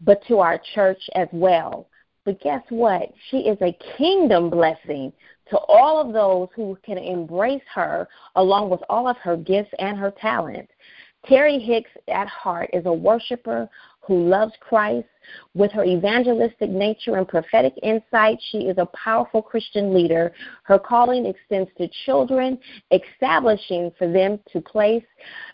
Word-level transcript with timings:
but 0.00 0.22
to 0.28 0.38
our 0.38 0.60
church 0.74 1.00
as 1.14 1.28
well. 1.32 1.88
But 2.24 2.40
guess 2.40 2.62
what? 2.70 3.12
She 3.30 3.38
is 3.38 3.58
a 3.60 3.76
kingdom 3.96 4.50
blessing 4.50 5.12
to 5.50 5.58
all 5.58 6.00
of 6.00 6.12
those 6.12 6.48
who 6.56 6.76
can 6.84 6.98
embrace 6.98 7.62
her 7.72 8.08
along 8.34 8.70
with 8.70 8.80
all 8.90 9.08
of 9.08 9.16
her 9.18 9.36
gifts 9.36 9.72
and 9.78 9.96
her 9.96 10.10
talents. 10.10 10.72
Terry 11.24 11.58
Hicks 11.58 11.90
at 12.08 12.28
heart 12.28 12.70
is 12.72 12.86
a 12.86 12.92
worshiper 12.92 13.68
who 14.00 14.28
loves 14.28 14.52
Christ. 14.60 15.08
With 15.54 15.72
her 15.72 15.84
evangelistic 15.84 16.70
nature 16.70 17.16
and 17.16 17.26
prophetic 17.26 17.74
insight, 17.82 18.38
she 18.50 18.58
is 18.58 18.78
a 18.78 18.86
powerful 18.86 19.42
Christian 19.42 19.92
leader. 19.92 20.32
Her 20.62 20.78
calling 20.78 21.26
extends 21.26 21.70
to 21.78 21.88
children, 22.04 22.58
establishing 22.92 23.90
for 23.98 24.10
them 24.10 24.38
to 24.52 24.60
place 24.60 25.04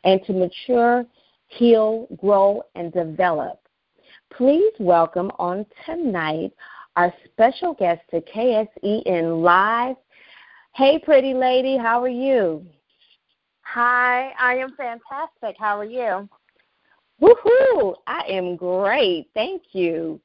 and 0.04 0.22
to 0.26 0.32
mature, 0.34 1.06
heal, 1.48 2.06
grow, 2.18 2.62
and 2.74 2.92
develop. 2.92 3.61
Please 4.36 4.72
welcome 4.78 5.30
on 5.38 5.66
tonight 5.84 6.52
our 6.96 7.12
special 7.26 7.74
guest 7.74 8.00
to 8.10 8.22
KSEN 8.22 9.42
Live. 9.42 9.96
Hey, 10.74 10.98
pretty 10.98 11.34
lady, 11.34 11.76
how 11.76 12.02
are 12.02 12.08
you? 12.08 12.64
Hi, 13.60 14.32
I 14.40 14.54
am 14.54 14.70
fantastic. 14.70 15.56
How 15.58 15.78
are 15.78 15.84
you? 15.84 16.28
Woohoo! 17.20 17.94
I 18.06 18.22
am 18.28 18.56
great. 18.56 19.28
Thank 19.34 19.62
you. 19.72 20.18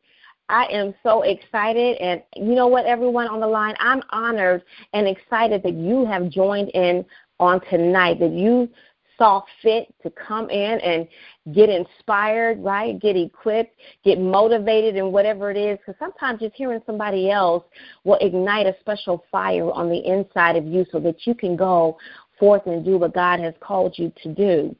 I 0.47 0.67
am 0.71 0.93
so 1.03 1.23
excited. 1.23 1.97
And 1.97 2.23
you 2.37 2.55
know 2.55 2.67
what, 2.67 2.85
everyone 2.85 3.27
on 3.27 3.41
the 3.41 3.47
line? 3.47 3.75
I'm 3.79 4.01
honored 4.11 4.63
and 4.93 5.05
excited 5.05 5.63
that 5.63 5.73
you 5.73 6.05
have 6.05 6.29
joined 6.29 6.69
in 6.69 7.03
on 7.41 7.59
tonight, 7.69 8.19
that 8.19 8.31
you 8.31 8.69
saw 9.17 9.41
fit 9.61 9.93
to 10.03 10.09
come 10.11 10.49
in 10.49 10.79
and 10.81 11.07
get 11.53 11.69
inspired, 11.69 12.61
right? 12.63 12.99
Get 12.99 13.15
equipped, 13.15 13.75
get 14.03 14.19
motivated 14.19 14.95
in 14.95 15.11
whatever 15.11 15.51
it 15.51 15.57
is. 15.57 15.77
Because 15.79 15.97
sometimes 15.99 16.41
just 16.41 16.55
hearing 16.55 16.81
somebody 16.85 17.31
else 17.31 17.63
will 18.03 18.17
ignite 18.21 18.67
a 18.67 18.75
special 18.79 19.23
fire 19.31 19.71
on 19.71 19.89
the 19.89 20.05
inside 20.05 20.55
of 20.55 20.65
you 20.65 20.85
so 20.91 20.99
that 20.99 21.25
you 21.25 21.33
can 21.33 21.55
go 21.55 21.97
forth 22.39 22.65
and 22.67 22.85
do 22.85 22.97
what 22.97 23.13
God 23.13 23.39
has 23.39 23.53
called 23.59 23.97
you 23.97 24.11
to 24.23 24.33
do. 24.33 24.75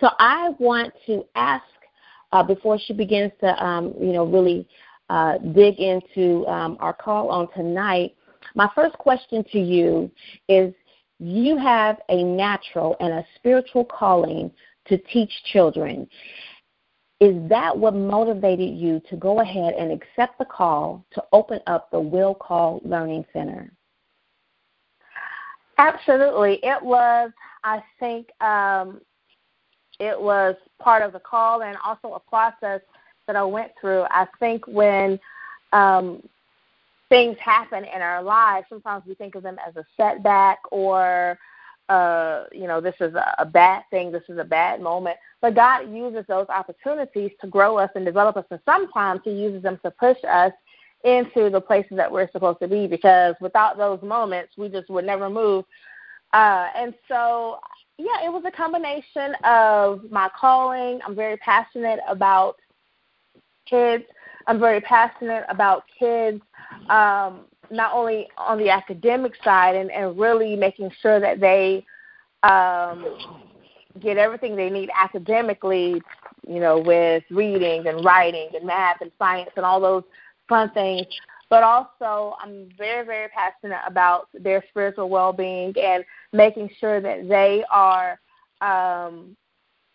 So 0.00 0.10
I 0.18 0.50
want 0.58 0.92
to 1.06 1.24
ask 1.34 1.64
uh, 2.32 2.42
before 2.42 2.78
she 2.78 2.92
begins 2.92 3.32
to, 3.40 3.64
um, 3.64 3.94
you 4.00 4.12
know, 4.12 4.24
really 4.24 4.66
uh, 5.08 5.38
dig 5.38 5.78
into 5.78 6.46
um, 6.46 6.76
our 6.80 6.92
call 6.92 7.28
on 7.28 7.52
tonight. 7.52 8.14
My 8.54 8.68
first 8.74 8.96
question 8.98 9.44
to 9.52 9.58
you 9.58 10.10
is: 10.48 10.72
You 11.20 11.58
have 11.58 12.00
a 12.08 12.22
natural 12.24 12.96
and 12.98 13.12
a 13.12 13.26
spiritual 13.36 13.84
calling 13.84 14.50
to 14.86 14.96
teach 14.96 15.30
children. 15.52 16.08
Is 17.20 17.36
that 17.50 17.76
what 17.76 17.94
motivated 17.94 18.74
you 18.74 19.02
to 19.10 19.16
go 19.16 19.40
ahead 19.40 19.74
and 19.74 19.92
accept 19.92 20.38
the 20.38 20.46
call 20.46 21.04
to 21.12 21.22
open 21.32 21.60
up 21.66 21.90
the 21.90 22.00
Will 22.00 22.34
Call 22.34 22.80
Learning 22.82 23.26
Center? 23.34 23.70
Absolutely. 25.76 26.58
It 26.62 26.82
was, 26.82 27.30
I 27.64 27.82
think, 27.98 28.28
um, 28.40 29.02
it 29.98 30.18
was 30.18 30.54
part 30.78 31.02
of 31.02 31.12
the 31.12 31.20
call 31.20 31.62
and 31.62 31.76
also 31.84 32.14
a 32.14 32.20
process 32.20 32.80
that 33.26 33.36
I 33.36 33.44
went 33.44 33.72
through. 33.78 34.04
I 34.10 34.26
think 34.38 34.66
when 34.66 35.20
um, 35.74 36.22
things 37.10 37.36
happen 37.38 37.84
in 37.84 38.00
our 38.00 38.22
lives, 38.22 38.66
sometimes 38.70 39.04
we 39.06 39.14
think 39.14 39.34
of 39.34 39.42
them 39.42 39.58
as 39.66 39.76
a 39.76 39.84
setback 39.98 40.60
or, 40.70 41.38
uh, 41.90 42.44
you 42.52 42.66
know, 42.66 42.80
this 42.80 42.94
is 43.00 43.14
a, 43.14 43.34
a 43.38 43.44
bad 43.44 43.82
thing, 43.90 44.10
this 44.10 44.22
is 44.30 44.38
a 44.38 44.44
bad 44.44 44.80
moment. 44.80 45.18
But 45.42 45.54
God 45.54 45.92
uses 45.92 46.24
those 46.26 46.46
opportunities 46.48 47.32
to 47.42 47.46
grow 47.46 47.76
us 47.76 47.90
and 47.94 48.06
develop 48.06 48.38
us, 48.38 48.46
and 48.50 48.60
sometimes 48.64 49.20
He 49.24 49.32
uses 49.32 49.62
them 49.62 49.78
to 49.84 49.90
push 49.90 50.16
us 50.26 50.52
into 51.04 51.50
the 51.50 51.60
places 51.60 51.96
that 51.96 52.10
we're 52.10 52.30
supposed 52.30 52.60
to 52.60 52.68
be 52.68 52.86
because 52.86 53.34
without 53.40 53.76
those 53.76 54.00
moments, 54.02 54.54
we 54.56 54.68
just 54.68 54.88
would 54.88 55.04
never 55.04 55.28
move. 55.28 55.64
Uh, 56.32 56.68
and 56.76 56.94
so 57.08 57.58
yeah, 58.00 58.24
it 58.24 58.32
was 58.32 58.44
a 58.46 58.50
combination 58.50 59.34
of 59.44 60.10
my 60.10 60.30
calling. 60.38 61.00
I'm 61.04 61.14
very 61.14 61.36
passionate 61.36 62.00
about 62.08 62.56
kids. 63.66 64.04
I'm 64.50 64.58
very 64.58 64.80
passionate 64.80 65.44
about 65.48 65.84
kids, 65.96 66.42
um, 66.88 67.42
not 67.70 67.92
only 67.94 68.26
on 68.36 68.58
the 68.58 68.68
academic 68.68 69.32
side 69.44 69.76
and, 69.76 69.92
and 69.92 70.18
really 70.18 70.56
making 70.56 70.90
sure 71.00 71.20
that 71.20 71.38
they 71.38 71.86
um, 72.42 73.16
get 74.00 74.16
everything 74.16 74.56
they 74.56 74.68
need 74.68 74.90
academically, 75.00 76.02
you 76.48 76.58
know, 76.58 76.80
with 76.80 77.22
reading 77.30 77.86
and 77.86 78.04
writing 78.04 78.48
and 78.56 78.66
math 78.66 79.00
and 79.00 79.12
science 79.20 79.50
and 79.54 79.64
all 79.64 79.80
those 79.80 80.02
fun 80.48 80.68
things, 80.72 81.06
but 81.48 81.62
also 81.62 82.34
I'm 82.42 82.70
very, 82.76 83.06
very 83.06 83.28
passionate 83.28 83.82
about 83.86 84.30
their 84.34 84.64
spiritual 84.68 85.08
well 85.08 85.32
being 85.32 85.72
and 85.78 86.04
making 86.32 86.70
sure 86.80 87.00
that 87.00 87.28
they 87.28 87.64
are 87.70 88.18
um 88.62 89.36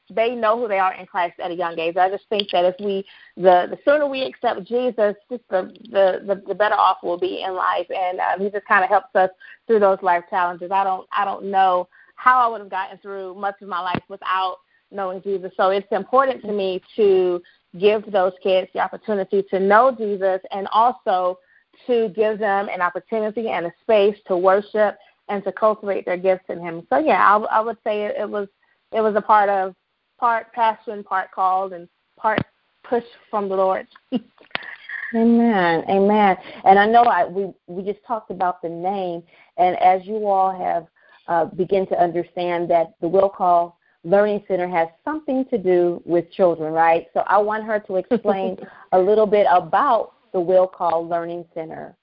they 0.10 0.36
know 0.36 0.60
who 0.60 0.68
they 0.68 0.80
are 0.80 0.94
in 0.94 1.06
Christ 1.06 1.40
at 1.40 1.52
a 1.52 1.56
young 1.56 1.80
age. 1.80 1.98
I 1.98 2.10
just 2.10 2.28
think 2.30 2.50
that 2.52 2.66
if 2.66 2.76
we 2.80 3.06
the 3.36 3.68
the 3.70 3.78
sooner 3.84 4.08
we 4.08 4.24
accept 4.24 4.64
Jesus, 4.64 5.16
just 5.30 5.48
the 5.50 5.74
the 5.90 6.22
the, 6.26 6.44
the 6.48 6.56
better 6.56 6.76
off 6.76 6.98
we'll 7.04 7.18
be 7.18 7.44
in 7.44 7.54
life, 7.56 7.88
and 7.90 8.20
uh, 8.20 8.38
He 8.38 8.50
just 8.50 8.66
kind 8.66 8.84
of 8.84 8.90
helps 8.90 9.16
us 9.16 9.30
through 9.68 9.80
those 9.80 10.00
life 10.02 10.24
challenges. 10.30 10.72
I 10.72 10.84
don't 10.84 11.08
I 11.12 11.26
don't 11.26 11.46
know 11.46 11.88
how 12.16 12.40
I 12.40 12.48
would 12.48 12.62
have 12.62 12.70
gotten 12.70 12.98
through 13.00 13.36
much 13.36 13.56
of 13.62 13.68
my 13.68 13.80
life 13.80 14.04
without 14.08 14.58
knowing 14.92 15.22
Jesus. 15.22 15.52
So 15.58 15.70
it's 15.70 15.88
important 15.92 16.42
to 16.44 16.52
me 16.52 16.82
to 16.96 17.42
give 17.78 18.10
those 18.12 18.34
kids 18.42 18.70
the 18.74 18.80
opportunity 18.80 19.44
to 19.50 19.60
know 19.60 19.94
Jesus 19.96 20.40
and 20.52 20.68
also 20.72 21.40
to 21.88 22.10
give 22.16 22.40
them 22.40 22.70
an 22.70 22.82
opportunity 22.82 23.50
and 23.50 23.66
a 23.66 23.74
space 23.82 24.16
to 24.28 24.38
worship 24.38 24.98
and 25.28 25.44
to 25.44 25.52
cultivate 25.52 26.06
their 26.06 26.18
gifts 26.18 26.46
in 26.50 26.60
Him. 26.60 26.86
So 26.90 27.00
yeah, 27.00 27.22
I, 27.22 27.58
I 27.58 27.60
would 27.60 27.78
say 27.84 28.06
it, 28.06 28.16
it 28.18 28.30
was 28.30 28.48
it 28.92 29.02
was 29.02 29.16
a 29.16 29.22
part 29.22 29.50
of 29.50 29.76
part 30.20 30.52
passion, 30.54 31.04
part 31.04 31.32
called, 31.32 31.74
and 31.74 31.88
part 32.18 32.40
push 32.84 33.04
from 33.30 33.50
the 33.50 33.56
Lord. 33.56 33.88
Amen. 35.16 35.84
Amen. 35.90 36.36
And 36.66 36.80
I 36.80 36.86
know 36.86 37.04
I, 37.04 37.26
we 37.26 37.54
we 37.68 37.84
just 37.84 38.04
talked 38.06 38.32
about 38.32 38.62
the 38.62 38.70
name, 38.70 39.24
and 39.58 39.78
as 39.78 40.06
you 40.06 40.28
all 40.28 40.58
have 40.58 40.88
uh, 41.28 41.46
begin 41.46 41.88
to 41.88 42.02
understand 42.02 42.70
that 42.70 42.94
the 43.02 43.08
Will 43.08 43.30
Call 43.30 43.78
Learning 44.04 44.44
Center 44.48 44.68
has 44.68 44.88
something 45.04 45.46
to 45.50 45.58
do 45.58 46.02
with 46.06 46.32
children, 46.32 46.72
right? 46.72 47.08
So 47.14 47.22
I 47.28 47.38
want 47.40 47.64
her 47.66 47.80
to 47.80 47.96
explain 47.96 48.58
a 48.92 49.00
little 49.00 49.26
bit 49.26 49.48
about 49.50 50.14
the 50.34 50.40
Will 50.40 50.68
Call 50.68 51.08
Learning 51.08 51.46
Center. 51.54 51.96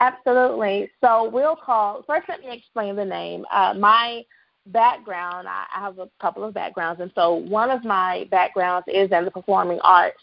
Absolutely. 0.00 0.90
So 1.00 1.28
Will 1.28 1.56
Call, 1.56 2.04
first 2.06 2.28
let 2.28 2.40
me 2.40 2.52
explain 2.52 2.96
the 2.96 3.04
name. 3.04 3.44
Uh, 3.50 3.74
my 3.78 4.22
background, 4.66 5.46
I, 5.48 5.64
I 5.74 5.80
have 5.80 5.98
a 5.98 6.08
couple 6.20 6.44
of 6.44 6.54
backgrounds, 6.54 7.00
and 7.00 7.10
so 7.14 7.34
one 7.34 7.70
of 7.70 7.84
my 7.84 8.26
backgrounds 8.30 8.86
is 8.88 9.10
in 9.12 9.24
the 9.24 9.30
performing 9.30 9.80
arts. 9.82 10.22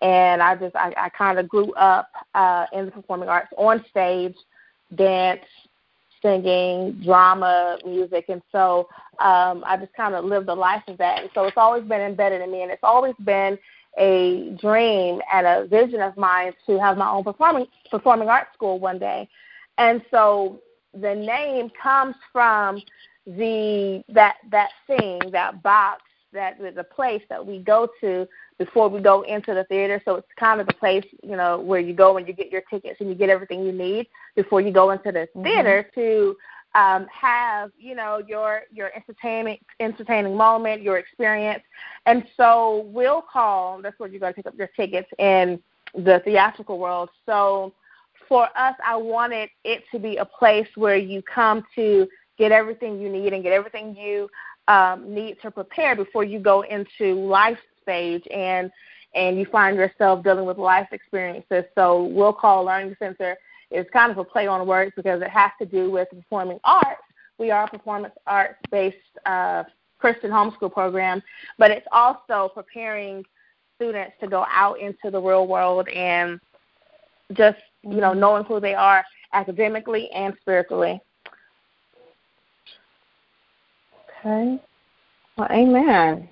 And 0.00 0.40
I 0.40 0.54
just, 0.54 0.76
I, 0.76 0.92
I 0.96 1.08
kind 1.08 1.40
of 1.40 1.48
grew 1.48 1.72
up 1.74 2.08
uh, 2.34 2.66
in 2.72 2.84
the 2.84 2.92
performing 2.92 3.28
arts 3.28 3.48
on 3.56 3.84
stage, 3.90 4.36
dance, 4.94 5.40
singing, 6.22 7.00
drama, 7.04 7.78
music, 7.84 8.26
and 8.28 8.42
so 8.52 8.88
um, 9.18 9.64
I 9.66 9.76
just 9.80 9.92
kind 9.94 10.14
of 10.14 10.24
lived 10.24 10.46
the 10.46 10.54
life 10.54 10.82
of 10.86 10.98
that. 10.98 11.22
And 11.22 11.30
so 11.34 11.44
it's 11.44 11.56
always 11.56 11.82
been 11.82 12.00
embedded 12.00 12.42
in 12.42 12.52
me, 12.52 12.62
and 12.62 12.70
it's 12.70 12.84
always 12.84 13.14
been 13.24 13.58
a 13.98 14.56
dream 14.60 15.20
and 15.32 15.46
a 15.46 15.66
vision 15.66 16.00
of 16.00 16.16
mine 16.16 16.52
to 16.66 16.78
have 16.78 16.96
my 16.96 17.10
own 17.10 17.24
performing 17.24 17.66
performing 17.90 18.28
arts 18.28 18.50
school 18.54 18.78
one 18.78 18.98
day. 18.98 19.28
And 19.78 20.02
so 20.10 20.60
the 20.92 21.14
name 21.14 21.70
comes 21.80 22.14
from 22.32 22.80
the 23.36 24.02
that 24.08 24.36
that 24.50 24.70
thing, 24.86 25.20
that 25.32 25.62
box, 25.62 26.02
that 26.32 26.58
the 26.74 26.84
place 26.84 27.22
that 27.28 27.44
we 27.44 27.58
go 27.58 27.88
to 28.00 28.26
before 28.58 28.88
we 28.88 29.00
go 29.00 29.22
into 29.22 29.54
the 29.54 29.64
theater. 29.64 30.00
So 30.04 30.16
it's 30.16 30.28
kind 30.38 30.60
of 30.60 30.66
the 30.66 30.74
place, 30.74 31.04
you 31.22 31.36
know, 31.36 31.60
where 31.60 31.80
you 31.80 31.94
go 31.94 32.16
and 32.16 32.26
you 32.26 32.32
get 32.32 32.50
your 32.50 32.62
tickets 32.62 33.00
and 33.00 33.08
you 33.08 33.14
get 33.14 33.28
everything 33.28 33.64
you 33.64 33.72
need 33.72 34.08
before 34.34 34.60
you 34.60 34.72
go 34.72 34.90
into 34.90 35.12
the 35.12 35.20
mm-hmm. 35.20 35.42
theater 35.42 35.90
to 35.94 36.36
um, 36.74 37.06
have 37.10 37.70
you 37.78 37.94
know 37.94 38.22
your 38.26 38.62
your 38.70 38.90
entertaining 38.94 39.58
entertaining 39.80 40.36
moment, 40.36 40.82
your 40.82 40.98
experience, 40.98 41.62
and 42.06 42.24
so 42.36 42.86
we'll 42.88 43.22
call. 43.22 43.80
That's 43.82 43.98
where 43.98 44.08
you're 44.08 44.20
going 44.20 44.34
to 44.34 44.36
pick 44.36 44.46
up 44.46 44.56
your 44.56 44.68
tickets 44.76 45.08
in 45.18 45.60
the 45.94 46.20
theatrical 46.24 46.78
world. 46.78 47.08
So 47.24 47.72
for 48.28 48.48
us, 48.56 48.74
I 48.86 48.96
wanted 48.96 49.48
it 49.64 49.84
to 49.92 49.98
be 49.98 50.18
a 50.18 50.24
place 50.24 50.68
where 50.74 50.96
you 50.96 51.22
come 51.22 51.64
to 51.74 52.06
get 52.38 52.52
everything 52.52 53.00
you 53.00 53.08
need 53.08 53.32
and 53.32 53.42
get 53.42 53.52
everything 53.52 53.94
you 53.96 54.28
um, 54.68 55.12
need 55.12 55.36
to 55.42 55.50
prepare 55.50 55.96
before 55.96 56.24
you 56.24 56.38
go 56.38 56.62
into 56.62 57.14
life 57.14 57.58
stage 57.82 58.26
and 58.32 58.70
and 59.14 59.38
you 59.38 59.46
find 59.46 59.76
yourself 59.76 60.22
dealing 60.22 60.44
with 60.44 60.58
life 60.58 60.88
experiences. 60.92 61.64
So 61.74 62.04
Will 62.04 62.32
Call 62.32 62.64
Learning 62.64 62.94
Center 62.98 63.38
is 63.70 63.86
kind 63.90 64.12
of 64.12 64.18
a 64.18 64.24
play 64.24 64.46
on 64.46 64.66
words 64.66 64.92
because 64.96 65.22
it 65.22 65.30
has 65.30 65.50
to 65.60 65.66
do 65.66 65.90
with 65.90 66.08
performing 66.10 66.60
arts. 66.62 67.00
We 67.38 67.50
are 67.50 67.64
a 67.64 67.68
performance 67.68 68.14
arts 68.26 68.58
based 68.70 68.96
uh, 69.24 69.64
Christian 69.98 70.30
homeschool 70.30 70.72
program, 70.72 71.22
but 71.56 71.70
it's 71.70 71.86
also 71.90 72.50
preparing 72.52 73.24
students 73.76 74.12
to 74.20 74.28
go 74.28 74.44
out 74.50 74.78
into 74.78 75.10
the 75.10 75.20
real 75.20 75.46
world 75.46 75.88
and 75.88 76.38
just 77.32 77.58
you 77.82 78.00
know 78.00 78.12
knowing 78.12 78.44
who 78.44 78.60
they 78.60 78.74
are 78.74 79.04
academically 79.32 80.10
and 80.10 80.34
spiritually. 80.40 81.00
Okay. 84.18 84.60
Well, 85.36 85.48
amen. 85.50 86.28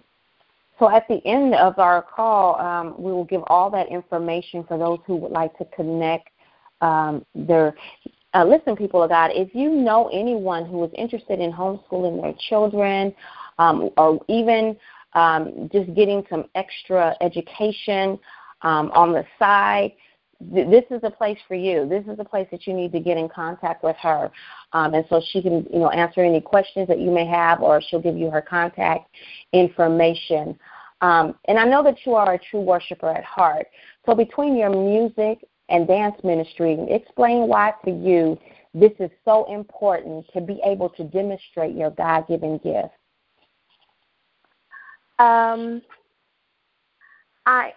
So 0.78 0.90
at 0.90 1.06
the 1.08 1.24
end 1.26 1.54
of 1.54 1.78
our 1.78 2.02
call, 2.02 2.60
um, 2.60 2.94
we 2.98 3.12
will 3.12 3.24
give 3.24 3.42
all 3.46 3.70
that 3.70 3.88
information 3.88 4.64
for 4.64 4.76
those 4.78 4.98
who 5.06 5.16
would 5.16 5.32
like 5.32 5.56
to 5.58 5.64
connect 5.66 6.28
um, 6.80 7.24
their. 7.34 7.74
Uh, 8.34 8.44
listen, 8.44 8.76
people 8.76 9.02
of 9.02 9.08
God, 9.08 9.30
if 9.32 9.54
you 9.54 9.70
know 9.70 10.10
anyone 10.12 10.66
who 10.66 10.84
is 10.84 10.90
interested 10.94 11.40
in 11.40 11.50
homeschooling 11.50 12.20
their 12.20 12.34
children, 12.50 13.14
um, 13.58 13.88
or 13.96 14.20
even 14.28 14.76
um, 15.14 15.70
just 15.72 15.94
getting 15.94 16.22
some 16.28 16.44
extra 16.54 17.16
education 17.22 18.18
um, 18.60 18.90
on 18.92 19.12
the 19.12 19.24
side, 19.38 19.92
this 20.40 20.84
is 20.90 21.00
a 21.02 21.10
place 21.10 21.38
for 21.48 21.54
you. 21.54 21.88
This 21.88 22.04
is 22.06 22.18
a 22.18 22.24
place 22.24 22.46
that 22.50 22.66
you 22.66 22.74
need 22.74 22.92
to 22.92 23.00
get 23.00 23.16
in 23.16 23.28
contact 23.28 23.82
with 23.82 23.96
her, 23.96 24.30
um, 24.72 24.94
and 24.94 25.04
so 25.08 25.20
she 25.32 25.40
can, 25.42 25.66
you 25.72 25.78
know, 25.78 25.90
answer 25.90 26.22
any 26.22 26.40
questions 26.40 26.88
that 26.88 27.00
you 27.00 27.10
may 27.10 27.26
have, 27.26 27.62
or 27.62 27.80
she'll 27.80 28.02
give 28.02 28.16
you 28.16 28.30
her 28.30 28.42
contact 28.42 29.08
information. 29.52 30.58
Um, 31.00 31.34
and 31.46 31.58
I 31.58 31.64
know 31.64 31.82
that 31.82 31.98
you 32.04 32.14
are 32.14 32.34
a 32.34 32.38
true 32.38 32.60
worshiper 32.60 33.10
at 33.10 33.24
heart. 33.24 33.66
So 34.06 34.14
between 34.14 34.56
your 34.56 34.70
music 34.70 35.44
and 35.68 35.86
dance 35.86 36.16
ministry, 36.24 36.78
explain 36.88 37.48
why 37.48 37.74
to 37.84 37.90
you 37.90 38.38
this 38.72 38.92
is 38.98 39.10
so 39.24 39.50
important 39.52 40.26
to 40.34 40.40
be 40.40 40.60
able 40.64 40.90
to 40.90 41.04
demonstrate 41.04 41.74
your 41.74 41.90
God-given 41.90 42.58
gift. 42.58 42.94
Um, 45.18 45.80
I 47.46 47.72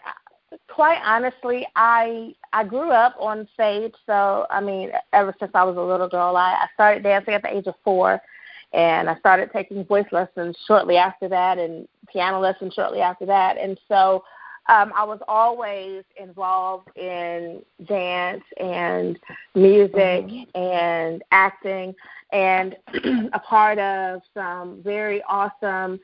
quite 0.68 1.00
honestly, 1.04 1.68
I 1.76 2.34
I 2.54 2.64
grew 2.64 2.92
up 2.92 3.16
on 3.20 3.48
stage, 3.54 3.94
so 4.06 4.46
I 4.50 4.62
mean, 4.62 4.92
ever 5.14 5.34
since 5.40 5.52
I 5.54 5.64
was 5.64 5.78
a 5.78 5.82
little 5.82 6.10
girl, 6.10 6.36
I, 6.36 6.54
I 6.54 6.68
started 6.74 7.04
dancing 7.04 7.34
at 7.34 7.42
the 7.42 7.56
age 7.56 7.68
of 7.68 7.76
four, 7.84 8.22
and 8.74 9.10
I 9.10 9.18
started 9.20 9.52
taking 9.52 9.86
voice 9.86 10.08
lessons 10.12 10.58
shortly 10.68 10.98
after 10.98 11.28
that, 11.30 11.58
and 11.58 11.88
piano 12.12 12.40
lessons 12.40 12.74
shortly 12.74 13.02
after 13.02 13.26
that, 13.26 13.58
and 13.58 13.80
so 13.88 14.24
um, 14.70 14.92
I 14.96 15.04
was 15.04 15.20
always 15.28 16.04
involved 16.16 16.90
in 16.96 17.62
dance 17.88 18.44
and 18.58 19.18
music 19.56 19.96
mm-hmm. 20.26 20.58
and 20.60 21.24
acting, 21.32 21.96
and 22.32 22.76
a 23.34 23.40
part 23.40 23.80
of 23.80 24.22
some 24.34 24.82
very 24.84 25.24
awesome 25.28 26.00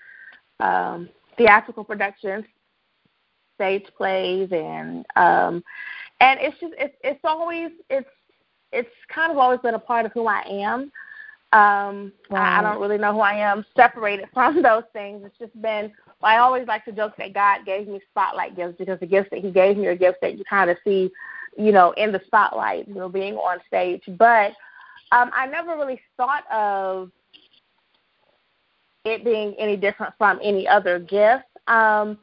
um, 0.59 1.09
theatrical 1.37 1.83
productions 1.83 2.45
stage 3.55 3.85
plays 3.97 4.49
and 4.51 5.05
um 5.15 5.63
and 6.19 6.39
it's 6.41 6.59
just 6.59 6.73
it's 6.77 6.95
it's 7.03 7.19
always 7.23 7.71
it's 7.89 8.09
it's 8.71 8.89
kind 9.09 9.31
of 9.31 9.37
always 9.37 9.59
been 9.61 9.73
a 9.73 9.79
part 9.79 10.05
of 10.05 10.11
who 10.11 10.27
I 10.27 10.41
am. 10.47 10.91
Um 11.53 12.11
wow. 12.29 12.41
I, 12.41 12.59
I 12.59 12.61
don't 12.61 12.81
really 12.81 12.97
know 12.97 13.13
who 13.13 13.19
I 13.19 13.35
am 13.35 13.65
separated 13.75 14.27
from 14.33 14.61
those 14.61 14.83
things. 14.93 15.23
It's 15.25 15.37
just 15.37 15.59
been 15.61 15.91
well, 16.21 16.31
I 16.31 16.37
always 16.37 16.67
like 16.67 16.85
to 16.85 16.91
joke 16.91 17.13
that 17.17 17.33
God 17.33 17.65
gave 17.65 17.87
me 17.87 17.99
spotlight 18.11 18.55
gifts 18.55 18.75
because 18.77 18.99
the 18.99 19.05
gifts 19.05 19.29
that 19.31 19.39
He 19.39 19.51
gave 19.51 19.77
me 19.77 19.87
are 19.87 19.95
gifts 19.95 20.19
that 20.21 20.37
you 20.37 20.43
kind 20.49 20.69
of 20.69 20.77
see, 20.83 21.11
you 21.57 21.71
know, 21.71 21.91
in 21.91 22.11
the 22.11 22.21
spotlight, 22.25 22.87
you 22.87 22.95
know, 22.95 23.09
being 23.09 23.35
on 23.35 23.59
stage. 23.67 24.03
But 24.17 24.51
um 25.11 25.31
I 25.33 25.47
never 25.47 25.75
really 25.75 26.01
thought 26.17 26.49
of 26.51 27.11
it 29.05 29.23
being 29.23 29.55
any 29.57 29.77
different 29.77 30.13
from 30.17 30.39
any 30.43 30.67
other 30.67 30.99
gift. 30.99 31.45
Um, 31.67 32.17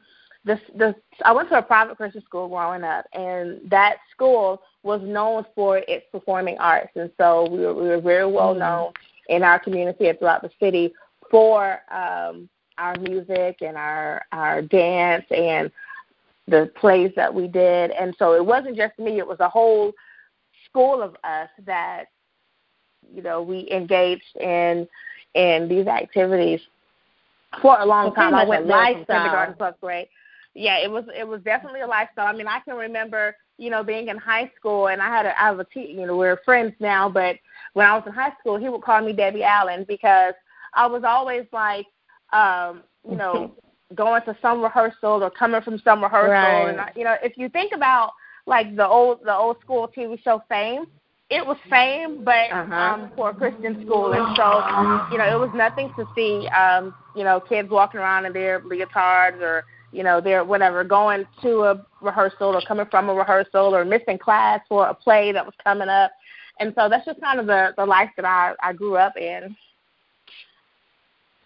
the 0.45 0.59
the 0.75 0.95
I 1.23 1.31
went 1.31 1.49
to 1.49 1.57
a 1.57 1.61
private 1.61 1.97
Christian 1.97 2.21
school 2.23 2.47
growing 2.49 2.83
up, 2.83 3.05
and 3.13 3.59
that 3.69 3.97
school 4.11 4.61
was 4.83 5.01
known 5.01 5.45
for 5.55 5.77
its 5.87 6.05
performing 6.11 6.57
arts, 6.59 6.91
and 6.95 7.09
so 7.17 7.47
we 7.49 7.59
were 7.59 7.73
we 7.73 7.87
were 7.87 8.01
very 8.01 8.29
well 8.29 8.51
mm-hmm. 8.51 8.59
known 8.59 8.91
in 9.29 9.43
our 9.43 9.59
community 9.59 10.07
and 10.09 10.19
throughout 10.19 10.41
the 10.41 10.51
city 10.59 10.93
for 11.31 11.79
um, 11.91 12.49
our 12.77 12.95
music 12.99 13.61
and 13.61 13.77
our 13.77 14.21
our 14.31 14.61
dance 14.61 15.25
and 15.31 15.71
the 16.47 16.69
plays 16.75 17.11
that 17.15 17.33
we 17.33 17.47
did, 17.47 17.91
and 17.91 18.13
so 18.19 18.33
it 18.33 18.45
wasn't 18.45 18.75
just 18.75 18.97
me; 18.99 19.19
it 19.19 19.27
was 19.27 19.39
a 19.39 19.49
whole 19.49 19.93
school 20.69 21.01
of 21.01 21.15
us 21.23 21.49
that 21.65 22.05
you 23.13 23.21
know 23.21 23.41
we 23.41 23.69
engaged 23.71 24.35
in 24.41 24.85
in 25.35 25.69
these 25.69 25.87
activities 25.87 26.59
for 27.61 27.79
a 27.79 27.85
long 27.85 28.13
time. 28.13 28.35
I 28.35 28.43
went 28.43 28.67
from 28.67 29.05
kindergarten, 29.05 29.55
first 29.57 29.79
grade 29.79 30.07
yeah, 30.55 30.77
it 30.77 30.89
was 30.89 31.05
it 31.15 31.27
was 31.27 31.41
definitely 31.41 31.81
a 31.81 31.87
lifestyle. 31.87 32.27
I 32.27 32.33
mean, 32.33 32.47
I 32.47 32.59
can 32.59 32.75
remember, 32.75 33.35
you 33.57 33.69
know, 33.69 33.83
being 33.83 34.09
in 34.09 34.17
high 34.17 34.51
school 34.55 34.87
and 34.87 35.01
I 35.01 35.07
had 35.07 35.25
a 35.25 35.39
I 35.39 35.45
have 35.45 35.59
a 35.59 35.65
te- 35.65 35.91
you 35.91 36.05
know, 36.05 36.15
we're 36.15 36.39
friends 36.45 36.73
now, 36.79 37.09
but 37.09 37.37
when 37.73 37.85
I 37.85 37.95
was 37.95 38.03
in 38.05 38.13
high 38.13 38.33
school, 38.39 38.57
he 38.57 38.69
would 38.69 38.81
call 38.83 39.01
me 39.01 39.13
Debbie 39.13 39.43
Allen 39.43 39.85
because 39.87 40.33
I 40.73 40.85
was 40.87 41.03
always 41.03 41.45
like 41.51 41.87
um, 42.31 42.83
you 43.09 43.15
know, 43.15 43.55
going 43.95 44.21
to 44.23 44.37
some 44.41 44.61
rehearsal 44.61 45.23
or 45.23 45.29
coming 45.31 45.61
from 45.61 45.79
some 45.79 46.03
rehearsal 46.03 46.31
right. 46.31 46.69
and 46.69 46.81
you 46.95 47.03
know, 47.03 47.15
if 47.23 47.37
you 47.37 47.49
think 47.49 47.73
about 47.73 48.11
like 48.45 48.75
the 48.75 48.87
old 48.87 49.19
the 49.23 49.33
old 49.33 49.59
school 49.61 49.89
TV 49.95 50.21
show 50.23 50.43
Fame, 50.49 50.85
it 51.29 51.45
was 51.45 51.57
fame, 51.69 52.23
but 52.23 52.51
uh-huh. 52.51 52.75
um, 52.75 53.11
for 53.15 53.31
a 53.31 53.33
Christian 53.33 53.83
school, 53.85 54.13
and 54.13 54.35
so 54.37 54.61
you 55.11 55.17
know 55.17 55.25
it 55.25 55.39
was 55.39 55.49
nothing 55.55 55.91
to 55.97 56.05
see, 56.15 56.47
um, 56.49 56.93
you 57.15 57.23
know, 57.23 57.39
kids 57.39 57.69
walking 57.71 57.99
around 57.99 58.25
in 58.25 58.33
their 58.33 58.59
leotards 58.59 59.41
or 59.41 59.65
you 59.93 60.03
know, 60.03 60.19
they're 60.19 60.43
whatever, 60.43 60.83
going 60.83 61.25
to 61.41 61.63
a 61.63 61.85
rehearsal 62.01 62.55
or 62.55 62.61
coming 62.67 62.87
from 62.89 63.09
a 63.09 63.13
rehearsal 63.13 63.75
or 63.75 63.85
missing 63.85 64.17
class 64.17 64.59
for 64.67 64.87
a 64.87 64.93
play 64.93 65.31
that 65.31 65.45
was 65.45 65.55
coming 65.63 65.89
up. 65.89 66.11
And 66.59 66.73
so 66.75 66.89
that's 66.89 67.05
just 67.05 67.21
kind 67.21 67.39
of 67.39 67.45
the, 67.45 67.73
the 67.77 67.85
life 67.85 68.09
that 68.15 68.25
I, 68.25 68.53
I 68.61 68.73
grew 68.73 68.95
up 68.95 69.17
in. 69.17 69.55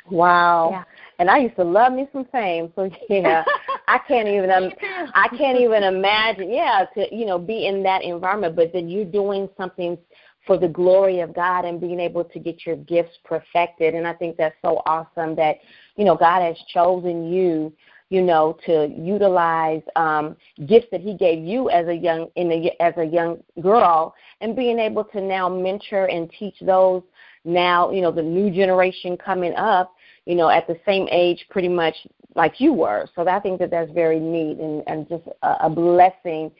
Wow. 0.10 0.70
Yeah. 0.72 0.84
And 1.20 1.30
I 1.30 1.40
used 1.40 1.56
to 1.56 1.64
love 1.64 1.94
me 1.94 2.08
some 2.14 2.26
fame. 2.26 2.72
So 2.76 2.90
yeah, 3.10 3.44
I 3.88 4.00
can't 4.08 4.28
even 4.28 4.52
um, 4.52 4.72
I 5.14 5.28
can't 5.38 5.60
even 5.60 5.84
imagine. 5.84 6.52
Yeah, 6.52 6.86
to 6.96 7.14
you 7.14 7.26
know 7.26 7.40
be 7.40 7.68
in 7.68 7.84
that 7.84 8.04
environment, 8.04 8.56
but 8.56 8.72
then 8.74 8.88
you're 8.88 9.06
doing 9.06 9.50
something 9.58 9.98
for 10.46 10.58
the 10.58 10.68
glory 10.68 11.20
of 11.20 11.36
God 11.36 11.66
and 11.66 11.82
being 11.82 12.00
able 12.00 12.24
to 12.24 12.40
get 12.40 12.66
your 12.66 12.78
gifts 12.78 13.18
perfected. 13.26 13.96
And 13.96 14.08
I 14.08 14.14
think 14.14 14.38
that's 14.38 14.56
so 14.62 14.82
awesome 14.86 15.36
that 15.36 15.58
you 15.96 16.06
know 16.06 16.16
God 16.16 16.42
has 16.42 16.58
chosen 16.74 17.32
you 17.32 17.74
you 18.10 18.22
know, 18.22 18.58
to 18.66 18.88
utilize 18.98 19.82
um, 19.96 20.36
gifts 20.66 20.88
that 20.92 21.02
He 21.02 21.16
gave 21.16 21.44
you 21.44 21.70
as 21.70 21.88
a 21.88 21.94
young 21.94 22.30
in 22.36 22.52
a, 22.52 22.76
as 22.82 22.94
a 22.98 23.04
young 23.04 23.38
girl, 23.62 24.14
and 24.42 24.56
being 24.56 24.80
able 24.80 25.04
to 25.06 25.22
now 25.22 25.50
mentor 25.50 26.06
and 26.06 26.32
teach 26.38 26.56
those 26.62 27.04
now, 27.44 27.92
you 27.92 28.02
know, 28.02 28.12
the 28.12 28.22
new 28.22 28.52
generation 28.52 29.18
coming 29.18 29.54
up, 29.56 29.96
you 30.26 30.36
know, 30.36 30.50
at 30.50 30.68
the 30.68 30.78
same 30.86 31.08
age, 31.12 31.46
pretty 31.50 31.70
much 31.70 31.96
like 32.36 32.60
you 32.60 32.74
were. 32.74 33.08
So 33.16 33.28
I 33.28 33.40
think 33.40 33.60
that 33.60 33.72
that's 33.72 33.92
very 33.92 34.20
neat 34.20 34.58
and, 34.58 34.84
and 34.88 35.08
just 35.08 35.24
a, 35.42 35.56
a 35.62 35.70
blessing 35.70 36.52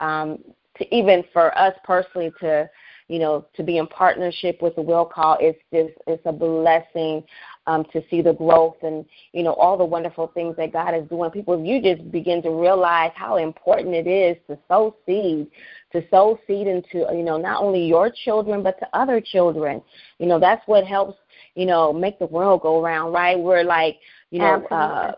um, 0.00 0.38
to 0.78 0.94
even 0.94 1.24
for 1.32 1.56
us 1.58 1.74
personally 1.84 2.32
to 2.40 2.68
you 3.08 3.20
know, 3.20 3.46
to 3.54 3.62
be 3.62 3.78
in 3.78 3.86
partnership 3.86 4.60
with 4.60 4.74
the 4.74 4.82
Will 4.82 5.04
Call, 5.04 5.36
it's 5.40 5.58
just 5.72 5.94
it's 6.06 6.22
a 6.26 6.32
blessing 6.32 7.22
um, 7.66 7.84
to 7.92 8.02
see 8.10 8.22
the 8.22 8.32
growth 8.32 8.76
and 8.82 9.04
you 9.32 9.42
know 9.42 9.54
all 9.54 9.76
the 9.76 9.84
wonderful 9.84 10.28
things 10.28 10.56
that 10.56 10.72
God 10.72 10.94
is 10.94 11.08
doing. 11.08 11.30
People, 11.30 11.54
if 11.54 11.66
you 11.66 11.80
just 11.82 12.10
begin 12.10 12.42
to 12.42 12.50
realize 12.50 13.12
how 13.14 13.36
important 13.36 13.94
it 13.94 14.06
is 14.06 14.36
to 14.46 14.58
sow 14.68 14.94
seed, 15.04 15.48
to 15.92 16.02
sow 16.10 16.38
seed 16.46 16.66
into 16.66 17.06
you 17.12 17.22
know 17.22 17.36
not 17.38 17.62
only 17.62 17.84
your 17.84 18.10
children 18.24 18.62
but 18.62 18.78
to 18.78 18.88
other 18.92 19.20
children. 19.20 19.82
You 20.18 20.26
know 20.26 20.38
that's 20.38 20.66
what 20.66 20.86
helps 20.86 21.18
you 21.54 21.66
know 21.66 21.92
make 21.92 22.18
the 22.18 22.26
world 22.26 22.62
go 22.62 22.82
around, 22.82 23.12
right? 23.12 23.38
We're 23.38 23.64
like 23.64 23.98
you 24.30 24.40
know. 24.40 24.64
Uh, 24.66 25.12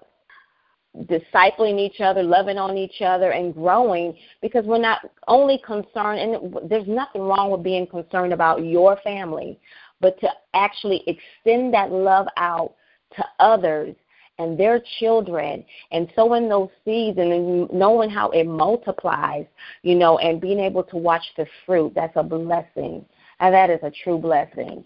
discipling 1.05 1.79
each 1.79 2.01
other, 2.01 2.23
loving 2.23 2.59
on 2.59 2.77
each 2.77 3.03
other, 3.03 3.31
and 3.31 3.55
growing 3.55 4.17
because 4.43 4.65
we're 4.65 4.79
not 4.79 5.01
only 5.29 5.61
concerned, 5.65 6.19
and 6.19 6.57
there's 6.69 6.89
nothing 6.89 7.23
wrong 7.23 7.51
with 7.51 7.63
being 7.63 7.87
concerned 7.87 8.33
about 8.33 8.65
your 8.65 8.97
family, 9.05 9.61
but 10.01 10.19
to 10.21 10.29
actually 10.55 11.03
extend 11.07 11.75
that 11.75 11.91
love 11.91 12.27
out 12.37 12.75
to 13.17 13.25
others 13.41 13.95
and 14.39 14.59
their 14.59 14.81
children 14.99 15.65
and 15.91 16.09
sowing 16.15 16.49
those 16.49 16.69
seeds 16.85 17.19
and 17.19 17.71
knowing 17.73 18.09
how 18.09 18.31
it 18.31 18.45
multiplies, 18.45 19.47
you 19.83 19.95
know, 19.95 20.19
and 20.19 20.41
being 20.41 20.61
able 20.61 20.85
to 20.85 20.97
watch 20.97 21.25
the 21.37 21.47
fruit, 21.67 21.93
that's 21.95 22.17
a 22.17 22.23
blessing. 22.23 23.05
And 23.41 23.55
that 23.55 23.71
is 23.71 23.81
a 23.83 23.93
true 24.05 24.19
blessing. 24.19 24.85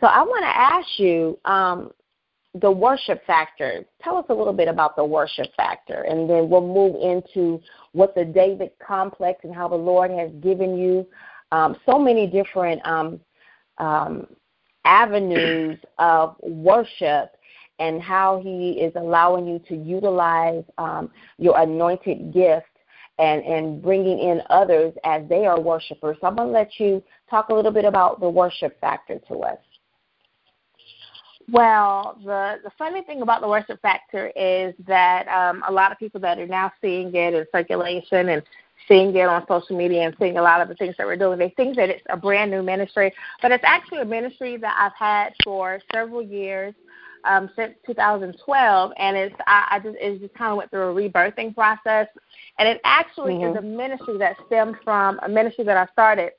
So 0.00 0.06
I 0.06 0.22
want 0.22 0.42
to 0.42 0.48
ask 0.48 0.98
you 0.98 1.38
um, 1.44 1.92
the 2.60 2.70
worship 2.70 3.24
factor. 3.26 3.84
Tell 4.02 4.16
us 4.16 4.26
a 4.28 4.34
little 4.34 4.52
bit 4.52 4.68
about 4.68 4.96
the 4.96 5.04
worship 5.04 5.46
factor, 5.56 6.02
and 6.02 6.28
then 6.28 6.48
we'll 6.48 6.66
move 6.66 6.96
into 6.96 7.60
what 7.92 8.14
the 8.14 8.24
David 8.24 8.72
complex 8.84 9.40
and 9.44 9.54
how 9.54 9.68
the 9.68 9.76
Lord 9.76 10.10
has 10.10 10.30
given 10.42 10.76
you 10.76 11.06
um, 11.52 11.76
so 11.86 11.98
many 11.98 12.26
different 12.26 12.84
um, 12.86 13.20
um, 13.78 14.26
avenues 14.84 15.78
of 15.98 16.36
worship 16.40 17.32
and 17.78 18.00
how 18.00 18.40
He 18.42 18.72
is 18.72 18.92
allowing 18.96 19.46
you 19.46 19.58
to 19.68 19.76
utilize 19.76 20.64
um, 20.78 21.10
your 21.38 21.58
anointed 21.58 22.32
gift 22.32 22.66
and, 23.18 23.42
and 23.44 23.82
bringing 23.82 24.18
in 24.18 24.42
others 24.50 24.94
as 25.04 25.22
they 25.28 25.46
are 25.46 25.60
worshipers. 25.60 26.16
So 26.20 26.26
I'm 26.26 26.36
going 26.36 26.48
to 26.48 26.52
let 26.52 26.78
you 26.78 27.02
talk 27.30 27.48
a 27.48 27.54
little 27.54 27.72
bit 27.72 27.84
about 27.84 28.20
the 28.20 28.28
worship 28.28 28.80
factor 28.80 29.18
to 29.28 29.42
us. 29.42 29.58
Well, 31.50 32.18
the 32.24 32.58
the 32.62 32.70
funny 32.78 33.02
thing 33.02 33.22
about 33.22 33.40
the 33.40 33.48
worship 33.48 33.80
factor 33.82 34.32
is 34.36 34.74
that 34.86 35.26
um, 35.28 35.64
a 35.68 35.72
lot 35.72 35.90
of 35.90 35.98
people 35.98 36.20
that 36.20 36.38
are 36.38 36.46
now 36.46 36.72
seeing 36.80 37.14
it 37.14 37.34
in 37.34 37.44
circulation 37.52 38.28
and 38.28 38.42
seeing 38.88 39.14
it 39.14 39.28
on 39.28 39.44
social 39.46 39.76
media 39.76 40.02
and 40.02 40.16
seeing 40.18 40.38
a 40.38 40.42
lot 40.42 40.60
of 40.60 40.68
the 40.68 40.74
things 40.74 40.94
that 40.98 41.06
we're 41.06 41.16
doing, 41.16 41.38
they 41.38 41.52
think 41.56 41.76
that 41.76 41.88
it's 41.88 42.04
a 42.10 42.16
brand 42.16 42.50
new 42.50 42.62
ministry, 42.62 43.12
but 43.40 43.52
it's 43.52 43.64
actually 43.66 44.00
a 44.00 44.04
ministry 44.04 44.56
that 44.56 44.76
I've 44.78 44.96
had 44.98 45.32
for 45.44 45.80
several 45.92 46.22
years. 46.22 46.74
Um, 47.24 47.50
since 47.54 47.74
2012, 47.86 48.92
and 48.96 49.16
it's 49.16 49.36
I, 49.46 49.68
I 49.70 49.78
just 49.78 49.96
it 50.00 50.20
just 50.20 50.34
kind 50.34 50.50
of 50.50 50.56
went 50.56 50.72
through 50.72 50.90
a 50.90 51.08
rebirthing 51.08 51.54
process, 51.54 52.08
and 52.58 52.68
it 52.68 52.80
actually 52.82 53.34
mm-hmm. 53.34 53.56
is 53.56 53.58
a 53.58 53.62
ministry 53.62 54.18
that 54.18 54.34
stemmed 54.48 54.74
from 54.82 55.20
a 55.22 55.28
ministry 55.28 55.62
that 55.62 55.76
I 55.76 55.86
started 55.92 56.32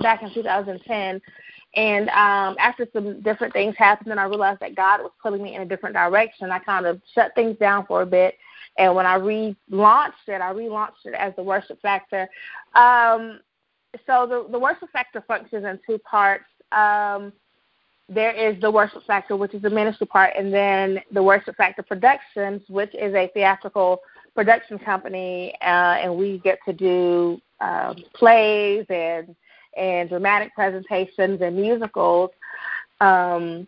back 0.00 0.22
in 0.22 0.32
2010 0.32 1.20
and 1.74 2.08
um, 2.08 2.56
after 2.58 2.86
some 2.92 3.20
different 3.20 3.52
things 3.52 3.74
happened, 3.76 4.10
and 4.10 4.18
I 4.18 4.24
realized 4.24 4.60
that 4.60 4.74
God 4.74 5.00
was 5.00 5.12
pulling 5.22 5.42
me 5.42 5.54
in 5.54 5.62
a 5.62 5.66
different 5.66 5.94
direction. 5.94 6.50
I 6.50 6.58
kind 6.60 6.86
of 6.86 7.00
shut 7.14 7.34
things 7.34 7.56
down 7.58 7.86
for 7.86 8.02
a 8.02 8.06
bit. 8.06 8.34
And 8.78 8.94
when 8.94 9.06
I 9.06 9.18
relaunched 9.18 10.28
it, 10.28 10.40
I 10.40 10.52
relaunched 10.52 11.04
it 11.04 11.14
as 11.14 11.34
the 11.36 11.42
Worship 11.42 11.80
Factor. 11.82 12.28
Um, 12.74 13.40
so 14.06 14.26
the, 14.26 14.46
the 14.50 14.58
Worship 14.58 14.88
Factor 14.92 15.22
functions 15.26 15.64
in 15.64 15.78
two 15.86 15.98
parts. 15.98 16.44
Um, 16.72 17.32
there 18.08 18.32
is 18.32 18.58
the 18.60 18.70
Worship 18.70 19.04
Factor, 19.06 19.36
which 19.36 19.52
is 19.52 19.60
the 19.62 19.70
ministry 19.70 20.06
part, 20.06 20.32
and 20.38 20.54
then 20.54 21.00
the 21.12 21.22
Worship 21.22 21.56
Factor 21.56 21.82
Productions, 21.82 22.62
which 22.68 22.94
is 22.94 23.14
a 23.14 23.28
theatrical 23.34 24.00
production 24.34 24.78
company, 24.78 25.54
uh, 25.60 25.98
and 26.00 26.16
we 26.16 26.38
get 26.38 26.58
to 26.64 26.72
do 26.72 27.40
uh, 27.60 27.92
plays 28.14 28.86
and 28.88 29.34
and 29.76 30.08
dramatic 30.08 30.54
presentations 30.54 31.40
and 31.40 31.56
musicals, 31.56 32.30
um, 33.00 33.66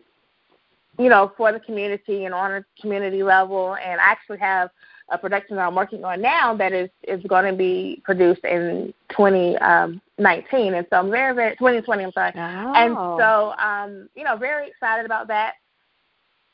you 0.99 1.07
know, 1.07 1.31
for 1.37 1.53
the 1.53 1.59
community 1.59 2.25
and 2.25 2.33
on 2.33 2.51
a 2.51 2.65
community 2.81 3.23
level. 3.23 3.75
And 3.75 4.01
I 4.01 4.05
actually 4.05 4.39
have 4.39 4.71
a 5.11 5.17
production 5.17 5.57
that 5.57 5.67
I'm 5.67 5.75
working 5.75 6.03
on 6.03 6.21
now 6.21 6.55
that 6.55 6.71
is 6.71 6.89
is 7.03 7.21
going 7.27 7.45
to 7.45 7.55
be 7.55 8.01
produced 8.03 8.43
in 8.45 8.93
2019, 9.09 9.59
um, 9.61 10.73
and 10.73 10.87
so 10.89 10.95
I'm 10.97 11.11
very 11.11 11.35
very 11.35 11.55
2020. 11.57 12.03
I'm 12.03 12.11
sorry, 12.13 12.31
oh. 12.35 12.73
and 12.75 12.95
so 13.19 13.53
um, 13.63 14.09
you 14.15 14.23
know, 14.23 14.37
very 14.37 14.69
excited 14.69 15.05
about 15.05 15.27
that. 15.27 15.55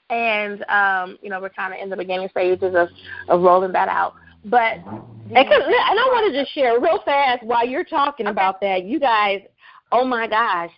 And 0.10 0.64
um, 0.70 1.18
you 1.22 1.30
know, 1.30 1.40
we're 1.40 1.50
kind 1.50 1.74
of 1.74 1.80
in 1.80 1.90
the 1.90 1.98
beginning 1.98 2.30
stages 2.30 2.76
of 2.76 2.90
of 3.30 3.42
rolling 3.42 3.72
that 3.74 3.88
out. 3.88 4.16
But 4.46 4.78
and, 4.84 5.38
and 5.38 6.00
I 6.00 6.10
want 6.12 6.34
to 6.34 6.42
just 6.42 6.54
share 6.54 6.80
real 6.80 7.02
fast 7.06 7.44
while 7.44 7.68
you're 7.68 7.84
talking 7.84 8.28
okay. 8.28 8.32
about 8.32 8.60
that. 8.62 8.86
You 8.86 9.00
guys, 9.00 9.42
oh 9.92 10.06
my 10.06 10.28
gosh, 10.28 10.72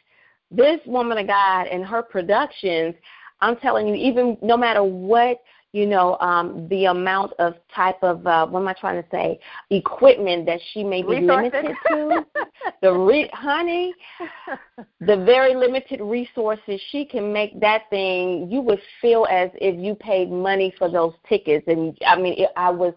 this 0.51 0.79
woman 0.85 1.17
of 1.17 1.27
God 1.27 1.67
and 1.67 1.85
her 1.85 2.01
productions. 2.01 2.95
I'm 3.41 3.55
telling 3.55 3.87
you, 3.87 3.95
even 3.95 4.37
no 4.41 4.57
matter 4.57 4.83
what 4.83 5.39
you 5.71 5.85
know, 5.85 6.17
um, 6.19 6.67
the 6.69 6.85
amount 6.85 7.33
of 7.37 7.53
type 7.75 8.01
of 8.01 8.25
uh, 8.25 8.47
what 8.47 8.61
am 8.61 8.67
I 8.67 8.73
trying 8.73 9.01
to 9.01 9.09
say? 9.09 9.39
Equipment 9.69 10.45
that 10.47 10.59
she 10.73 10.83
may 10.83 11.01
be 11.01 11.19
resources. 11.19 11.51
limited 11.53 11.75
to. 11.89 12.25
the 12.81 12.91
re- 12.91 13.29
honey, 13.33 13.93
the 15.01 15.17
very 15.17 15.55
limited 15.55 16.01
resources 16.01 16.81
she 16.89 17.05
can 17.05 17.31
make 17.31 17.59
that 17.59 17.83
thing. 17.89 18.49
You 18.49 18.61
would 18.61 18.81
feel 19.01 19.27
as 19.29 19.49
if 19.55 19.79
you 19.79 19.95
paid 19.95 20.31
money 20.31 20.73
for 20.77 20.89
those 20.89 21.13
tickets, 21.27 21.65
and 21.67 21.97
I 22.05 22.19
mean, 22.19 22.33
it, 22.37 22.49
I 22.55 22.71
was 22.71 22.93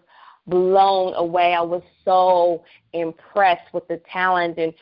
blown 0.47 1.13
away. 1.15 1.53
I 1.53 1.61
was 1.61 1.81
so 2.03 2.63
impressed 2.93 3.73
with 3.73 3.87
the 3.87 4.01
talent 4.11 4.57
and 4.57 4.73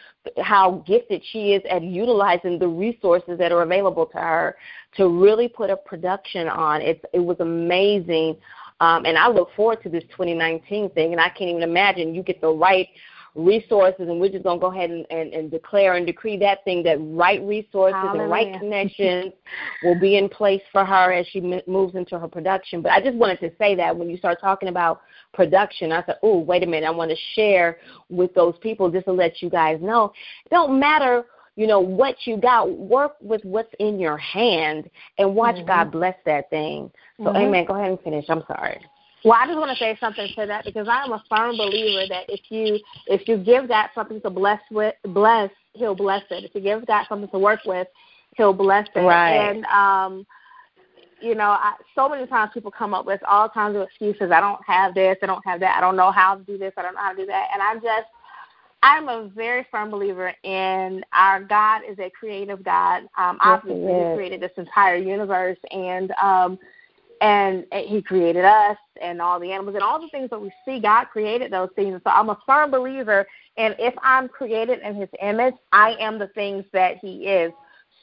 how 0.44 0.84
gifted 0.88 1.22
she 1.32 1.54
is 1.54 1.62
at 1.70 1.84
utilizing 1.84 2.60
the 2.60 2.68
resources 2.68 3.38
that 3.38 3.52
are 3.52 3.62
available 3.62 4.06
to 4.08 4.18
her 4.18 4.58
to 4.98 5.08
really 5.08 5.48
put 5.48 5.70
a 5.70 5.78
production 5.78 6.48
on. 6.48 6.82
It's 6.82 7.04
it 7.14 7.20
was 7.20 7.38
amazing. 7.40 8.38
Um, 8.80 9.06
and 9.06 9.16
I 9.16 9.30
look 9.30 9.50
forward 9.56 9.84
to 9.84 9.90
this 9.90 10.04
2019 10.10 10.90
thing, 10.92 11.12
and 11.12 11.22
I 11.22 11.30
can't 11.30 11.52
even 11.52 11.62
imagine 11.62 12.16
you 12.16 12.24
get 12.24 12.42
the 12.42 12.50
right 12.50 12.88
resources, 13.36 14.10
and 14.10 14.20
we're 14.20 14.32
just 14.32 14.44
going 14.44 14.60
to 14.60 14.62
go 14.62 14.72
ahead 14.72 14.90
and, 14.90 15.06
and, 15.10 15.34
and 15.34 15.52
declare 15.52 15.96
and 15.96 16.06
decree 16.06 16.38
that 16.38 16.64
thing 16.66 16.84
that 16.84 16.98
right 17.00 17.42
resources 17.44 17.96
Hallelujah. 17.96 18.22
and 18.22 18.32
right 18.32 18.54
connections 18.60 19.34
will 19.84 20.00
be 20.00 20.18
in 20.18 20.28
place 20.28 20.62
for 20.72 20.84
her 20.84 21.14
as 21.14 21.26
she 21.28 21.40
m- 21.40 21.62
moves 21.68 21.96
into 21.96 22.20
her 22.20 22.28
production. 22.28 22.82
But 22.82 22.92
I 22.92 23.02
just 23.02 23.16
wanted 23.16 23.40
to 23.40 23.52
say 23.58 23.76
that 23.76 23.96
when 23.96 24.10
you 24.10 24.18
start 24.18 24.40
talking 24.42 24.70
about 24.70 25.02
production, 25.34 25.92
I 25.92 26.04
said, 26.06 26.16
oh, 26.24 26.40
wait 26.40 26.64
a 26.64 26.66
minute, 26.66 26.88
I 26.88 26.92
want 26.92 27.12
to 27.12 27.18
share 27.36 27.78
with 28.10 28.34
those 28.34 28.56
people 28.62 28.92
just 28.92 29.06
to 29.06 29.14
let 29.14 29.42
you 29.42 29.50
guys 29.50 29.80
know. 29.82 30.12
It 30.46 30.50
don't 30.50 30.80
matter 30.80 31.26
you 31.58 31.68
know 31.68 31.82
what 31.82 32.16
you 32.26 32.38
got 32.38 32.72
work 32.72 33.16
with 33.20 33.44
what's 33.44 33.74
in 33.80 34.00
your 34.00 34.18
hand 34.18 34.90
and 35.18 35.36
watch 35.36 35.56
mm-hmm. 35.56 35.68
god 35.68 35.92
bless 35.92 36.16
that 36.26 36.50
thing 36.50 36.90
so 37.18 37.26
mm-hmm. 37.26 37.36
amen 37.36 37.66
go 37.66 37.76
ahead 37.76 37.90
and 37.90 38.00
finish 38.00 38.24
i'm 38.30 38.44
sorry 38.48 38.80
well, 39.24 39.38
I 39.40 39.46
just 39.46 39.58
want 39.58 39.72
to 39.72 39.78
say 39.78 39.98
something 40.00 40.28
to 40.36 40.46
that 40.48 40.66
because 40.66 40.88
I 40.88 41.04
am 41.04 41.12
a 41.12 41.24
firm 41.30 41.58
believer 41.58 42.08
that 42.10 42.26
if 42.28 42.42
you 42.50 42.80
if 43.08 43.28
you 43.28 43.38
give 43.38 43.68
God 43.68 43.90
something 43.94 44.22
to 44.22 44.30
bless 44.30 44.62
with, 44.72 44.96
bless, 45.04 45.52
He'll 45.74 45.96
bless 45.96 46.24
it. 46.32 46.44
If 46.44 46.56
you 46.56 46.62
give 46.62 46.86
God 46.88 47.06
something 47.08 47.30
to 47.30 47.40
work 47.40 47.62
with, 47.66 47.88
He'll 48.36 48.54
bless 48.54 48.88
it. 48.96 49.00
Right. 49.00 49.50
And 49.50 49.66
um, 49.66 50.26
you 51.22 51.36
know, 51.36 51.52
I, 51.52 51.74
so 51.94 52.10
many 52.10 52.26
times 52.26 52.52
people 52.54 52.72
come 52.72 52.94
up 52.94 53.06
with 53.06 53.22
all 53.28 53.48
kinds 53.48 53.76
of 53.76 53.84
excuses. 53.84 54.32
I 54.32 54.40
don't 54.40 54.60
have 54.66 54.96
this. 54.96 55.18
I 55.22 55.28
don't 55.28 55.46
have 55.46 55.60
that. 55.60 55.78
I 55.78 55.82
don't 55.82 55.96
know 55.96 56.12
how 56.12 56.36
to 56.36 56.44
do 56.44 56.58
this. 56.58 56.74
I 56.78 56.82
don't 56.82 56.96
know 56.96 57.02
how 57.02 57.12
to 57.12 57.18
do 57.18 57.28
that. 57.28 57.50
And 57.54 57.62
I'm 57.62 57.80
just, 57.80 58.08
I'm 58.82 59.08
a 59.08 59.30
very 59.36 59.68
firm 59.70 59.92
believer 59.92 60.34
in 60.44 61.04
our 61.14 61.44
God 61.44 61.82
is 61.88 62.00
a 62.00 62.10
creative 62.10 62.64
God. 62.64 63.04
Um, 63.18 63.38
yes, 63.38 63.40
obviously, 63.42 63.94
He 63.94 64.16
created 64.16 64.42
this 64.42 64.52
entire 64.58 64.96
universe, 64.96 65.60
and 65.70 66.12
um, 66.22 66.58
and 67.22 67.66
he 67.72 68.02
created 68.02 68.44
us 68.44 68.78
and 69.02 69.22
all 69.22 69.40
the 69.40 69.52
animals 69.52 69.76
and 69.76 69.84
all 69.84 70.02
the 70.02 70.10
things 70.10 70.30
that 70.32 70.42
we 70.42 70.52
see 70.66 70.80
god 70.80 71.06
created 71.06 71.52
those 71.52 71.70
things. 71.76 72.02
So 72.04 72.10
i'm 72.10 72.30
a 72.30 72.38
firm 72.46 72.72
believer 72.72 73.26
and 73.58 73.76
if 73.80 73.94
i'm 74.02 74.28
created 74.28 74.80
in 74.80 74.96
his 74.96 75.10
image 75.22 75.54
i 75.72 75.96
am 76.00 76.20
the 76.20 76.28
things 76.30 76.66
that 76.74 76.98
he 76.98 77.28
is. 77.28 77.54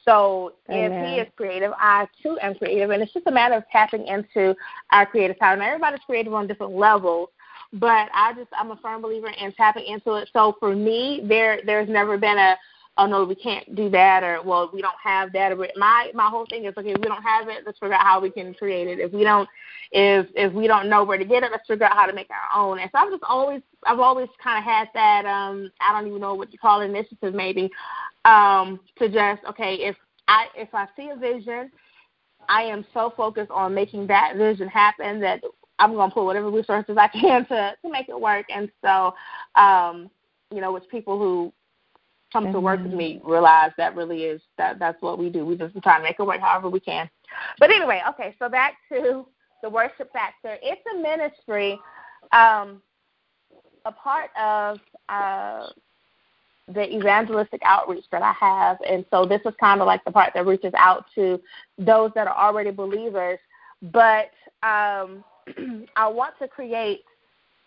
So 0.05 0.53
Amen. 0.69 0.91
if 0.93 1.09
he 1.09 1.15
is 1.17 1.27
creative 1.35 1.73
i 1.77 2.07
too 2.23 2.39
am 2.41 2.55
creative. 2.55 2.89
And 2.89 3.03
it's 3.03 3.13
just 3.13 3.27
a 3.27 3.31
matter 3.31 3.55
of 3.55 3.63
tapping 3.71 4.07
into 4.07 4.55
our 4.91 5.05
creative 5.05 5.37
power. 5.37 5.53
And 5.53 5.61
everybody's 5.61 5.99
creative 6.05 6.33
on 6.33 6.47
different 6.47 6.73
levels 6.73 7.29
but 7.73 8.09
i 8.15 8.33
just 8.35 8.49
i'm 8.57 8.71
a 8.71 8.75
firm 8.77 9.01
believer 9.01 9.29
in 9.29 9.51
tapping 9.51 9.85
into 9.85 10.13
it. 10.13 10.29
So 10.33 10.55
for 10.59 10.75
me 10.75 11.23
there 11.27 11.59
there's 11.65 11.89
never 11.89 12.17
been 12.17 12.37
a 12.37 12.55
oh 12.99 13.05
no, 13.05 13.23
we 13.23 13.33
can't 13.33 13.75
do 13.75 13.89
that, 13.89 14.23
or 14.23 14.43
well, 14.43 14.69
we 14.73 14.81
don't 14.81 14.99
have 15.01 15.31
that. 15.33 15.53
Or 15.53 15.67
my 15.77 16.11
my 16.13 16.27
whole 16.27 16.45
thing 16.49 16.65
is 16.65 16.73
okay, 16.77 16.91
if 16.91 16.97
we 16.97 17.07
don't 17.07 17.23
have 17.23 17.47
it, 17.47 17.63
let's 17.65 17.79
figure 17.79 17.95
out 17.95 18.05
how 18.05 18.19
we 18.19 18.29
can 18.29 18.53
create 18.53 18.87
it. 18.87 18.99
If 18.99 19.13
we 19.13 19.23
don't, 19.23 19.47
if 19.91 20.27
if 20.35 20.51
we 20.53 20.67
don't 20.67 20.89
know 20.89 21.03
where 21.05 21.17
to 21.17 21.25
get 21.25 21.43
it, 21.43 21.51
let's 21.51 21.65
figure 21.65 21.85
out 21.85 21.95
how 21.95 22.05
to 22.05 22.13
make 22.13 22.27
our 22.29 22.61
own. 22.61 22.79
And 22.79 22.91
so 22.91 22.99
I've 22.99 23.09
just 23.09 23.23
always 23.23 23.61
I've 23.85 23.99
always 23.99 24.27
kind 24.43 24.57
of 24.57 24.65
had 24.65 24.89
that 24.93 25.25
um 25.25 25.71
I 25.81 25.93
don't 25.93 26.07
even 26.09 26.19
know 26.19 26.35
what 26.35 26.51
you 26.51 26.59
call 26.59 26.81
it 26.81 26.85
initiative 26.85 27.33
maybe 27.33 27.71
um 28.25 28.81
to 28.97 29.07
just 29.07 29.41
okay 29.49 29.75
if 29.75 29.95
I 30.27 30.47
if 30.55 30.69
I 30.73 30.85
see 30.97 31.09
a 31.09 31.15
vision, 31.15 31.71
I 32.49 32.63
am 32.63 32.85
so 32.93 33.13
focused 33.15 33.51
on 33.51 33.73
making 33.73 34.07
that 34.07 34.33
vision 34.35 34.67
happen 34.67 35.21
that 35.21 35.41
I'm 35.79 35.95
gonna 35.95 36.13
put 36.13 36.25
whatever 36.25 36.51
resources 36.51 36.97
I 36.99 37.07
can 37.19 37.45
to 37.47 37.75
to 37.81 37.89
make 37.89 38.09
it 38.09 38.19
work. 38.19 38.45
And 38.53 38.69
so 38.83 39.13
um 39.55 40.11
you 40.51 40.61
know, 40.61 40.73
with 40.73 40.89
people 40.89 41.17
who 41.19 41.53
come 42.31 42.45
mm-hmm. 42.45 42.53
to 42.53 42.59
work 42.59 42.81
with 42.81 42.93
me 42.93 43.21
realize 43.23 43.71
that 43.77 43.95
really 43.95 44.23
is 44.23 44.41
that 44.57 44.79
that's 44.79 45.01
what 45.01 45.17
we 45.17 45.29
do. 45.29 45.45
We 45.45 45.55
just 45.55 45.75
try 45.83 45.97
to 45.97 46.03
make 46.03 46.17
it 46.19 46.23
work 46.23 46.39
however 46.39 46.69
we 46.69 46.79
can. 46.79 47.09
But 47.59 47.71
anyway, 47.71 48.01
okay, 48.09 48.35
so 48.39 48.49
back 48.49 48.75
to 48.89 49.25
the 49.61 49.69
worship 49.69 50.11
factor. 50.13 50.57
It's 50.61 50.81
a 50.93 51.01
ministry, 51.01 51.79
um, 52.31 52.81
a 53.85 53.91
part 53.91 54.29
of 54.39 54.79
uh, 55.09 55.67
the 56.67 56.95
evangelistic 56.95 57.61
outreach 57.65 58.05
that 58.11 58.21
I 58.21 58.33
have, 58.33 58.77
and 58.87 59.05
so 59.11 59.25
this 59.25 59.41
is 59.45 59.53
kind 59.59 59.81
of 59.81 59.87
like 59.87 60.03
the 60.05 60.11
part 60.11 60.33
that 60.35 60.45
reaches 60.45 60.73
out 60.77 61.05
to 61.15 61.39
those 61.77 62.11
that 62.15 62.27
are 62.27 62.37
already 62.37 62.71
believers. 62.71 63.39
But 63.81 64.31
um, 64.63 65.23
I 65.95 66.07
want 66.07 66.35
to 66.41 66.47
create 66.47 67.01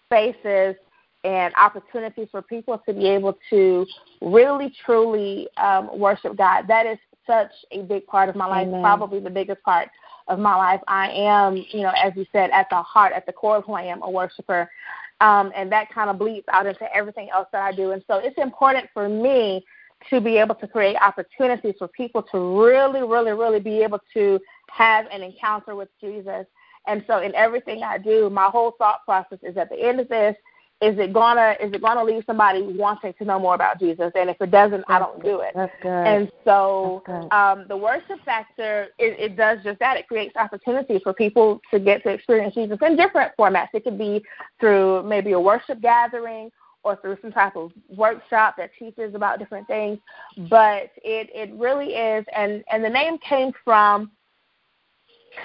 spaces 0.07 0.77
and 1.25 1.55
opportunities 1.55 2.29
for 2.31 2.43
people 2.43 2.83
to 2.87 2.93
be 2.93 3.07
able 3.07 3.39
to 3.51 3.87
really 4.21 4.73
truly 4.85 5.49
um, 5.57 5.99
worship 5.99 6.37
God. 6.37 6.67
That 6.67 6.87
is 6.87 6.99
such 7.27 7.53
a 7.71 7.83
big 7.83 8.07
part 8.07 8.29
of 8.29 8.37
my 8.37 8.47
life, 8.47 8.67
Amen. 8.67 8.83
probably 8.83 9.21
the 9.21 9.31
biggest 9.31 9.63
part 9.63 9.89
of 10.29 10.39
my 10.39 10.57
life. 10.57 10.81
I 10.89 11.11
am, 11.11 11.57
you 11.57 11.83
know, 11.83 11.93
as 11.97 12.13
you 12.17 12.27
said, 12.33 12.51
at 12.51 12.69
the 12.71 12.83
heart, 12.83 13.13
at 13.15 13.27
the 13.27 13.33
core 13.33 13.57
of 13.59 13.65
who 13.65 13.75
I 13.75 13.83
am, 13.83 14.03
a 14.03 14.11
worshiper. 14.11 14.69
Um, 15.21 15.53
and 15.55 15.71
that 15.71 15.89
kind 15.91 16.11
of 16.11 16.19
bleeds 16.19 16.47
out 16.53 16.67
into 16.67 16.93
everything 16.95 17.31
else 17.31 17.47
that 17.53 17.63
I 17.63 17.73
do. 17.73 17.93
And 17.93 18.03
so 18.09 18.19
it's 18.19 18.39
important 18.39 18.89
for 18.93 19.09
me 19.09 19.65
to 20.11 20.21
be 20.21 20.37
able 20.39 20.57
to 20.57 20.67
create 20.67 20.97
opportunities 20.97 21.75
for 21.79 21.87
people 21.87 22.25
to 22.25 22.61
really, 22.61 23.03
really, 23.03 23.33
really 23.33 23.61
be 23.61 23.83
able 23.83 24.01
to 24.15 24.41
have 24.69 25.07
an 25.13 25.23
encounter 25.23 25.77
with 25.77 25.89
Jesus. 26.01 26.45
And 26.89 27.05
so 27.07 27.19
in 27.19 27.33
everything 27.37 27.85
I 27.85 27.99
do, 27.99 28.29
my 28.31 28.47
whole 28.47 28.73
thought 28.79 29.05
process 29.05 29.39
is 29.43 29.57
at 29.57 29.71
the 29.71 29.81
end 29.81 30.01
of 30.01 30.09
this, 30.09 30.35
is 30.83 30.99
it 30.99 31.13
gonna 31.13 31.55
is 31.61 31.73
it 31.73 31.81
gonna 31.81 32.03
leave 32.03 32.25
somebody 32.27 32.61
wanting 32.63 33.15
to 33.17 33.25
know 33.25 33.39
more 33.39 33.55
about 33.55 33.79
Jesus? 33.79 34.11
And 34.17 34.29
if 34.29 34.37
it 34.41 34.51
doesn't, 34.51 34.81
That's 34.81 34.91
I 34.91 34.99
don't 34.99 35.23
good. 35.23 35.29
do 35.29 35.41
it. 35.41 35.53
That's 35.55 35.73
good. 35.81 35.89
And 35.89 36.33
so 36.45 37.03
good. 37.07 37.33
um, 37.33 37.67
the 37.69 37.77
worship 37.77 38.19
factor 38.25 38.89
it, 38.99 39.19
it 39.19 39.37
does 39.37 39.59
just 39.63 39.79
that. 39.79 39.97
It 39.97 40.09
creates 40.09 40.35
opportunities 40.37 41.01
for 41.05 41.15
people 41.15 41.61
to 41.71 41.79
get 41.79 42.03
to 42.03 42.11
experience 42.11 42.55
Jesus 42.57 42.79
in 42.85 42.97
different 42.97 43.33
formats. 43.39 43.69
It 43.75 43.85
could 43.85 43.97
be 43.97 44.25
through 44.59 45.05
maybe 45.05 45.33
a 45.33 45.41
worship 45.41 45.81
gathering 45.81 46.51
or 46.83 46.97
through 46.97 47.17
some 47.23 47.31
type 47.31 47.55
of 47.55 47.71
workshop 47.89 48.57
that 48.59 48.71
teaches 48.77 49.15
about 49.15 49.39
different 49.39 49.69
things. 49.69 50.01
But 50.51 50.91
it 51.05 51.31
it 51.33 51.55
really 51.55 51.95
is 51.95 52.25
and 52.35 52.65
and 52.73 52.83
the 52.85 52.91
name 52.91 53.19
came 53.19 53.53
from 53.65 54.11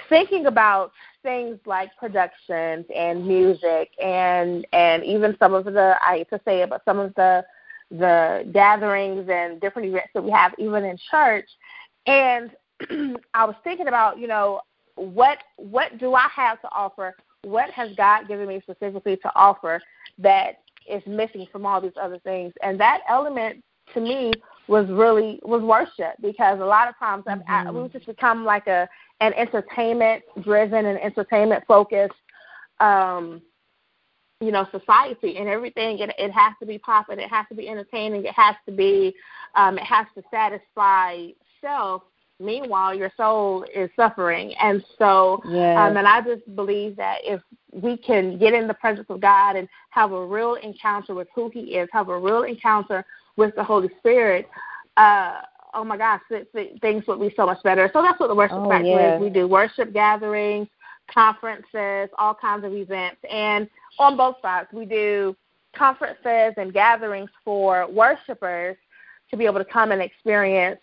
thinking 0.08 0.46
about 0.46 0.90
things 1.22 1.58
like 1.66 1.90
productions 1.96 2.86
and 2.94 3.26
music 3.26 3.90
and 4.02 4.66
and 4.72 5.04
even 5.04 5.36
some 5.38 5.54
of 5.54 5.64
the 5.64 5.96
I 6.06 6.18
hate 6.18 6.30
to 6.30 6.40
say 6.44 6.62
it, 6.62 6.70
but 6.70 6.82
some 6.84 6.98
of 6.98 7.14
the 7.14 7.44
the 7.90 8.48
gatherings 8.52 9.28
and 9.30 9.60
different 9.60 9.88
events 9.88 10.10
that 10.14 10.22
we 10.22 10.30
have 10.30 10.52
even 10.58 10.84
in 10.84 10.98
church. 11.10 11.48
And 12.06 12.50
I 13.34 13.44
was 13.44 13.54
thinking 13.64 13.88
about, 13.88 14.18
you 14.18 14.26
know, 14.26 14.60
what 14.96 15.38
what 15.56 15.98
do 15.98 16.14
I 16.14 16.28
have 16.34 16.60
to 16.62 16.68
offer? 16.72 17.14
What 17.42 17.70
has 17.70 17.94
God 17.96 18.28
given 18.28 18.48
me 18.48 18.60
specifically 18.62 19.16
to 19.16 19.32
offer 19.34 19.80
that 20.18 20.60
is 20.90 21.02
missing 21.06 21.46
from 21.52 21.64
all 21.64 21.80
these 21.80 21.92
other 22.00 22.18
things? 22.18 22.52
And 22.62 22.78
that 22.80 23.00
element 23.08 23.62
to 23.94 24.00
me 24.00 24.32
was 24.68 24.86
really 24.90 25.40
was 25.42 25.62
worship 25.62 26.14
because 26.20 26.60
a 26.60 26.64
lot 26.64 26.88
of 26.88 26.98
times 26.98 27.24
mm-hmm. 27.24 27.50
I, 27.50 27.70
we've 27.70 27.92
just 27.92 28.06
become 28.06 28.44
like 28.44 28.66
a 28.66 28.88
an 29.20 29.32
entertainment 29.34 30.22
driven 30.42 30.86
and 30.86 30.98
entertainment 31.00 31.64
focused 31.66 32.12
um 32.80 33.42
you 34.40 34.52
know 34.52 34.66
society 34.70 35.36
and 35.38 35.48
everything 35.48 35.98
it, 35.98 36.10
it 36.18 36.30
has 36.30 36.52
to 36.60 36.66
be 36.66 36.78
popping 36.78 37.18
it 37.18 37.30
has 37.30 37.46
to 37.48 37.54
be 37.54 37.68
entertaining 37.68 38.24
it 38.24 38.34
has 38.34 38.54
to 38.66 38.72
be 38.72 39.14
um 39.56 39.78
it 39.78 39.84
has 39.84 40.06
to 40.14 40.22
satisfy 40.30 41.26
self 41.60 42.02
meanwhile 42.38 42.94
your 42.94 43.10
soul 43.16 43.64
is 43.74 43.90
suffering 43.96 44.54
and 44.62 44.84
so 44.96 45.40
yes. 45.48 45.76
um 45.76 45.96
and 45.96 46.06
i 46.06 46.20
just 46.20 46.44
believe 46.54 46.94
that 46.94 47.18
if 47.24 47.40
we 47.72 47.96
can 47.96 48.38
get 48.38 48.54
in 48.54 48.68
the 48.68 48.74
presence 48.74 49.06
of 49.08 49.20
god 49.20 49.56
and 49.56 49.68
have 49.90 50.12
a 50.12 50.26
real 50.26 50.54
encounter 50.54 51.14
with 51.14 51.26
who 51.34 51.50
he 51.52 51.76
is 51.76 51.88
have 51.92 52.08
a 52.08 52.18
real 52.18 52.44
encounter 52.44 53.04
with 53.38 53.54
the 53.54 53.64
holy 53.64 53.88
spirit 53.98 54.46
uh 54.98 55.40
oh 55.74 55.84
my 55.84 55.96
gosh, 55.96 56.20
th- 56.28 56.46
th- 56.54 56.80
things 56.80 57.04
would 57.06 57.20
be 57.20 57.32
so 57.36 57.46
much 57.46 57.62
better. 57.62 57.90
So 57.92 58.02
that's 58.02 58.18
what 58.18 58.28
the 58.28 58.34
worship 58.34 58.58
oh, 58.58 58.68
factory 58.68 58.90
yeah. 58.90 59.16
is. 59.16 59.20
We 59.20 59.30
do 59.30 59.46
worship 59.46 59.92
gatherings, 59.92 60.68
conferences, 61.12 62.08
all 62.18 62.34
kinds 62.34 62.64
of 62.64 62.72
events, 62.72 63.18
and 63.30 63.68
on 63.98 64.16
both 64.16 64.36
sides 64.42 64.68
we 64.72 64.84
do 64.84 65.36
conferences 65.76 66.54
and 66.56 66.72
gatherings 66.72 67.30
for 67.44 67.88
worshipers 67.90 68.76
to 69.30 69.36
be 69.36 69.44
able 69.44 69.58
to 69.58 69.64
come 69.64 69.92
and 69.92 70.00
experience 70.00 70.80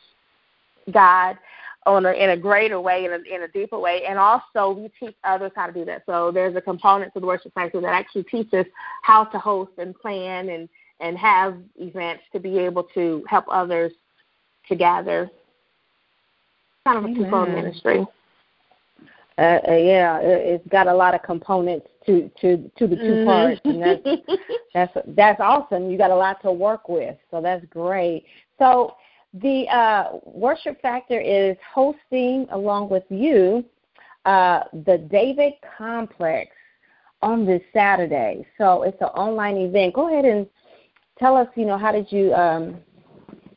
God 0.92 1.38
on 1.86 2.06
a, 2.06 2.12
in 2.14 2.32
a 2.32 2.38
greater 2.38 2.80
way, 2.80 3.06
in 3.06 3.12
a, 3.12 3.36
in 3.36 3.44
a 3.44 3.48
deeper 3.48 3.78
way, 3.78 4.04
and 4.08 4.18
also 4.18 4.72
we 4.72 4.90
teach 5.00 5.16
others 5.24 5.52
how 5.56 5.68
to 5.68 5.74
do 5.74 5.86
that. 5.86 6.04
So 6.06 6.32
there's 6.32 6.56
a 6.56 6.62
component 6.62 7.14
to 7.14 7.20
the 7.20 7.28
worship 7.28 7.54
factor 7.54 7.82
that 7.82 7.94
actually 7.94 8.24
teaches 8.24 8.66
how 9.04 9.26
to 9.26 9.38
host 9.38 9.72
and 9.78 9.96
plan 9.96 10.50
and 10.50 10.70
and 11.00 11.18
have 11.18 11.58
events 11.78 12.24
to 12.32 12.40
be 12.40 12.58
able 12.58 12.84
to 12.94 13.24
help 13.28 13.46
others 13.50 13.92
to 14.68 14.76
gather. 14.76 15.30
Kind 16.86 16.98
of 16.98 17.06
a 17.06 17.14
twofold 17.16 17.50
ministry. 17.50 18.06
Uh, 19.38 19.42
uh, 19.68 19.74
yeah, 19.74 20.20
it's 20.22 20.66
got 20.70 20.88
a 20.88 20.94
lot 20.94 21.14
of 21.14 21.22
components 21.24 21.88
to 22.06 22.32
to 22.40 22.72
to 22.78 22.88
the 22.88 22.96
2 22.96 23.02
mm-hmm. 23.02 23.28
parts, 23.28 23.62
and 23.66 23.82
that's 23.82 24.22
that's 24.74 24.98
that's 25.08 25.40
awesome. 25.42 25.90
You 25.90 25.98
got 25.98 26.12
a 26.12 26.16
lot 26.16 26.42
to 26.44 26.52
work 26.52 26.88
with, 26.88 27.18
so 27.32 27.42
that's 27.42 27.66
great. 27.66 28.26
So 28.58 28.96
the 29.34 29.68
uh, 29.68 30.20
worship 30.24 30.82
factor 30.82 31.20
is 31.20 31.58
hosting 31.74 32.48
along 32.52 32.90
with 32.90 33.04
you 33.10 33.66
uh, 34.26 34.62
the 34.86 34.98
David 34.98 35.54
Complex 35.78 36.52
on 37.22 37.46
this 37.46 37.62
Saturday. 37.74 38.46
So 38.58 38.84
it's 38.84 39.00
an 39.02 39.08
online 39.08 39.58
event. 39.58 39.94
Go 39.94 40.08
ahead 40.08 40.26
and 40.26 40.48
tell 41.18 41.36
us, 41.36 41.48
you 41.56 41.66
know, 41.66 41.78
how 41.78 41.92
did 41.92 42.12
you 42.12 42.34
um, 42.34 42.78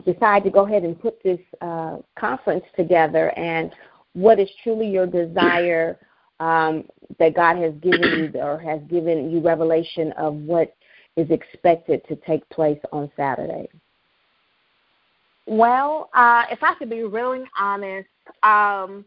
decide 0.05 0.45
to 0.45 0.51
go 0.51 0.67
ahead 0.67 0.85
and 0.85 1.01
put 1.01 1.23
this 1.23 1.41
uh, 1.61 1.99
conference 2.19 2.65
together 2.77 3.31
and 3.39 3.73
what 4.15 4.39
is 4.41 4.49
truly 4.63 4.89
your 4.89 5.07
desire 5.07 5.99
um, 6.41 6.85
that 7.19 7.35
God 7.35 7.57
has 7.57 7.75
given 7.81 8.33
you 8.35 8.41
or 8.41 8.59
has 8.59 8.81
given 8.89 9.31
you 9.31 9.41
revelation 9.41 10.13
of 10.13 10.35
what 10.35 10.75
is 11.17 11.31
expected 11.31 12.07
to 12.09 12.17
take 12.17 12.49
place 12.51 12.79
on 12.93 13.11
Saturday? 13.17 13.69
Well, 15.47 16.11
uh, 16.15 16.45
if 16.51 16.63
I 16.63 16.75
could 16.75 16.91
be 16.91 17.03
really 17.03 17.45
honest, 17.59 18.09
um, 18.43 19.05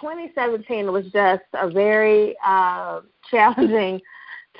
2017 0.00 0.92
was 0.92 1.04
just 1.06 1.42
a 1.54 1.70
very 1.70 2.36
uh, 2.44 3.00
challenging, 3.30 4.00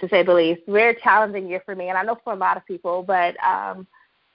to 0.03 0.09
say 0.09 0.23
the 0.23 0.35
least, 0.35 0.62
very 0.67 0.97
challenging 1.03 1.49
year 1.49 1.62
for 1.65 1.75
me, 1.75 1.88
and 1.88 1.97
I 1.97 2.03
know 2.03 2.19
for 2.23 2.33
a 2.33 2.37
lot 2.37 2.57
of 2.57 2.67
people. 2.67 3.03
But 3.03 3.37
um, 3.43 3.87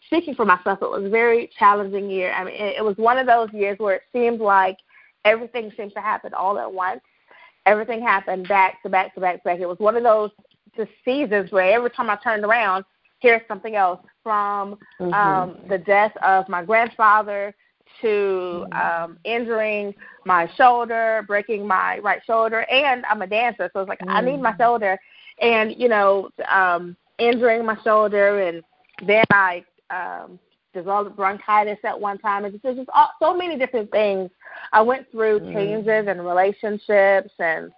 speaking 0.08 0.34
for 0.34 0.45
myself, 0.45 0.80
it 0.82 0.89
was 0.89 1.03
a 1.03 1.10
very 1.10 1.51
challenging 1.60 2.10
year. 2.10 2.32
I 2.32 2.45
mean, 2.45 2.56
it, 2.56 2.77
it 2.77 2.84
was 2.84 2.95
one 2.97 3.17
of 3.17 3.27
those 3.27 3.51
years 3.53 3.77
where 3.77 3.95
it 3.95 4.03
seemed 4.13 4.39
like 4.39 4.77
everything 5.25 5.71
seemed 5.75 5.93
to 5.93 6.01
happen 6.01 6.34
all 6.34 6.58
at 6.58 6.71
once. 6.71 7.01
Everything 7.65 8.01
happened 8.01 8.47
back 8.47 8.82
to 8.84 8.89
back 8.89 9.13
to 9.13 9.19
back 9.19 9.36
to 9.36 9.43
back. 9.43 9.60
It 9.60 9.67
was 9.67 9.80
one 9.80 9.97
of 9.97 10.03
those 10.03 10.32
just 10.77 10.91
seasons 11.03 11.51
where 11.51 11.73
every 11.73 11.89
time 11.89 12.10
I 12.10 12.15
turned 12.23 12.45
around, 12.45 12.86
here's 13.19 13.41
something 13.49 13.75
else 13.75 13.99
from 14.23 14.77
mm-hmm. 15.01 15.13
um, 15.13 15.58
the 15.67 15.80
death 15.80 16.15
of 16.23 16.47
my 16.47 16.63
grandfather 16.63 17.53
to 18.01 18.08
mm-hmm. 18.71 19.03
um, 19.03 19.17
injuring 19.25 19.93
my 20.25 20.49
shoulder, 20.56 21.25
breaking 21.27 21.67
my 21.67 21.99
right 21.99 22.21
shoulder, 22.25 22.62
and 22.71 23.06
I'm 23.06 23.21
a 23.21 23.27
dancer, 23.27 23.69
so 23.73 23.82
it's 23.82 23.89
like 23.89 23.99
mm-hmm. 23.99 24.12
I 24.12 24.21
need 24.21 24.41
my 24.41 24.51
mm. 24.51 24.58
shoulder, 24.58 24.99
and 25.39 25.76
you 25.78 25.88
know, 25.88 26.30
um, 26.52 26.95
injuring 27.19 27.65
my 27.65 27.78
shoulder, 27.84 28.39
and 28.41 28.63
then 29.06 29.26
I 29.32 29.63
um, 29.89 30.39
developed 30.73 31.15
bronchitis 31.15 31.80
at 31.84 32.00
one 32.00 32.17
time. 32.19 32.45
And 32.45 32.54
just, 32.54 32.78
just 32.78 32.89
all, 32.93 33.12
so 33.21 33.36
many 33.36 33.58
different 33.58 33.91
things. 33.91 34.30
I 34.73 34.82
went 34.82 35.10
through 35.12 35.39
mm 35.39 35.54
changes 35.54 36.06
and 36.08 36.26
relationships 36.26 37.32
and 37.39 37.71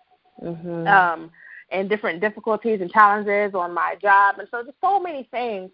mm-hmm. 0.44 0.88
um, 0.88 1.32
and 1.72 1.90
different 1.90 2.20
difficulties 2.22 2.82
and 2.82 2.92
challenges 2.92 3.54
on 3.54 3.74
my 3.74 3.96
job, 4.02 4.40
and 4.40 4.48
so 4.52 4.64
just 4.64 4.78
so 4.82 5.00
many 5.00 5.28
things 5.32 5.72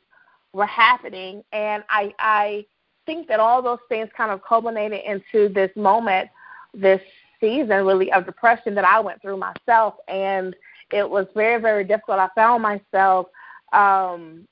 were 0.53 0.65
happening. 0.65 1.43
And 1.51 1.83
I 1.89 2.13
I 2.19 2.65
think 3.05 3.27
that 3.27 3.39
all 3.39 3.61
those 3.61 3.79
things 3.87 4.09
kind 4.17 4.31
of 4.31 4.43
culminated 4.43 5.01
into 5.05 5.53
this 5.53 5.71
moment, 5.75 6.29
this 6.73 7.01
season 7.39 7.85
really 7.85 8.11
of 8.11 8.25
depression 8.25 8.73
that 8.75 8.85
I 8.85 8.99
went 8.99 9.21
through 9.21 9.37
myself, 9.37 9.95
and 10.07 10.55
it 10.91 11.09
was 11.09 11.27
very 11.33 11.61
very 11.61 11.83
difficult. 11.83 12.19
I 12.19 12.29
found 12.35 12.63
myself 12.63 13.27
um 13.73 14.47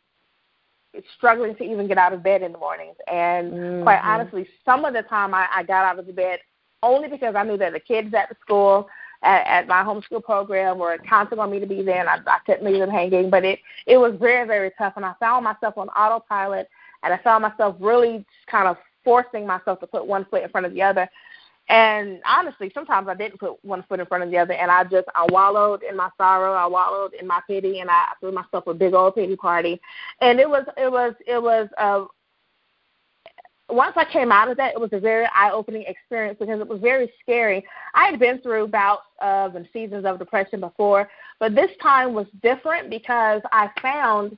struggling 1.18 1.56
to 1.56 1.64
even 1.64 1.88
get 1.88 1.98
out 1.98 2.14
of 2.14 2.24
bed 2.24 2.42
in 2.42 2.52
the 2.52 2.58
mornings. 2.58 2.96
And 3.12 3.54
mm-hmm. 3.54 3.84
quite 3.84 4.02
honestly, 4.04 4.48
some 4.64 4.86
of 4.86 4.94
the 4.94 5.02
time 5.04 5.34
I, 5.34 5.48
I 5.54 5.64
got 5.64 5.86
out 5.86 6.00
of 6.00 6.06
the 6.06 6.14
bed 6.14 6.40
only 6.82 7.08
because 7.08 7.36
I 7.36 7.44
knew 7.44 7.58
that 7.58 7.74
the 7.74 7.80
kids 7.80 8.14
at 8.14 8.30
the 8.30 8.36
school 8.42 8.88
at, 9.24 9.46
at 9.48 9.68
my 9.68 9.84
homeschool 9.84 10.24
program 10.24 10.78
were 10.78 10.98
counting 11.08 11.40
on 11.40 11.50
me 11.50 11.60
to 11.60 11.66
be 11.66 11.82
there, 11.82 12.00
and 12.00 12.10
I, 12.10 12.18
I 12.28 12.40
couldn't 12.46 12.66
leave 12.66 12.80
them 12.80 12.90
hanging. 12.90 13.30
But 13.30 13.46
it 13.46 13.60
it 13.88 13.98
was 13.98 14.16
very 14.20 14.46
very 14.48 14.72
tough, 14.78 14.94
and 14.96 15.06
I 15.06 15.14
found 15.20 15.46
myself 15.46 15.78
on 15.78 15.90
autopilot, 15.90 16.70
and 17.04 17.14
I 17.14 17.18
found 17.20 17.42
myself 17.44 17.76
really 17.80 18.26
kind 18.48 18.68
of 18.68 18.78
forcing 19.04 19.48
myself 19.48 19.80
to 19.80 19.88
put 19.88 20.06
one 20.06 20.26
foot 20.26 20.44
in 20.44 20.50
front 20.50 20.66
of 20.66 20.74
the 20.74 20.82
other. 20.82 21.10
And 21.70 22.20
honestly, 22.26 22.72
sometimes 22.74 23.08
I 23.08 23.16
didn't 23.16 23.40
put 23.40 23.64
one 23.64 23.84
foot 23.84 24.00
in 24.00 24.06
front 24.06 24.24
of 24.24 24.32
the 24.32 24.38
other, 24.38 24.54
and 24.54 24.70
I 24.70 24.84
just 24.84 25.08
I 25.16 25.26
wallowed 25.30 25.82
in 25.84 25.96
my 25.96 26.10
sorrow, 26.18 26.54
I 26.54 26.66
wallowed 26.66 27.14
in 27.14 27.26
my 27.26 27.40
pity, 27.48 27.80
and 27.80 27.90
I 27.90 28.08
threw 28.20 28.32
myself 28.32 28.68
a 28.68 28.74
big 28.74 28.94
old 28.94 29.16
pity 29.16 29.36
party. 29.36 29.80
And 30.20 30.40
it 30.40 30.50
was 30.50 30.66
it 30.78 30.92
was 30.92 31.14
it 31.26 31.42
was 31.42 31.70
uh, 31.78 32.06
once 33.70 33.94
I 33.96 34.06
came 34.06 34.32
out 34.32 34.50
of 34.50 34.58
that, 34.58 34.74
it 34.74 34.80
was 34.80 34.92
a 34.92 35.00
very 35.00 35.26
eye-opening 35.34 35.84
experience 35.84 36.38
because 36.40 36.60
it 36.60 36.68
was 36.68 36.82
very 36.82 37.12
scary. 37.22 37.66
I 37.94 38.06
had 38.10 38.20
been 38.20 38.40
through 38.40 38.68
bouts 38.68 39.04
of 39.22 39.56
and 39.56 39.68
seasons 39.72 40.06
of 40.06 40.20
depression 40.20 40.60
before, 40.60 41.10
but 41.40 41.56
this 41.56 41.72
time 41.82 42.14
was 42.14 42.28
different 42.42 42.90
because 42.90 43.42
I 43.52 43.70
found 43.82 44.38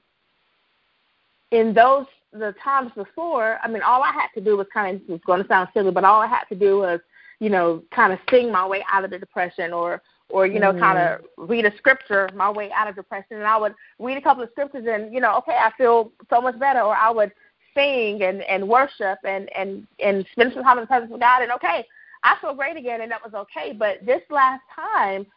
in 1.51 1.73
those 1.73 2.05
the 2.33 2.53
times 2.63 2.91
before, 2.95 3.59
I 3.63 3.67
mean, 3.67 3.81
all 3.81 4.03
I 4.03 4.11
had 4.11 4.27
to 4.35 4.41
do 4.41 4.57
was 4.57 4.67
kind 4.73 4.97
of 4.97 5.01
it's 5.09 5.23
going 5.25 5.41
to 5.41 5.47
sound 5.47 5.69
silly, 5.73 5.91
but 5.91 6.03
all 6.03 6.21
I 6.21 6.27
had 6.27 6.43
to 6.49 6.55
do 6.55 6.79
was 6.79 6.99
you 7.39 7.49
know, 7.49 7.83
kind 7.93 8.13
of 8.13 8.19
sing 8.29 8.51
my 8.51 8.65
way 8.65 8.83
out 8.91 9.03
of 9.03 9.11
the 9.11 9.19
depression 9.19 9.73
or 9.73 10.01
or 10.29 10.47
you 10.47 10.59
know 10.59 10.73
mm. 10.73 10.79
kind 10.79 10.97
of 10.97 11.21
read 11.49 11.65
a 11.65 11.77
scripture 11.77 12.27
my 12.33 12.49
way 12.49 12.71
out 12.71 12.87
of 12.87 12.95
depression 12.95 13.37
and 13.37 13.45
I 13.45 13.57
would 13.57 13.75
read 13.99 14.17
a 14.17 14.21
couple 14.21 14.41
of 14.43 14.49
scriptures 14.49 14.87
and 14.89 15.13
you 15.13 15.21
know 15.21 15.37
okay 15.37 15.55
I 15.55 15.71
feel 15.77 16.11
so 16.31 16.41
much 16.41 16.59
better 16.59 16.81
or 16.81 16.95
I 16.95 17.11
would 17.11 17.31
sing 17.75 18.23
and 18.23 18.41
and 18.41 18.67
worship 18.67 19.19
and 19.23 19.55
and 19.55 19.85
and 20.03 20.25
spend 20.31 20.53
some 20.55 20.63
time 20.63 20.79
in 20.79 20.83
the 20.83 20.87
presence 20.87 21.13
of 21.13 21.19
God 21.19 21.43
and 21.43 21.51
okay 21.51 21.85
I 22.25 22.35
feel 22.41 22.55
great 22.55 22.75
again, 22.75 23.01
and 23.01 23.11
that 23.11 23.23
was 23.23 23.33
okay. 23.35 23.71
But 23.71 24.03
this 24.03 24.21
last 24.31 24.63
time, 24.75 25.27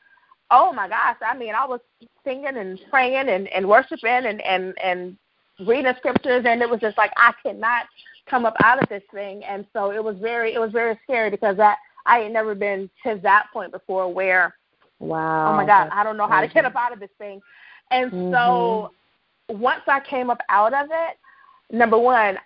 oh 0.50 0.72
my 0.72 0.88
gosh, 0.88 1.16
I 1.20 1.36
mean, 1.36 1.54
I 1.54 1.66
was 1.66 1.80
singing 2.24 2.56
and 2.56 2.80
praying 2.90 3.28
and, 3.28 3.46
and 3.48 3.68
worshiping 3.68 4.24
and, 4.24 4.40
and, 4.40 4.74
and 4.82 5.16
reading 5.66 5.92
scriptures, 5.98 6.44
and 6.48 6.62
it 6.62 6.68
was 6.68 6.80
just 6.80 6.96
like 6.96 7.12
I 7.18 7.34
cannot 7.42 7.84
come 8.28 8.46
up 8.46 8.54
out 8.64 8.82
of 8.82 8.88
this 8.88 9.02
thing. 9.12 9.44
And 9.44 9.66
so 9.74 9.92
it 9.92 10.02
was 10.02 10.16
very, 10.18 10.54
it 10.54 10.58
was 10.58 10.72
very 10.72 10.98
scary 11.04 11.30
because 11.30 11.58
that 11.58 11.76
I 12.08 12.20
had 12.20 12.32
never 12.32 12.54
been 12.54 12.90
to 13.04 13.20
that 13.22 13.46
point 13.52 13.70
before 13.70 14.12
where, 14.12 14.56
wow, 14.98 15.52
oh 15.52 15.56
my 15.56 15.66
God, 15.66 15.90
I 15.92 16.02
don't 16.02 16.16
know 16.16 16.26
how 16.26 16.40
to 16.40 16.48
get 16.48 16.64
up 16.64 16.74
out 16.74 16.92
of 16.92 17.00
this 17.00 17.10
thing. 17.18 17.40
And 17.90 18.10
mm-hmm. 18.10 18.32
so 18.32 18.92
once 19.48 19.82
I 19.86 20.00
came 20.00 20.30
up 20.30 20.40
out 20.48 20.74
of 20.74 20.88
it, 20.90 21.18
number 21.70 21.98
one, 21.98 22.38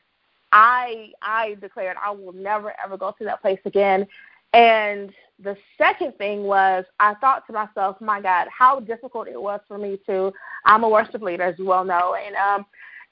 I 0.52 1.12
I 1.22 1.56
declared 1.60 1.96
I 2.04 2.10
will 2.10 2.32
never 2.32 2.74
ever 2.84 2.96
go 2.96 3.14
to 3.18 3.24
that 3.24 3.40
place 3.40 3.60
again. 3.64 4.06
And 4.52 5.12
the 5.42 5.56
second 5.78 6.16
thing 6.18 6.42
was 6.42 6.84
I 7.00 7.14
thought 7.14 7.46
to 7.46 7.52
myself, 7.52 8.00
my 8.00 8.20
God, 8.20 8.48
how 8.56 8.80
difficult 8.80 9.28
it 9.28 9.40
was 9.40 9.60
for 9.66 9.78
me 9.78 9.98
to 10.06 10.32
I'm 10.66 10.84
a 10.84 10.88
worship 10.88 11.22
leader 11.22 11.44
as 11.44 11.58
you 11.58 11.64
well 11.64 11.84
know. 11.84 12.14
And 12.14 12.36
um 12.36 12.66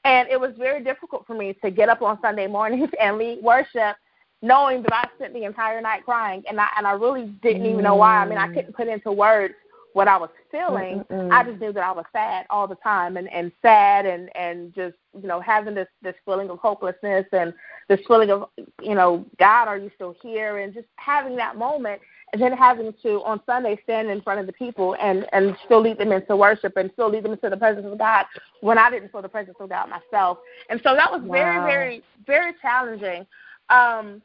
and 0.05 0.29
it 0.29 0.39
was 0.39 0.53
very 0.59 0.83
difficult 0.83 1.27
for 1.27 1.35
me 1.35 1.55
to 1.63 1.71
get 1.71 1.89
up 1.89 2.03
on 2.03 2.21
Sunday 2.21 2.47
mornings 2.47 2.91
and 3.01 3.19
lead 3.19 3.43
worship 3.43 3.97
knowing 4.43 4.83
that 4.83 4.95
I 4.95 5.09
spent 5.17 5.35
the 5.35 5.45
entire 5.45 5.81
night 5.81 6.05
crying 6.05 6.43
and 6.49 6.61
I 6.61 6.69
and 6.77 6.87
I 6.87 6.93
really 6.93 7.27
didn't 7.43 7.67
even 7.67 7.83
know 7.83 7.97
why. 7.97 8.19
I 8.19 8.29
mean 8.29 8.39
I 8.39 8.49
couldn't 8.49 8.75
put 8.75 8.89
into 8.89 9.13
words 9.13 9.55
what 9.93 10.09
I 10.09 10.17
was 10.17 10.31
feeling. 10.51 11.05
Mm-mm. 11.11 11.33
I 11.33 11.43
just 11.45 11.61
knew 11.61 11.73
that 11.73 11.83
I 11.83 11.93
was 11.93 12.05
sad 12.13 12.47
all 12.51 12.67
the 12.67 12.77
time 12.77 13.17
and 13.17 13.29
and 13.33 13.53
sad 13.63 14.07
and 14.07 14.35
and 14.37 14.75
just 14.75 14.97
you 15.21 15.27
know 15.27 15.41
having 15.41 15.75
this 15.75 15.89
this 16.03 16.15
feeling 16.25 16.51
of 16.51 16.59
hopelessness 16.59 17.27
and 17.33 17.53
this 17.89 18.01
feeling 18.07 18.31
of 18.31 18.49
you 18.83 18.95
know 18.95 19.27
God, 19.39 19.69
are 19.69 19.79
you 19.79 19.91
still 19.95 20.15
here? 20.23 20.59
And 20.59 20.73
just 20.73 20.87
having 20.97 21.37
that 21.37 21.57
moment 21.57 22.01
and 22.33 22.41
then 22.41 22.53
having 22.53 22.95
to 23.03 23.23
on 23.25 23.41
Sunday 23.45 23.79
stand 23.83 24.09
in 24.09 24.21
front 24.23 24.41
of 24.41 24.47
the 24.47 24.53
people 24.53 24.97
and 25.01 25.27
and 25.33 25.57
still 25.65 25.81
lead 25.81 25.99
them 25.99 26.13
into 26.13 26.37
worship 26.37 26.77
and 26.77 26.91
still 26.93 27.11
lead 27.11 27.25
them 27.25 27.33
into 27.33 27.51
the 27.51 27.57
presence 27.57 27.87
of 27.87 27.99
God 27.99 28.27
when 28.61 28.79
I 28.79 28.91
didn't 28.91 29.11
feel 29.11 29.23
the 29.23 29.29
presence 29.29 29.57
of 29.61 29.69
God 29.69 29.89
myself. 29.89 30.39
And 30.69 30.81
so 30.85 30.95
that 30.95 31.11
was 31.11 31.23
wow. 31.23 31.33
very 31.33 31.61
very 31.67 32.03
very 32.27 32.53
challenging. 32.63 33.27
Um, 33.69 34.23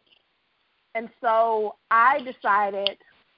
and 0.96 1.10
so 1.22 1.76
I 1.92 2.20
decided 2.20 2.98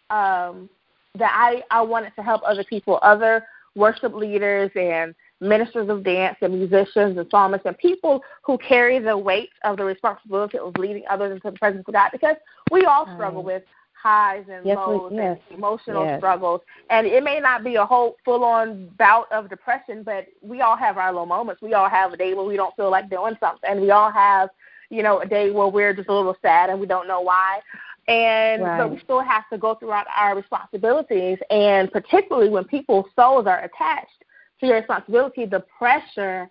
um, 0.10 0.70
that 1.16 1.34
I, 1.36 1.64
I 1.72 1.82
wanted 1.82 2.14
to 2.16 2.24
help 2.24 2.42
other 2.46 2.64
people, 2.64 3.00
other 3.02 3.46
worship 3.76 4.14
leaders 4.14 4.72
and 4.76 5.14
ministers 5.40 5.90
of 5.90 6.04
dance 6.04 6.38
and 6.42 6.54
musicians 6.54 7.18
and 7.18 7.28
psalmists 7.30 7.66
and 7.66 7.78
people 7.78 8.22
who 8.44 8.58
carry 8.58 9.00
the 9.00 9.16
weight 9.16 9.50
of 9.64 9.78
the 9.78 9.84
responsibility 9.84 10.58
of 10.58 10.76
leading 10.78 11.04
others 11.10 11.32
into 11.32 11.52
the 11.52 11.58
presence 11.58 11.84
of 11.88 11.94
God 11.94 12.10
because 12.12 12.36
we 12.72 12.86
all 12.86 13.06
struggle 13.14 13.44
with 13.44 13.64
highs 14.02 14.46
and 14.52 14.66
yes, 14.66 14.78
lows 14.78 15.12
we, 15.12 15.18
yes, 15.18 15.38
and 15.50 15.58
emotional 15.58 16.06
yes. 16.06 16.20
struggles. 16.20 16.62
And 16.90 17.06
it 17.06 17.24
may 17.24 17.40
not 17.40 17.64
be 17.64 17.76
a 17.76 17.86
whole 17.86 18.16
full 18.24 18.44
on 18.44 18.90
bout 18.98 19.32
of 19.32 19.50
depression, 19.50 20.04
but 20.04 20.28
we 20.42 20.62
all 20.62 20.78
have 20.78 20.98
our 20.98 21.14
low 21.14 21.26
moments. 21.26 21.62
We 21.62 21.74
all 21.74 21.90
have 21.90 22.14
a 22.14 22.18
day 22.18 22.34
where 22.34 22.46
we 22.46 22.56
don't 22.56 22.76
feel 22.76 22.92
like 22.92 23.10
doing 23.10 23.36
something. 23.40 23.82
We 23.82 23.92
all 23.92 24.12
have, 24.12 24.50
you 24.90 25.04
know, 25.04 25.20
a 25.20 25.26
day 25.26 25.52
where 25.52 25.68
we're 25.68 25.94
just 25.94 26.10
a 26.10 26.14
little 26.14 26.36
sad 26.42 26.70
and 26.70 26.80
we 26.80 26.86
don't 26.86 27.08
know 27.08 27.22
why. 27.22 27.60
And 28.08 28.64
right. 28.64 28.78
but 28.78 28.92
we 28.92 29.00
still 29.00 29.22
have 29.22 29.44
to 29.52 29.58
go 29.58 29.76
throughout 29.76 30.08
our 30.16 30.36
responsibilities. 30.36 31.38
And 31.50 31.92
particularly 31.92 32.50
when 32.50 32.64
people's 32.64 33.06
souls 33.16 33.48
are 33.48 33.60
attached 33.60 34.24
to 34.60 34.66
your 34.66 34.78
responsibility 34.78 35.46
the 35.46 35.64
pressure 35.78 36.50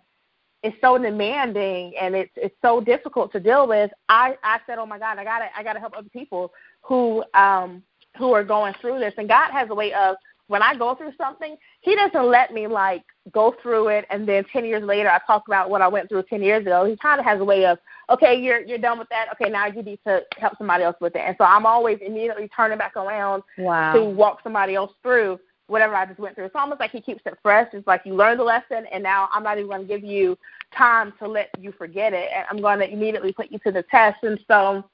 is 0.62 0.72
so 0.81 0.99
demanding 0.99 1.92
and 2.01 2.14
it's 2.14 2.33
it's 2.37 2.55
so 2.62 2.81
difficult 2.81 3.33
to 3.33 3.40
deal 3.40 3.66
with. 3.66 3.90
I 4.09 4.37
i 4.42 4.59
said 4.66 4.79
oh 4.79 4.87
my 4.87 4.99
god 4.99 5.18
i 5.18 5.25
gotta 5.25 5.46
i 5.57 5.62
gotta 5.62 5.81
help 5.81 5.94
other 5.96 6.09
people 6.11 6.53
who 6.83 7.25
um 7.35 7.83
who 8.18 8.33
are 8.33 8.44
going 8.44 8.75
through 8.81 8.99
this. 8.99 9.14
And 9.16 9.29
god 9.29 9.51
has 9.53 9.68
a 9.70 9.75
way 9.75 9.92
of 9.94 10.16
when 10.48 10.62
I 10.62 10.76
go 10.76 10.94
through 10.94 11.12
something, 11.18 11.56
he 11.80 11.94
doesn't 11.94 12.26
let 12.26 12.52
me 12.52 12.66
like 12.66 13.02
go 13.32 13.54
through 13.62 13.88
it 13.88 14.04
and 14.11 14.28
then 14.28 14.44
ten 14.52 14.64
years 14.64 14.82
later 14.82 15.11
I 15.11 15.18
talk 15.26 15.44
about 15.48 15.70
what 15.70 15.82
I 15.82 15.88
went 15.88 16.09
through 16.09 16.22
ten 16.24 16.42
years 16.42 16.62
ago. 16.62 16.85
He 16.85 16.96
kind 16.96 17.18
of 17.18 17.26
has 17.26 17.40
a 17.40 17.44
way 17.44 17.66
of, 17.66 17.78
okay, 18.11 18.38
you're 18.38 18.61
you're 18.61 18.78
done 18.78 18.98
with 18.98 19.09
that. 19.09 19.26
Okay, 19.32 19.50
now 19.50 19.66
you 19.66 19.82
need 19.82 20.00
to 20.06 20.22
help 20.37 20.56
somebody 20.59 20.85
else 20.85 20.96
with 21.00 21.16
it. 21.16 21.22
And 21.24 21.35
so 21.38 21.44
I'm 21.44 21.66
always 21.66 21.98
immediately 22.00 22.48
turning 22.54 22.78
back 22.78 22.96
around 22.96 23.42
wow. 23.59 23.94
to 23.94 24.04
walk 24.04 24.40
somebody 24.42 24.74
else 24.74 24.92
through 25.02 25.38
whatever 25.68 25.94
I 25.94 26.06
just 26.06 26.20
went 26.20 26.37
through. 26.37 26.44
It's 26.44 26.54
almost 26.54 26.80
like 26.80 26.92
he 26.92 27.00
keeps 27.00 27.22
it 27.26 27.35
fresh. 27.42 27.68
It's 27.72 27.87
like 27.87 28.02
you 28.04 28.14
learned 28.14 28.38
the 28.38 28.44
lesson, 28.44 28.87
and 28.92 29.02
now 29.02 29.28
I'm 29.32 29.42
not 29.42 29.59
even 29.59 29.68
going 29.68 29.82
to 29.82 29.88
give 29.88 30.04
you 30.04 30.38
time 30.76 31.12
to 31.18 31.28
let 31.28 31.50
you 31.59 31.72
forget 31.72 32.12
it. 32.12 32.28
And 32.35 32.46
I'm 32.50 32.61
going 32.61 32.78
to 32.78 32.88
immediately 32.88 33.32
put 33.32 33.50
you 33.50 33.59
to 33.61 33.72
the 33.72 33.82
test. 33.90 34.22
And 34.22 34.38
so 34.48 34.85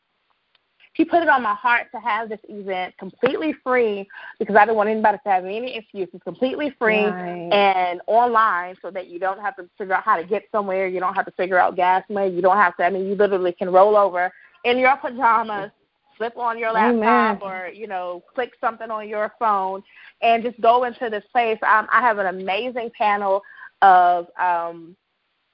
he 0.94 1.05
put 1.05 1.22
it 1.22 1.28
on 1.28 1.42
my 1.42 1.55
heart 1.55 1.87
to 1.94 2.00
have 2.00 2.28
this 2.28 2.40
event 2.48 2.94
completely 2.98 3.55
free 3.64 4.07
because 4.38 4.57
I 4.57 4.64
didn't 4.64 4.76
want 4.76 4.90
anybody 4.90 5.18
to 5.24 5.31
have 5.31 5.44
any 5.44 5.74
excuses, 5.74 6.20
completely 6.22 6.74
free 6.78 7.05
right. 7.05 7.50
and 7.52 8.00
online 8.07 8.76
so 8.83 8.90
that 8.90 9.09
you 9.09 9.18
don't 9.18 9.40
have 9.40 9.57
to 9.57 9.68
figure 9.78 9.94
out 9.94 10.05
how 10.05 10.16
to 10.16 10.24
get 10.24 10.44
somewhere. 10.52 10.87
You 10.87 11.00
don't 11.00 11.14
have 11.14 11.24
to 11.24 11.33
figure 11.33 11.59
out 11.59 11.76
gas 11.76 12.05
money. 12.11 12.35
You 12.35 12.42
don't 12.42 12.59
have 12.59 12.76
to, 12.76 12.85
I 12.85 12.90
mean, 12.90 13.07
you 13.07 13.14
literally 13.14 13.52
can 13.52 13.70
roll 13.70 13.96
over 13.96 14.31
in 14.64 14.78
your 14.78 14.96
pajamas, 14.98 15.70
flip 16.18 16.37
on 16.37 16.59
your 16.59 16.72
laptop 16.72 16.94
Amen. 16.94 17.38
or, 17.42 17.68
you 17.72 17.87
know, 17.87 18.22
click 18.35 18.52
something 18.61 18.90
on 18.90 19.09
your 19.09 19.33
phone 19.38 19.83
and 20.20 20.42
just 20.42 20.61
go 20.61 20.85
into 20.85 21.09
this 21.09 21.24
place. 21.33 21.59
Um, 21.62 21.88
I 21.90 22.02
have 22.02 22.18
an 22.18 22.26
amazing 22.26 22.90
panel 22.96 23.42
of 23.81 24.26
um, 24.38 24.94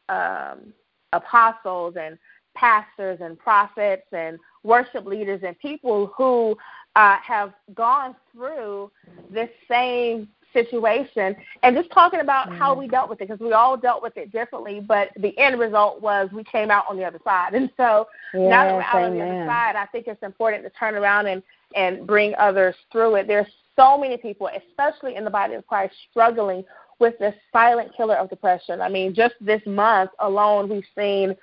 um, 0.09 0.73
apostles 1.13 1.95
and 1.99 2.19
pastors 2.55 3.19
and 3.21 3.39
prophets 3.39 4.07
and 4.13 4.39
worship 4.63 5.07
leaders 5.07 5.41
and 5.45 5.59
people 5.59 6.13
who 6.17 6.57
uh, 6.97 7.17
have 7.23 7.53
gone 7.75 8.15
through 8.33 8.91
this 9.31 9.51
same 9.69 10.29
situation 10.53 11.37
and 11.63 11.77
just 11.77 11.91
talking 11.93 12.21
about 12.21 12.53
how 12.53 12.75
we 12.75 12.89
dealt 12.89 13.09
with 13.09 13.21
it 13.21 13.29
because 13.29 13.41
we 13.41 13.53
all 13.53 13.77
dealt 13.77 14.03
with 14.03 14.17
it 14.17 14.33
differently 14.33 14.81
but 14.81 15.11
the 15.21 15.37
end 15.39 15.59
result 15.59 16.01
was 16.01 16.29
we 16.33 16.43
came 16.45 16.71
out 16.71 16.85
on 16.89 16.97
the 16.97 17.05
other 17.05 17.21
side. 17.25 17.55
And 17.59 17.71
so 17.77 18.07
yes, 18.35 18.49
now 18.49 18.65
that 18.65 18.75
we're 18.75 18.83
out 18.83 18.97
amen. 18.97 19.11
on 19.11 19.19
the 19.19 19.25
other 19.25 19.47
side 19.47 19.77
i 19.77 19.87
think 19.87 20.07
it's 20.07 20.23
important 20.23 20.65
to 20.65 20.71
turn 20.71 20.95
around 20.95 21.27
and 21.27 21.43
and 21.77 22.07
bring 22.07 22.35
others 22.39 22.75
through 22.91 23.17
it. 23.17 23.27
There's 23.27 23.47
so 23.77 23.99
many 23.99 24.17
people 24.17 24.49
especially 24.57 25.17
in 25.17 25.25
the 25.25 25.31
body 25.31 25.55
of 25.55 25.67
christ 25.67 25.95
struggling 26.11 26.65
with 26.99 27.19
this 27.19 27.35
silent 27.53 27.91
killer 27.97 28.17
of 28.17 28.31
depression. 28.31 28.81
I 28.81 28.89
mean 28.89 29.15
just 29.15 29.35
this 29.41 29.63
month 29.67 30.11
alone 30.21 30.69
we've 30.69 30.85
seen 30.97 31.37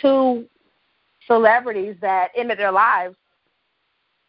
two 0.00 0.46
celebrities 1.26 1.96
that 2.00 2.30
ended 2.36 2.58
their 2.58 2.72
lives 2.72 3.16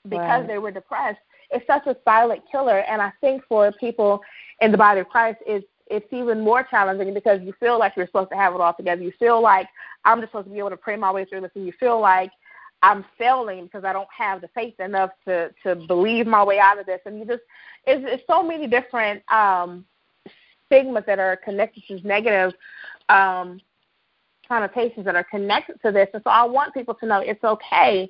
because 0.03 0.41
right. 0.41 0.47
they 0.47 0.57
were 0.57 0.71
depressed. 0.71 1.19
It's 1.51 1.65
such 1.65 1.87
a 1.87 1.95
silent 2.05 2.41
killer, 2.51 2.79
and 2.79 3.01
I 3.01 3.11
think 3.21 3.43
for 3.47 3.71
people 3.73 4.21
in 4.61 4.71
the 4.71 4.77
body 4.77 4.99
of 4.99 5.09
Christ, 5.09 5.39
it's 5.45 5.65
it's 5.87 6.11
even 6.13 6.41
more 6.41 6.63
challenging 6.63 7.15
because 7.15 7.41
you 7.41 7.51
feel 7.59 7.79
like 7.79 7.93
you're 7.95 8.05
supposed 8.05 8.29
to 8.29 8.35
have 8.35 8.53
it 8.53 8.61
all 8.61 8.73
together. 8.75 9.01
You 9.01 9.11
feel 9.17 9.41
like 9.41 9.67
I'm 10.05 10.19
just 10.19 10.31
supposed 10.31 10.45
to 10.45 10.53
be 10.53 10.59
able 10.59 10.69
to 10.69 10.77
pray 10.77 10.95
my 10.95 11.11
way 11.11 11.25
through 11.25 11.41
this, 11.41 11.51
and 11.55 11.65
you 11.65 11.73
feel 11.79 11.99
like 11.99 12.31
I'm 12.83 13.03
failing 13.17 13.65
because 13.65 13.83
I 13.83 13.91
don't 13.91 14.07
have 14.15 14.41
the 14.41 14.49
faith 14.49 14.79
enough 14.79 15.11
to 15.25 15.49
to 15.63 15.75
believe 15.75 16.27
my 16.27 16.43
way 16.43 16.59
out 16.59 16.79
of 16.79 16.85
this. 16.85 17.01
And 17.05 17.17
you 17.17 17.25
just 17.25 17.41
it's, 17.85 18.05
it's 18.07 18.23
so 18.27 18.43
many 18.43 18.67
different 18.67 19.23
um, 19.31 19.85
stigmas 20.67 21.03
that 21.07 21.19
are 21.19 21.35
connected 21.37 21.83
to 21.87 22.07
negative 22.07 22.53
um, 23.09 23.59
connotations 24.49 25.05
that 25.05 25.15
are 25.15 25.23
connected 25.23 25.81
to 25.83 25.91
this. 25.91 26.09
And 26.13 26.21
so 26.23 26.29
I 26.29 26.43
want 26.43 26.73
people 26.73 26.95
to 26.95 27.05
know 27.05 27.19
it's 27.21 27.43
okay 27.43 28.09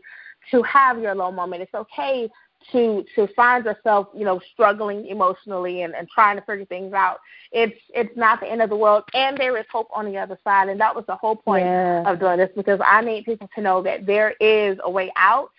to 0.52 0.64
have 0.64 1.00
your 1.00 1.14
low 1.14 1.32
moment. 1.32 1.62
It's 1.62 1.74
okay 1.76 2.30
to 2.72 3.06
to 3.16 3.28
find 3.36 3.64
yourself, 3.66 4.08
you 4.16 4.26
know, 4.26 4.40
struggling 4.54 5.08
emotionally 5.08 5.84
and, 5.84 5.96
and 5.96 6.08
trying 6.10 6.38
to 6.38 6.42
figure 6.44 6.66
things 6.66 6.94
out. 6.94 7.20
It's 7.52 7.78
it's 7.94 8.16
not 8.18 8.40
the 8.40 8.48
end 8.48 8.62
of 8.62 8.70
the 8.70 8.76
world 8.76 9.04
and 9.14 9.38
there 9.38 9.58
is 9.58 9.66
hope 9.72 9.88
on 9.94 10.06
the 10.06 10.18
other 10.18 10.38
side. 10.44 10.70
And 10.70 10.80
that 10.80 10.96
was 10.96 11.06
the 11.08 11.16
whole 11.16 11.36
point 11.36 11.66
yeah. 11.66 12.10
of 12.10 12.20
doing 12.20 12.38
this 12.38 12.50
because 12.56 12.80
I 12.86 13.02
need 13.02 13.26
people 13.26 13.50
to 13.56 13.62
know 13.62 13.82
that 13.84 14.06
there 14.06 14.32
is 14.40 14.78
a 14.84 14.90
way 14.90 15.12
out. 15.16 15.52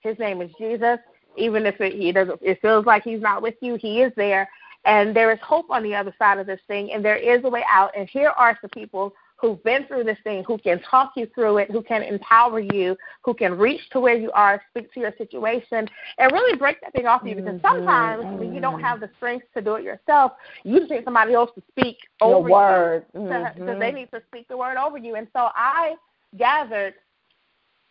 His 0.00 0.18
name 0.18 0.42
is 0.42 0.50
Jesus. 0.58 0.98
Even 1.36 1.64
if 1.64 1.80
it 1.80 1.94
he 1.94 2.12
doesn't 2.12 2.40
it 2.42 2.60
feels 2.60 2.86
like 2.86 3.02
he's 3.02 3.20
not 3.20 3.42
with 3.42 3.54
you, 3.60 3.76
he 3.76 4.02
is 4.02 4.12
there. 4.16 4.48
And 4.84 5.14
there 5.14 5.32
is 5.32 5.38
hope 5.40 5.70
on 5.70 5.82
the 5.82 5.94
other 5.94 6.14
side 6.18 6.38
of 6.38 6.46
this 6.46 6.60
thing 6.66 6.92
and 6.92 7.04
there 7.04 7.16
is 7.16 7.44
a 7.44 7.48
way 7.48 7.64
out. 7.70 7.92
And 7.96 8.08
here 8.08 8.30
are 8.30 8.58
some 8.60 8.70
people 8.70 9.14
who've 9.42 9.62
been 9.64 9.84
through 9.86 10.04
this 10.04 10.16
thing, 10.22 10.44
who 10.46 10.56
can 10.56 10.80
talk 10.88 11.12
you 11.16 11.26
through 11.34 11.58
it, 11.58 11.70
who 11.70 11.82
can 11.82 12.02
empower 12.02 12.60
you, 12.60 12.96
who 13.22 13.34
can 13.34 13.58
reach 13.58 13.80
to 13.90 13.98
where 13.98 14.14
you 14.14 14.30
are, 14.30 14.62
speak 14.70 14.94
to 14.94 15.00
your 15.00 15.12
situation, 15.18 15.88
and 16.18 16.32
really 16.32 16.56
break 16.56 16.80
that 16.80 16.92
thing 16.92 17.06
off 17.06 17.22
you. 17.24 17.34
Because 17.34 17.54
mm-hmm. 17.54 17.66
sometimes 17.66 18.24
mm-hmm. 18.24 18.38
when 18.38 18.54
you 18.54 18.60
don't 18.60 18.80
have 18.80 19.00
the 19.00 19.10
strength 19.16 19.46
to 19.54 19.60
do 19.60 19.74
it 19.74 19.82
yourself, 19.82 20.32
you 20.62 20.78
just 20.78 20.92
need 20.92 21.04
somebody 21.04 21.34
else 21.34 21.50
to 21.56 21.62
speak 21.72 21.98
Your 22.20 22.36
over 22.36 22.48
word. 22.48 23.04
you. 23.12 23.20
Mm-hmm. 23.20 23.60
Because 23.60 23.80
they 23.80 23.90
need 23.90 24.10
to 24.12 24.22
speak 24.28 24.46
the 24.46 24.56
word 24.56 24.76
over 24.76 24.96
you. 24.96 25.16
And 25.16 25.26
so 25.32 25.48
I 25.56 25.96
gathered 26.38 26.94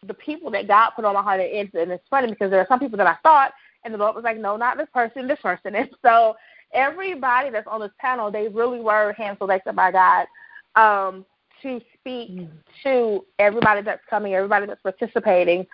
the 0.07 0.13
people 0.13 0.49
that 0.51 0.69
God 0.69 0.91
put 0.95 1.03
on 1.03 1.13
my 1.13 1.21
heart. 1.21 1.41
And 1.41 1.69
it's 1.73 2.07
funny 2.09 2.29
because 2.29 2.49
there 2.49 2.61
are 2.61 2.67
some 2.69 2.79
people 2.79 2.97
that 2.97 3.07
I 3.07 3.17
thought, 3.23 3.51
and 3.83 3.93
the 3.93 3.97
Lord 3.97 4.15
was 4.15 4.23
like, 4.23 4.37
no, 4.37 4.55
not 4.55 4.77
this 4.77 4.87
person, 4.93 5.27
this 5.27 5.39
person. 5.41 5.75
And 5.75 5.89
so 6.01 6.35
everybody 6.73 7.49
that's 7.49 7.67
on 7.67 7.81
this 7.81 7.91
panel, 7.99 8.31
they 8.31 8.47
really 8.47 8.79
were 8.79 9.11
hand 9.11 9.37
selected 9.37 9.75
by 9.75 9.91
God. 9.91 10.27
Um, 10.75 11.25
to 11.62 11.82
speak 11.97 12.32
mm. 12.32 12.50
to 12.84 13.26
everybody 13.39 13.82
that's 13.82 14.02
coming, 14.10 14.34
everybody 14.34 14.65
that's 14.65 14.82
participating 14.82 15.65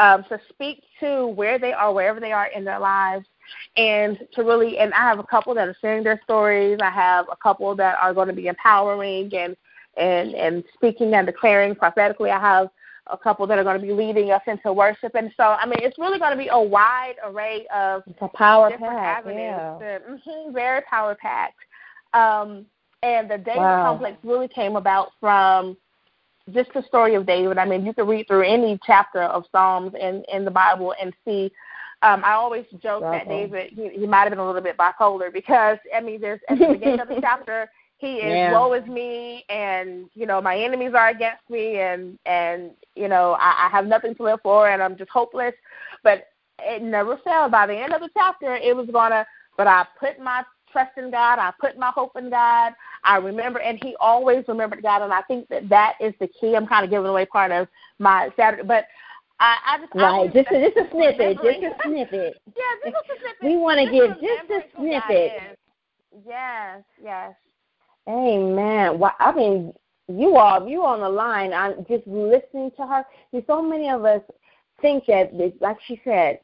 um, 0.00 0.24
to 0.28 0.40
speak 0.48 0.84
to 1.00 1.26
where 1.26 1.58
they 1.58 1.72
are, 1.72 1.92
wherever 1.92 2.20
they 2.20 2.32
are 2.32 2.46
in 2.46 2.64
their 2.64 2.78
lives, 2.78 3.26
and 3.76 4.18
to 4.34 4.42
really. 4.42 4.78
And 4.78 4.92
I 4.94 5.00
have 5.00 5.18
a 5.18 5.24
couple 5.24 5.54
that 5.54 5.68
are 5.68 5.76
sharing 5.80 6.04
their 6.04 6.20
stories. 6.24 6.78
I 6.82 6.90
have 6.90 7.26
a 7.30 7.36
couple 7.36 7.74
that 7.76 7.96
are 8.00 8.14
going 8.14 8.28
to 8.28 8.34
be 8.34 8.46
empowering 8.46 9.34
and 9.34 9.56
and 9.96 10.34
and 10.34 10.64
speaking 10.74 11.14
and 11.14 11.26
declaring 11.26 11.74
prophetically. 11.74 12.30
I 12.30 12.38
have 12.40 12.68
a 13.08 13.18
couple 13.18 13.46
that 13.46 13.58
are 13.58 13.64
going 13.64 13.80
to 13.80 13.86
be 13.86 13.92
leading 13.92 14.30
us 14.30 14.42
into 14.46 14.72
worship, 14.72 15.14
and 15.14 15.32
so 15.36 15.42
I 15.42 15.66
mean, 15.66 15.78
it's 15.80 15.98
really 15.98 16.18
going 16.18 16.32
to 16.32 16.38
be 16.38 16.48
a 16.48 16.60
wide 16.60 17.14
array 17.24 17.66
of 17.74 18.02
it's 18.06 18.18
a 18.20 18.28
power 18.28 18.70
different 18.70 18.98
pack, 18.98 19.18
avenues. 19.18 19.40
yeah. 19.40 19.98
mm-hmm, 20.08 20.52
very 20.52 20.82
power 20.82 21.16
packed. 21.16 21.58
Um, 22.14 22.66
and 23.02 23.30
the 23.30 23.38
David 23.38 23.60
wow. 23.60 23.82
complex 23.82 24.16
really 24.24 24.48
came 24.48 24.76
about 24.76 25.12
from 25.20 25.76
just 26.52 26.72
the 26.72 26.82
story 26.82 27.14
of 27.14 27.26
David. 27.26 27.58
I 27.58 27.64
mean, 27.64 27.84
you 27.84 27.92
can 27.92 28.06
read 28.06 28.26
through 28.26 28.42
any 28.42 28.78
chapter 28.84 29.22
of 29.22 29.44
Psalms 29.52 29.92
in 30.00 30.24
in 30.32 30.44
the 30.44 30.50
Bible 30.50 30.94
and 31.00 31.12
see. 31.24 31.52
Um, 32.02 32.22
I 32.24 32.34
always 32.34 32.64
joke 32.80 33.02
that 33.02 33.28
David 33.28 33.72
he, 33.74 33.88
he 33.88 34.06
might 34.06 34.20
have 34.20 34.30
been 34.30 34.38
a 34.38 34.46
little 34.46 34.62
bit 34.62 34.76
bipolar 34.76 35.32
because 35.32 35.78
I 35.94 36.00
mean, 36.00 36.20
there's 36.20 36.40
at 36.48 36.58
the 36.58 36.68
beginning 36.68 37.00
of 37.00 37.08
the 37.08 37.18
chapter 37.20 37.68
he 37.98 38.14
is 38.18 38.36
Yeah. 38.36 38.52
woe 38.52 38.72
is 38.74 38.86
me 38.86 39.44
and 39.48 40.08
you 40.14 40.24
know 40.24 40.40
my 40.40 40.56
enemies 40.56 40.92
are 40.94 41.08
against 41.08 41.48
me 41.50 41.78
and 41.80 42.18
and 42.26 42.70
you 42.94 43.08
know 43.08 43.32
I, 43.40 43.66
I 43.66 43.68
have 43.70 43.86
nothing 43.86 44.14
to 44.14 44.22
live 44.22 44.38
for 44.42 44.70
and 44.70 44.82
I'm 44.82 44.96
just 44.96 45.10
hopeless. 45.10 45.54
But 46.02 46.28
it 46.60 46.82
never 46.82 47.18
failed. 47.18 47.52
By 47.52 47.66
the 47.66 47.76
end 47.76 47.92
of 47.92 48.00
the 48.00 48.10
chapter, 48.14 48.54
it 48.56 48.74
was 48.74 48.88
gonna. 48.90 49.26
But 49.56 49.66
I 49.66 49.86
put 49.98 50.20
my 50.20 50.44
trust 50.72 50.96
in 50.96 51.10
God. 51.10 51.38
I 51.38 51.52
put 51.60 51.78
my 51.78 51.90
hope 51.94 52.16
in 52.16 52.30
God. 52.30 52.72
I 53.04 53.16
remember, 53.16 53.60
and 53.60 53.78
he 53.82 53.96
always 54.00 54.44
remembered 54.48 54.82
God. 54.82 55.02
And 55.02 55.12
I 55.12 55.22
think 55.22 55.48
that 55.48 55.68
that 55.68 55.94
is 56.00 56.14
the 56.20 56.28
key. 56.28 56.54
I'm 56.56 56.66
kind 56.66 56.84
of 56.84 56.90
giving 56.90 57.06
away 57.06 57.26
part 57.26 57.50
of 57.52 57.68
my 57.98 58.30
Saturday, 58.36 58.62
but 58.66 58.84
I, 59.40 59.56
I 59.66 59.78
just 59.78 59.92
I 59.96 59.98
Right, 59.98 60.32
believe 60.32 60.46
just 60.46 60.54
a, 60.54 60.60
just 60.66 60.76
a 60.76 60.90
snippet, 60.90 61.36
just 61.42 61.62
a 61.62 61.88
snippet. 61.88 62.40
yeah, 62.56 62.62
just 62.84 62.96
a 62.96 63.20
snippet. 63.20 63.42
We 63.42 63.56
want 63.56 63.78
to 63.80 63.90
give 63.90 64.10
just 64.20 64.50
a 64.50 64.76
snippet. 64.76 65.58
Yes, 66.26 66.82
yes. 67.02 67.34
Amen. 68.08 68.98
Well, 68.98 69.12
I 69.18 69.32
mean, 69.32 69.72
you 70.08 70.36
all, 70.36 70.66
you 70.66 70.84
on 70.84 71.00
the 71.00 71.08
line. 71.08 71.52
I'm 71.52 71.84
just 71.88 72.06
listening 72.06 72.70
to 72.76 72.86
her. 72.86 73.04
See, 73.30 73.44
so 73.46 73.62
many 73.62 73.90
of 73.90 74.04
us 74.04 74.22
think 74.80 75.04
that, 75.06 75.36
that, 75.36 75.54
like 75.60 75.76
she 75.86 76.00
said, 76.04 76.40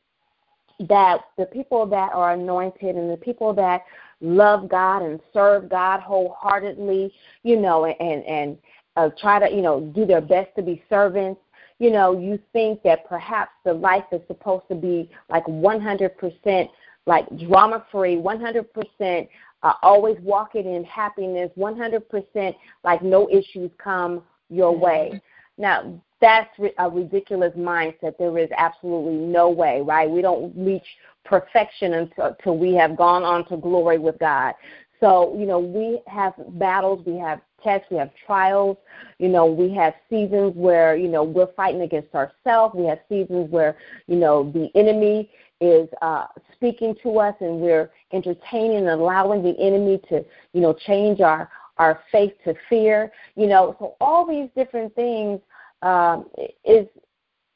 that 0.80 1.18
the 1.38 1.46
people 1.46 1.86
that 1.86 2.12
are 2.12 2.32
anointed 2.32 2.96
and 2.96 3.10
the 3.10 3.16
people 3.16 3.52
that 3.54 3.84
love 4.20 4.68
God 4.68 5.02
and 5.02 5.20
serve 5.32 5.68
God 5.68 6.00
wholeheartedly, 6.00 7.12
you 7.42 7.60
know, 7.60 7.84
and 7.86 8.24
and 8.24 8.58
uh, 8.96 9.10
try 9.20 9.38
to, 9.38 9.54
you 9.54 9.62
know, 9.62 9.80
do 9.94 10.06
their 10.06 10.20
best 10.20 10.54
to 10.56 10.62
be 10.62 10.82
servants. 10.88 11.40
You 11.78 11.90
know, 11.90 12.18
you 12.18 12.38
think 12.52 12.82
that 12.84 13.08
perhaps 13.08 13.50
the 13.64 13.72
life 13.72 14.04
is 14.12 14.20
supposed 14.28 14.68
to 14.68 14.74
be 14.76 15.10
like 15.28 15.44
100% 15.44 16.68
like 17.06 17.26
drama 17.48 17.84
free, 17.90 18.16
100% 18.16 19.28
uh, 19.62 19.72
always 19.82 20.16
walking 20.20 20.72
in 20.72 20.84
happiness, 20.84 21.50
100% 21.58 22.54
like 22.84 23.02
no 23.02 23.28
issues 23.30 23.70
come 23.78 24.22
your 24.48 24.76
way. 24.76 25.20
Now, 25.58 26.00
that's 26.24 26.48
a 26.78 26.88
ridiculous 26.88 27.52
mindset. 27.52 28.16
There 28.18 28.38
is 28.38 28.48
absolutely 28.56 29.12
no 29.12 29.50
way, 29.50 29.82
right? 29.82 30.08
We 30.08 30.22
don't 30.22 30.54
reach 30.56 30.86
perfection 31.22 31.92
until, 31.92 32.24
until 32.24 32.56
we 32.56 32.72
have 32.74 32.96
gone 32.96 33.24
on 33.24 33.46
to 33.48 33.58
glory 33.58 33.98
with 33.98 34.18
God. 34.18 34.54
So, 35.00 35.36
you 35.38 35.44
know, 35.44 35.58
we 35.58 36.00
have 36.06 36.32
battles, 36.58 37.04
we 37.04 37.18
have 37.18 37.42
tests, 37.62 37.88
we 37.90 37.98
have 37.98 38.10
trials, 38.24 38.78
you 39.18 39.28
know, 39.28 39.44
we 39.44 39.74
have 39.74 39.92
seasons 40.08 40.54
where, 40.56 40.96
you 40.96 41.08
know, 41.08 41.24
we're 41.24 41.52
fighting 41.52 41.82
against 41.82 42.14
ourselves. 42.14 42.74
We 42.74 42.86
have 42.86 43.00
seasons 43.06 43.50
where, 43.50 43.76
you 44.06 44.16
know, 44.16 44.50
the 44.50 44.70
enemy 44.74 45.30
is 45.60 45.90
uh, 46.00 46.28
speaking 46.54 46.94
to 47.02 47.18
us 47.18 47.34
and 47.40 47.60
we're 47.60 47.90
entertaining 48.14 48.78
and 48.78 48.88
allowing 48.88 49.42
the 49.42 49.58
enemy 49.60 50.00
to, 50.08 50.24
you 50.54 50.62
know, 50.62 50.72
change 50.72 51.20
our, 51.20 51.50
our 51.76 52.00
faith 52.10 52.32
to 52.44 52.54
fear. 52.70 53.12
You 53.36 53.46
know, 53.46 53.76
so 53.78 53.96
all 54.00 54.26
these 54.26 54.48
different 54.56 54.94
things 54.94 55.38
um, 55.84 56.26
is 56.64 56.86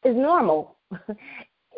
is 0.04 0.14
normal. 0.16 0.76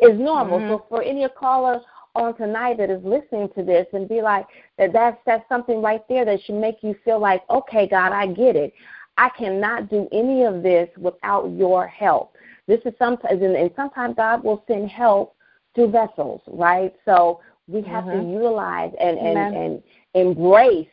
is 0.01 0.17
normal. 0.19 0.59
Mhm. 0.61 0.67
So 0.67 0.85
for 0.89 1.01
any 1.01 1.27
caller 1.29 1.81
on 2.15 2.35
tonight 2.35 2.77
that 2.77 2.89
is 2.89 3.03
listening 3.03 3.49
to 3.55 3.63
this 3.63 3.87
and 3.93 4.07
be 4.07 4.21
like 4.21 4.45
that 4.77 4.91
that's 4.93 5.17
that's 5.25 5.47
something 5.47 5.81
right 5.81 6.05
there 6.09 6.25
that 6.25 6.41
should 6.43 6.55
make 6.55 6.83
you 6.83 6.93
feel 7.05 7.19
like, 7.19 7.41
okay, 7.49 7.87
God, 7.87 8.11
I 8.11 8.27
get 8.27 8.55
it. 8.55 8.73
I 9.17 9.29
cannot 9.29 9.89
do 9.89 10.07
any 10.11 10.43
of 10.43 10.61
this 10.63 10.89
without 10.97 11.47
your 11.51 11.87
help. 11.87 12.35
This 12.67 12.79
is 12.85 12.93
sometimes 12.99 13.41
and, 13.41 13.55
and 13.55 13.71
sometimes 13.75 14.15
God 14.15 14.43
will 14.43 14.63
send 14.67 14.89
help 14.89 15.35
through 15.73 15.91
vessels, 15.91 16.41
right? 16.47 16.93
So 17.05 17.39
we 17.67 17.81
have 17.83 18.05
to 18.05 18.17
Mhm. 18.17 18.33
utilize 18.33 18.93
and, 18.99 19.17
and, 19.17 19.37
Amen. 19.37 19.53
and 19.55 19.83
embrace 20.15 20.87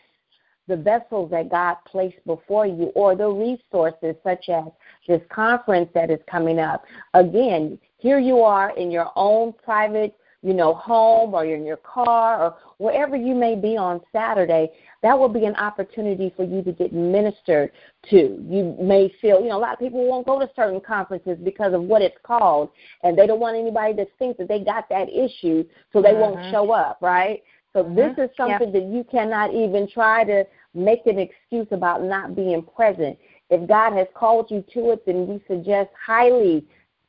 the 0.69 0.77
vessels 0.77 1.31
that 1.31 1.51
God 1.51 1.77
placed 1.87 2.25
before 2.27 2.67
you 2.67 2.93
or 2.95 3.17
the 3.17 3.29
resources 3.29 4.15
such 4.23 4.49
as 4.49 4.65
this 5.07 5.23
conference 5.31 5.91
that 5.95 6.11
is 6.11 6.21
coming 6.31 6.59
up. 6.61 6.85
Again, 7.15 7.79
here 7.97 8.19
you 8.19 8.43
are 8.43 8.77
in 8.77 8.91
your 8.91 9.11
own 9.17 9.55
private, 9.65 10.15
you 10.43 10.53
know, 10.53 10.75
home 10.75 11.35
or 11.35 11.45
you're 11.45 11.57
in 11.57 11.65
your 11.65 11.79
car 11.79 12.41
or 12.41 12.57
wherever 12.77 13.17
you 13.17 13.35
may 13.35 13.57
be 13.57 13.77
on 13.77 14.01
Saturday. 14.13 14.71
That 15.03 15.19
will 15.19 15.29
be 15.29 15.47
an 15.47 15.57
opportunity 15.57 16.33
for 16.37 16.45
you 16.45 16.63
to 16.63 16.73
get 16.73 16.93
ministered 16.93 17.73
to. 18.11 18.17
You 18.49 18.77
may 18.81 19.13
feel, 19.21 19.41
you 19.41 19.49
know, 19.49 19.57
a 19.57 19.59
lot 19.59 19.73
of 19.73 19.79
people 19.81 20.07
won't 20.07 20.27
go 20.27 20.39
to 20.39 20.49
certain 20.55 20.81
conferences 20.81 21.39
because 21.43 21.73
of 21.73 21.83
what 21.83 22.03
it's 22.03 22.19
called 22.23 22.71
and 23.03 23.19
they 23.19 23.27
don't 23.27 23.41
want 23.41 23.57
anybody 23.57 23.95
to 23.95 24.07
think 24.19 24.37
that 24.37 24.49
they 24.49 24.61
got 24.61 24.89
that 24.91 25.09
issue 25.09 25.65
so 25.93 26.01
they 26.01 26.15
won't 26.15 26.39
Mhm. 26.39 26.51
show 26.51 26.71
up, 26.71 26.99
right? 27.01 27.43
So 27.73 27.83
this 27.83 28.13
Mhm. 28.17 28.25
is 28.31 28.37
something 28.37 28.73
that 28.73 28.85
you 28.85 29.05
cannot 29.05 29.53
even 29.53 29.87
try 29.87 30.25
to 30.25 30.45
make 30.75 31.07
an 31.07 31.19
excuse 31.19 31.67
about 31.71 32.03
not 32.03 32.35
being 32.35 32.63
present. 32.63 33.19
If 33.51 33.67
God 33.69 33.93
has 33.93 34.07
called 34.15 34.51
you 34.51 34.63
to 34.75 34.91
it, 34.91 35.05
then 35.07 35.27
we 35.27 35.41
suggest 35.47 35.91
highly 35.95 36.67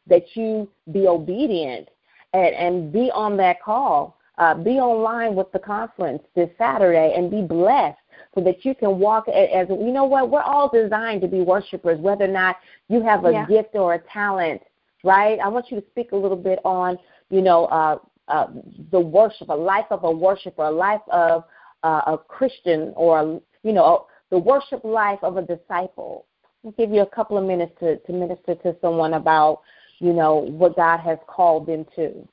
that 0.08 0.36
you 0.36 0.70
be 0.92 1.08
obedient 1.08 1.90
and, 2.34 2.56
and 2.56 2.92
be 2.92 3.12
on 3.12 3.38
that 3.38 3.62
call. 3.62 4.18
Uh, 4.38 4.54
be 4.56 4.80
online 4.80 5.36
with 5.36 5.52
the 5.52 5.60
conference 5.60 6.24
this 6.34 6.50
Saturday 6.58 7.14
and 7.16 7.30
be 7.30 7.42
blessed 7.42 7.98
so 8.34 8.40
that 8.42 8.64
you 8.64 8.74
can 8.74 8.98
walk 8.98 9.28
as 9.28 9.68
you 9.70 9.92
know 9.92 10.06
what 10.06 10.30
we're 10.30 10.42
all 10.42 10.70
designed 10.70 11.20
to 11.22 11.28
be 11.28 11.42
worshipers, 11.42 12.00
whether 12.00 12.24
or 12.24 12.30
not 12.30 12.56
you 12.88 13.02
have 13.02 13.26
a 13.26 13.34
Yeah. 13.34 13.46
gift 13.48 13.76
or 13.76 13.96
a 13.96 14.00
talent, 14.00 14.62
right? 15.04 15.40
I 15.40 15.50
want 15.50 15.70
you 15.70 15.82
to 15.82 15.88
speak 15.88 16.14
a 16.14 16.16
little 16.16 16.38
bit 16.38 16.60
on 16.64 16.98
you 17.30 17.42
know 17.42 17.66
uh, 17.66 17.98
uh, 18.30 18.48
the 18.92 19.00
worship, 19.00 19.50
a 19.50 19.54
life 19.54 19.86
of 19.90 20.04
a 20.04 20.12
worshiper, 20.12 20.64
a 20.64 20.72
life 20.72 21.02
of 21.12 21.44
uh, 21.84 22.02
a 22.08 22.18
Christian, 22.18 22.94
or 22.96 23.42
you 23.64 23.74
know 23.74 24.08
the 24.30 24.38
worship 24.38 24.84
life 24.84 25.20
of 25.24 25.38
a 25.38 25.42
disciple. 25.42 26.26
I'll 26.64 26.72
give 26.72 26.92
you 26.92 27.02
a 27.02 27.06
couple 27.06 27.38
of 27.38 27.46
minutes 27.46 27.72
to, 27.80 27.98
to 27.98 28.12
minister 28.12 28.56
to 28.56 28.76
someone 28.82 29.16
about 29.16 29.62
you 30.00 30.14
know 30.14 30.36
what 30.36 30.76
God 30.76 31.00
has 31.00 31.18
called 31.28 31.68
them 31.68 31.86
to. 31.96 32.28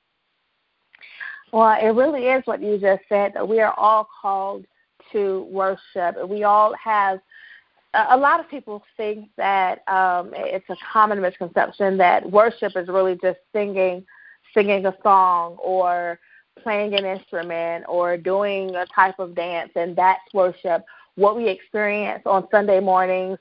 Well, 1.52 1.78
it 1.80 1.88
really 1.90 2.26
is 2.26 2.42
what 2.46 2.60
you 2.60 2.78
just 2.78 3.02
said 3.08 3.32
that 3.34 3.48
we 3.48 3.60
are 3.60 3.72
all 3.78 4.08
called 4.20 4.66
to 5.12 5.46
worship. 5.50 6.28
We 6.28 6.44
all 6.44 6.74
have. 6.74 7.20
A 7.94 8.06
a 8.10 8.16
lot 8.16 8.40
of 8.40 8.50
people 8.50 8.82
think 8.96 9.30
that 9.36 9.86
um, 9.88 10.32
it's 10.34 10.68
a 10.68 10.76
common 10.92 11.20
misconception 11.20 11.96
that 11.96 12.30
worship 12.30 12.76
is 12.76 12.88
really 12.88 13.16
just 13.22 13.38
singing, 13.54 14.04
singing 14.56 14.86
a 14.86 14.94
song 15.02 15.56
or 15.62 16.18
playing 16.62 16.94
an 16.94 17.04
instrument 17.04 17.84
or 17.88 18.16
doing 18.16 18.74
a 18.74 18.86
type 18.86 19.18
of 19.18 19.34
dance, 19.34 19.70
and 19.76 19.94
that's 19.94 20.22
worship. 20.32 20.84
What 21.16 21.36
we 21.36 21.48
experience 21.48 22.22
on 22.26 22.48
Sunday 22.50 22.80
mornings 22.80 23.38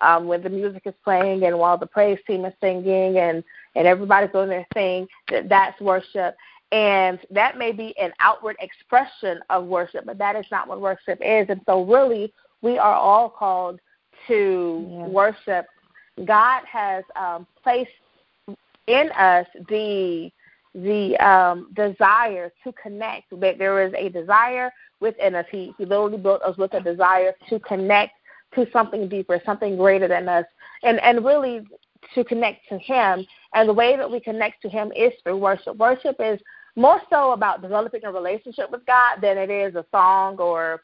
um, 0.00 0.26
when 0.26 0.42
the 0.42 0.50
music 0.50 0.82
is 0.84 0.94
playing 1.02 1.44
and 1.44 1.58
while 1.58 1.78
the 1.78 1.86
praise 1.86 2.18
team 2.26 2.44
is 2.44 2.54
singing 2.60 3.18
and 3.18 3.42
and 3.74 3.86
everybody's 3.86 4.30
doing 4.32 4.48
their 4.48 4.66
thing, 4.74 5.06
that 5.30 5.48
that's 5.48 5.80
worship. 5.80 6.36
And 6.70 7.18
that 7.30 7.56
may 7.56 7.72
be 7.72 7.96
an 7.98 8.12
outward 8.20 8.56
expression 8.60 9.40
of 9.48 9.64
worship, 9.64 10.04
but 10.04 10.18
that 10.18 10.36
is 10.36 10.44
not 10.50 10.68
what 10.68 10.80
worship 10.80 11.18
is. 11.22 11.46
And 11.48 11.60
so, 11.64 11.84
really, 11.84 12.32
we 12.60 12.76
are 12.78 12.94
all 12.94 13.30
called 13.30 13.80
to 14.26 14.86
Yeah. 14.90 15.06
worship. 15.06 15.66
God 16.24 16.62
has 16.64 17.04
um, 17.16 17.46
placed 17.62 17.90
in 18.86 19.10
us 19.12 19.46
the 19.68 20.30
the 20.82 21.16
um, 21.18 21.70
desire 21.74 22.52
to 22.64 22.72
connect. 22.80 23.30
That 23.40 23.58
there 23.58 23.86
is 23.86 23.92
a 23.94 24.08
desire 24.08 24.72
within 25.00 25.34
us. 25.34 25.46
He 25.50 25.74
He 25.78 25.84
literally 25.84 26.18
built 26.18 26.42
us 26.42 26.56
with 26.56 26.74
a 26.74 26.80
desire 26.80 27.34
to 27.48 27.58
connect 27.60 28.12
to 28.54 28.66
something 28.72 29.08
deeper, 29.08 29.40
something 29.44 29.76
greater 29.76 30.08
than 30.08 30.28
us, 30.28 30.44
and 30.82 31.00
and 31.00 31.24
really 31.24 31.66
to 32.14 32.24
connect 32.24 32.68
to 32.68 32.78
Him. 32.78 33.26
And 33.54 33.68
the 33.68 33.74
way 33.74 33.96
that 33.96 34.10
we 34.10 34.20
connect 34.20 34.62
to 34.62 34.68
Him 34.68 34.92
is 34.96 35.12
through 35.22 35.36
worship. 35.38 35.76
Worship 35.76 36.16
is 36.18 36.40
more 36.76 37.00
so 37.10 37.32
about 37.32 37.60
developing 37.60 38.04
a 38.04 38.12
relationship 38.12 38.70
with 38.70 38.86
God 38.86 39.20
than 39.20 39.36
it 39.36 39.50
is 39.50 39.74
a 39.74 39.84
song 39.90 40.36
or 40.38 40.82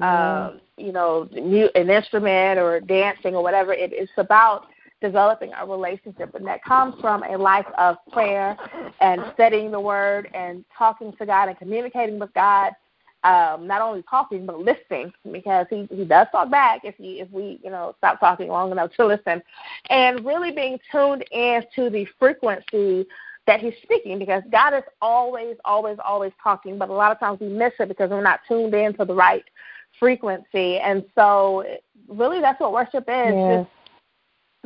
um, 0.00 0.60
you 0.76 0.92
know 0.92 1.28
an 1.74 1.90
instrument 1.90 2.58
or 2.58 2.80
dancing 2.80 3.34
or 3.34 3.42
whatever. 3.42 3.72
It 3.72 3.92
is 3.92 4.08
about 4.16 4.66
developing 5.00 5.52
a 5.58 5.66
relationship. 5.66 6.34
And 6.34 6.46
that 6.46 6.62
comes 6.64 6.94
from 7.00 7.22
a 7.22 7.36
life 7.36 7.66
of 7.78 7.96
prayer 8.12 8.56
and 9.00 9.22
studying 9.34 9.70
the 9.70 9.80
Word 9.80 10.28
and 10.34 10.64
talking 10.76 11.12
to 11.18 11.26
God 11.26 11.48
and 11.48 11.58
communicating 11.58 12.18
with 12.18 12.32
God. 12.34 12.72
Um, 13.22 13.66
not 13.66 13.82
only 13.82 14.02
talking 14.08 14.46
but 14.46 14.60
listening 14.60 15.12
because 15.30 15.66
he 15.68 15.86
he 15.90 16.06
does 16.06 16.26
talk 16.32 16.50
back 16.50 16.80
if 16.84 16.94
you 16.98 17.22
if 17.22 17.30
we 17.30 17.60
you 17.62 17.70
know 17.70 17.94
stop 17.98 18.18
talking 18.18 18.48
long 18.48 18.72
enough 18.72 18.92
to 18.96 19.04
listen, 19.04 19.42
and 19.90 20.24
really 20.24 20.52
being 20.52 20.78
tuned 20.90 21.22
in 21.30 21.62
to 21.76 21.90
the 21.90 22.06
frequency 22.18 23.06
that 23.46 23.60
he's 23.60 23.74
speaking 23.82 24.18
because 24.18 24.42
God 24.50 24.72
is 24.72 24.84
always 25.02 25.56
always 25.66 25.98
always 26.02 26.32
talking, 26.42 26.78
but 26.78 26.88
a 26.88 26.94
lot 26.94 27.12
of 27.12 27.18
times 27.18 27.40
we 27.40 27.48
miss 27.48 27.74
it 27.78 27.88
because 27.88 28.08
we're 28.08 28.22
not 28.22 28.40
tuned 28.48 28.72
in 28.72 28.94
to 28.94 29.04
the 29.04 29.14
right 29.14 29.44
frequency, 29.98 30.78
and 30.78 31.04
so 31.14 31.62
really 32.08 32.40
that's 32.40 32.58
what 32.58 32.72
worship 32.72 33.04
is. 33.06 33.66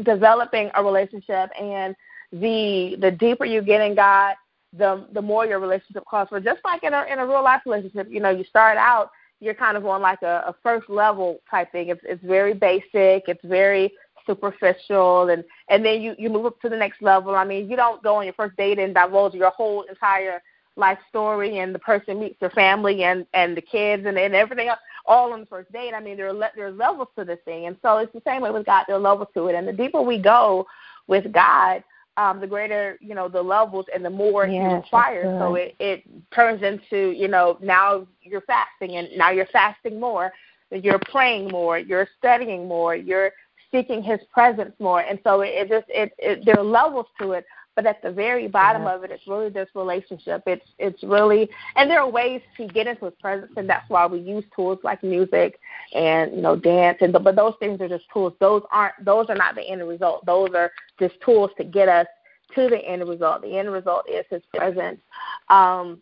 Developing 0.02 0.70
a 0.74 0.82
relationship 0.82 1.50
and 1.60 1.94
the 2.32 2.96
the 3.00 3.10
deeper 3.10 3.44
you 3.44 3.62
get 3.62 3.80
in 3.80 3.94
God, 3.94 4.34
the 4.76 5.06
the 5.12 5.22
more 5.22 5.46
your 5.46 5.60
relationship 5.60 6.04
calls 6.08 6.28
for. 6.28 6.40
Just 6.40 6.60
like 6.64 6.82
in 6.82 6.94
a 6.94 7.04
in 7.04 7.18
a 7.18 7.26
real 7.26 7.42
life 7.42 7.62
relationship, 7.64 8.08
you 8.10 8.20
know, 8.20 8.30
you 8.30 8.44
start 8.44 8.76
out 8.76 9.10
you're 9.40 9.54
kind 9.54 9.76
of 9.76 9.84
on 9.86 10.00
like 10.00 10.22
a, 10.22 10.44
a 10.46 10.54
first 10.62 10.88
level 10.88 11.38
type 11.50 11.70
thing. 11.70 11.88
It's 11.90 12.00
it's 12.04 12.24
very 12.24 12.54
basic, 12.54 13.28
it's 13.28 13.44
very 13.44 13.92
superficial 14.26 15.28
and 15.28 15.44
and 15.68 15.84
then 15.84 16.00
you 16.00 16.14
you 16.18 16.30
move 16.30 16.46
up 16.46 16.60
to 16.62 16.68
the 16.68 16.76
next 16.76 17.02
level. 17.02 17.34
I 17.34 17.44
mean, 17.44 17.68
you 17.68 17.76
don't 17.76 18.02
go 18.02 18.16
on 18.16 18.24
your 18.24 18.34
first 18.34 18.56
date 18.56 18.78
and 18.78 18.94
divulge 18.94 19.34
your 19.34 19.50
whole 19.50 19.82
entire 19.82 20.42
life 20.76 20.98
story 21.08 21.58
and 21.58 21.74
the 21.74 21.78
person 21.78 22.18
meets 22.20 22.38
their 22.40 22.50
family 22.50 23.04
and 23.04 23.26
and 23.32 23.56
the 23.56 23.60
kids 23.60 24.06
and 24.06 24.18
and 24.18 24.34
everything 24.34 24.68
else 24.68 24.80
all 25.06 25.32
on 25.32 25.40
the 25.40 25.46
first 25.46 25.70
date. 25.72 25.92
I 25.94 26.00
mean, 26.00 26.16
there 26.16 26.28
are 26.28 26.32
le- 26.32 26.50
there 26.56 26.66
are 26.66 26.72
levels 26.72 27.08
to 27.18 27.24
this 27.24 27.38
thing, 27.44 27.66
and 27.66 27.76
so 27.82 27.98
it's 27.98 28.12
the 28.12 28.22
same 28.26 28.42
way 28.42 28.50
with 28.50 28.66
God. 28.66 28.84
There 28.86 28.96
are 28.96 29.00
levels 29.00 29.28
to 29.34 29.46
it, 29.48 29.54
and 29.54 29.66
the 29.68 29.72
deeper 29.72 30.02
we 30.02 30.18
go 30.18 30.66
with 31.06 31.30
God, 31.32 31.84
um, 32.16 32.40
the 32.40 32.46
greater 32.46 32.98
you 33.00 33.14
know 33.14 33.28
the 33.28 33.42
levels 33.42 33.86
and 33.94 34.04
the 34.04 34.10
more 34.10 34.46
yes, 34.46 34.68
He 34.68 34.74
requires. 34.74 35.40
So 35.40 35.54
it 35.54 35.74
it 35.78 36.04
turns 36.32 36.62
into 36.62 37.10
you 37.10 37.28
know 37.28 37.58
now 37.60 38.06
you're 38.22 38.42
fasting, 38.42 38.96
and 38.96 39.08
now 39.16 39.30
you're 39.30 39.46
fasting 39.46 40.00
more. 40.00 40.32
You're 40.70 40.98
praying 40.98 41.50
more. 41.50 41.78
You're 41.78 42.08
studying 42.18 42.66
more. 42.66 42.96
You're 42.96 43.30
seeking 43.70 44.02
His 44.02 44.20
presence 44.32 44.72
more, 44.78 45.00
and 45.00 45.18
so 45.22 45.42
it, 45.42 45.48
it 45.48 45.68
just 45.68 45.86
it, 45.88 46.12
it 46.18 46.44
there 46.44 46.58
are 46.58 46.64
levels 46.64 47.06
to 47.20 47.32
it. 47.32 47.44
But 47.76 47.86
at 47.86 48.02
the 48.02 48.12
very 48.12 48.46
bottom 48.46 48.84
yeah. 48.84 48.94
of 48.94 49.04
it, 49.04 49.10
it's 49.10 49.26
really 49.26 49.48
this 49.48 49.68
relationship. 49.74 50.42
It's 50.46 50.64
it's 50.78 51.02
really, 51.02 51.48
and 51.74 51.90
there 51.90 52.00
are 52.00 52.08
ways 52.08 52.40
to 52.56 52.68
get 52.68 52.86
into 52.86 53.06
His 53.06 53.14
presence, 53.20 53.52
and 53.56 53.68
that's 53.68 53.88
why 53.90 54.06
we 54.06 54.20
use 54.20 54.44
tools 54.54 54.78
like 54.84 55.02
music 55.02 55.58
and 55.92 56.34
you 56.34 56.40
know 56.40 56.54
dance. 56.54 56.98
And 57.00 57.12
but 57.12 57.34
those 57.34 57.54
things 57.58 57.80
are 57.80 57.88
just 57.88 58.04
tools. 58.12 58.34
Those 58.38 58.62
aren't 58.70 58.94
those 59.04 59.26
are 59.28 59.34
not 59.34 59.56
the 59.56 59.68
end 59.68 59.86
result. 59.86 60.24
Those 60.24 60.50
are 60.54 60.70
just 61.00 61.20
tools 61.20 61.50
to 61.56 61.64
get 61.64 61.88
us 61.88 62.06
to 62.54 62.68
the 62.68 62.78
end 62.78 63.06
result. 63.08 63.42
The 63.42 63.58
end 63.58 63.72
result 63.72 64.08
is 64.08 64.24
His 64.30 64.42
presence. 64.54 65.00
Um, 65.48 66.00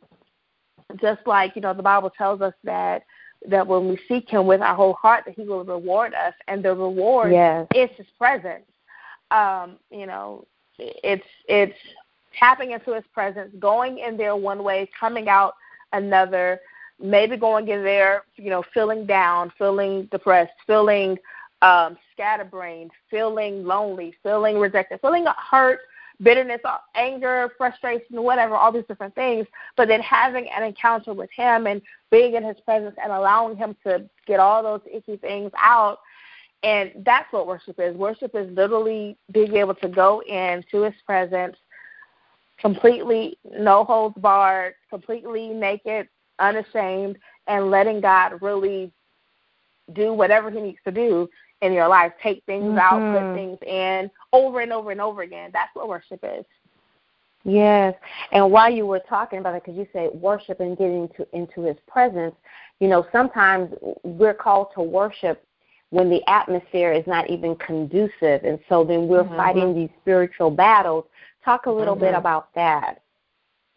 just 1.01 1.27
like 1.27 1.57
you 1.57 1.63
know, 1.63 1.75
the 1.75 1.83
Bible 1.83 2.11
tells 2.11 2.41
us 2.43 2.55
that 2.65 3.05
that 3.49 3.67
when 3.67 3.89
we 3.89 3.99
seek 4.09 4.29
Him 4.29 4.47
with 4.47 4.61
our 4.61 4.75
whole 4.75 4.95
heart, 4.95 5.25
that 5.27 5.35
He 5.35 5.43
will 5.43 5.65
reward 5.65 6.15
us, 6.15 6.35
and 6.49 6.65
the 6.65 6.75
reward 6.75 7.33
yes. 7.33 7.67
is 7.75 7.91
His 7.97 8.07
presence. 8.19 8.65
Um, 9.31 9.79
you 9.91 10.07
know, 10.07 10.47
it's 11.03 11.27
it's 11.49 11.77
tapping 12.39 12.73
into 12.73 12.95
his 12.95 13.05
presence, 13.13 13.53
going 13.59 13.99
in 13.99 14.17
there 14.17 14.37
one 14.37 14.63
way, 14.65 14.89
coming 14.99 15.29
out 15.29 15.55
another, 15.93 16.61
maybe 17.01 17.37
going 17.37 17.69
in 17.69 17.83
there, 17.83 18.23
you 18.37 18.51
know, 18.51 18.63
feeling 18.73 19.07
down, 19.07 19.53
feeling 19.59 20.09
depressed, 20.11 20.53
feeling 20.67 21.19
um, 21.61 21.97
scatterbrained, 22.13 22.91
feeling 23.11 23.65
lonely, 23.65 24.15
feeling 24.23 24.59
rejected, 24.59 25.01
feeling 25.01 25.27
hurt, 25.51 25.81
bitterness, 26.23 26.61
anger, 26.95 27.51
frustration, 27.59 28.23
whatever, 28.23 28.55
all 28.55 28.73
these 28.73 28.85
different 28.89 29.15
things, 29.15 29.47
but 29.77 29.89
then 29.89 30.01
having 30.01 30.49
an 30.49 30.63
encounter 30.63 31.13
with 31.13 31.31
him 31.31 31.67
and 31.67 31.83
being 32.11 32.35
in 32.35 32.45
his 32.45 32.59
presence 32.65 32.95
and 33.03 33.13
allowing 33.13 33.57
him 33.57 33.77
to 33.85 34.09
get 34.27 34.41
all 34.41 34.63
those 34.63 34.81
icky 34.93 35.17
things 35.17 35.51
out 35.61 35.99
and 36.63 36.93
that's 37.05 37.33
what 37.33 37.47
worship 37.47 37.79
is. 37.79 37.97
Worship 37.97 38.35
is 38.35 38.51
literally 38.57 39.17
being 39.33 39.57
able 39.57 39.75
to 39.77 39.89
go 39.89 40.21
into 40.21 40.83
his 40.83 40.95
presence 41.05 41.57
completely, 42.59 43.37
no 43.59 43.85
holds 43.85 44.17
barred, 44.19 44.75
completely 44.89 45.49
naked, 45.49 46.09
unashamed, 46.39 47.19
and 47.49 47.71
letting 47.71 48.01
God 48.01 48.41
really 48.41 48.93
do 49.95 50.13
whatever 50.13 50.51
he 50.51 50.61
needs 50.61 50.79
to 50.85 50.93
do 50.93 51.29
in 51.61 51.73
your 51.73 51.89
life. 51.89 52.13
Take 52.23 52.43
things 52.47 52.65
mm-hmm. 52.65 52.79
out, 52.79 53.21
put 53.21 53.35
things 53.35 53.59
in 53.67 54.11
over 54.33 54.61
and 54.61 54.73
over 54.73 54.93
and 54.93 55.01
over 55.01 55.23
again. 55.23 55.51
That's 55.53 55.75
what 55.75 55.89
worship 55.89 56.21
is. 56.23 56.45
Yes, 57.45 57.95
and 58.31 58.53
while 58.53 58.71
you 58.71 58.87
were 58.87 59.03
talking 59.09 59.41
about 59.41 59.57
it, 59.57 59.65
because 59.65 59.77
you 59.77 59.89
said 59.93 60.11
worship 60.15 60.61
and 60.61 60.79
getting 60.79 61.09
to, 61.17 61.27
into 61.33 61.63
His 61.63 61.77
presence, 61.89 62.37
you 62.79 62.87
know, 62.87 63.05
sometimes 63.11 63.73
we're 64.05 64.35
called 64.35 64.69
to 64.77 64.83
worship 64.83 65.45
when 65.93 66.09
the 66.09 66.27
atmosphere 66.27 66.91
is 66.91 67.07
not 67.07 67.29
even 67.29 67.55
conducive. 67.57 68.45
And 68.45 68.59
so 68.71 68.83
then 68.83 69.09
we're 69.09 69.25
mm-hmm. 69.25 69.37
fighting 69.37 69.75
these 69.75 69.91
spiritual 70.01 70.51
battles. 70.51 71.05
Talk 71.45 71.67
a 71.67 71.71
little 71.71 71.95
mm-hmm. 71.95 72.05
bit 72.05 72.15
about 72.15 72.49
that. 72.55 73.03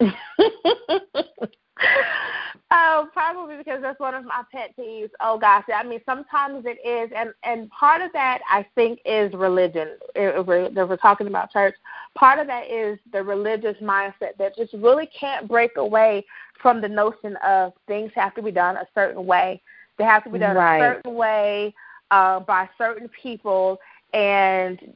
oh, 2.70 3.08
probably 3.12 3.58
because 3.58 3.82
that's 3.82 4.00
one 4.00 4.14
of 4.14 4.24
my 4.24 4.42
pet 4.50 4.74
peeves. 4.78 5.10
Oh 5.20 5.38
gosh, 5.38 5.64
I 5.74 5.82
mean 5.84 6.00
sometimes 6.06 6.64
it 6.64 6.78
is, 6.86 7.12
and 7.14 7.34
and 7.44 7.68
part 7.68 8.00
of 8.00 8.10
that 8.14 8.40
I 8.50 8.64
think 8.74 9.00
is 9.04 9.34
religion. 9.34 9.98
If 10.14 10.46
we're, 10.46 10.70
if 10.74 10.88
we're 10.88 10.96
talking 10.96 11.26
about 11.26 11.52
church, 11.52 11.74
part 12.14 12.38
of 12.38 12.46
that 12.46 12.70
is 12.70 12.98
the 13.12 13.22
religious 13.22 13.76
mindset 13.82 14.38
that 14.38 14.56
just 14.56 14.72
really 14.72 15.08
can't 15.18 15.46
break 15.46 15.76
away 15.76 16.24
from 16.62 16.80
the 16.80 16.88
notion 16.88 17.36
of 17.46 17.74
things 17.86 18.10
have 18.14 18.34
to 18.36 18.42
be 18.42 18.52
done 18.52 18.78
a 18.78 18.86
certain 18.94 19.26
way. 19.26 19.60
They 19.98 20.04
have 20.04 20.24
to 20.24 20.30
be 20.30 20.38
done 20.38 20.56
right. 20.56 20.78
a 20.78 20.94
certain 20.94 21.14
way 21.14 21.74
uh, 22.10 22.40
by 22.40 22.68
certain 22.78 23.08
people, 23.08 23.78
and 24.12 24.94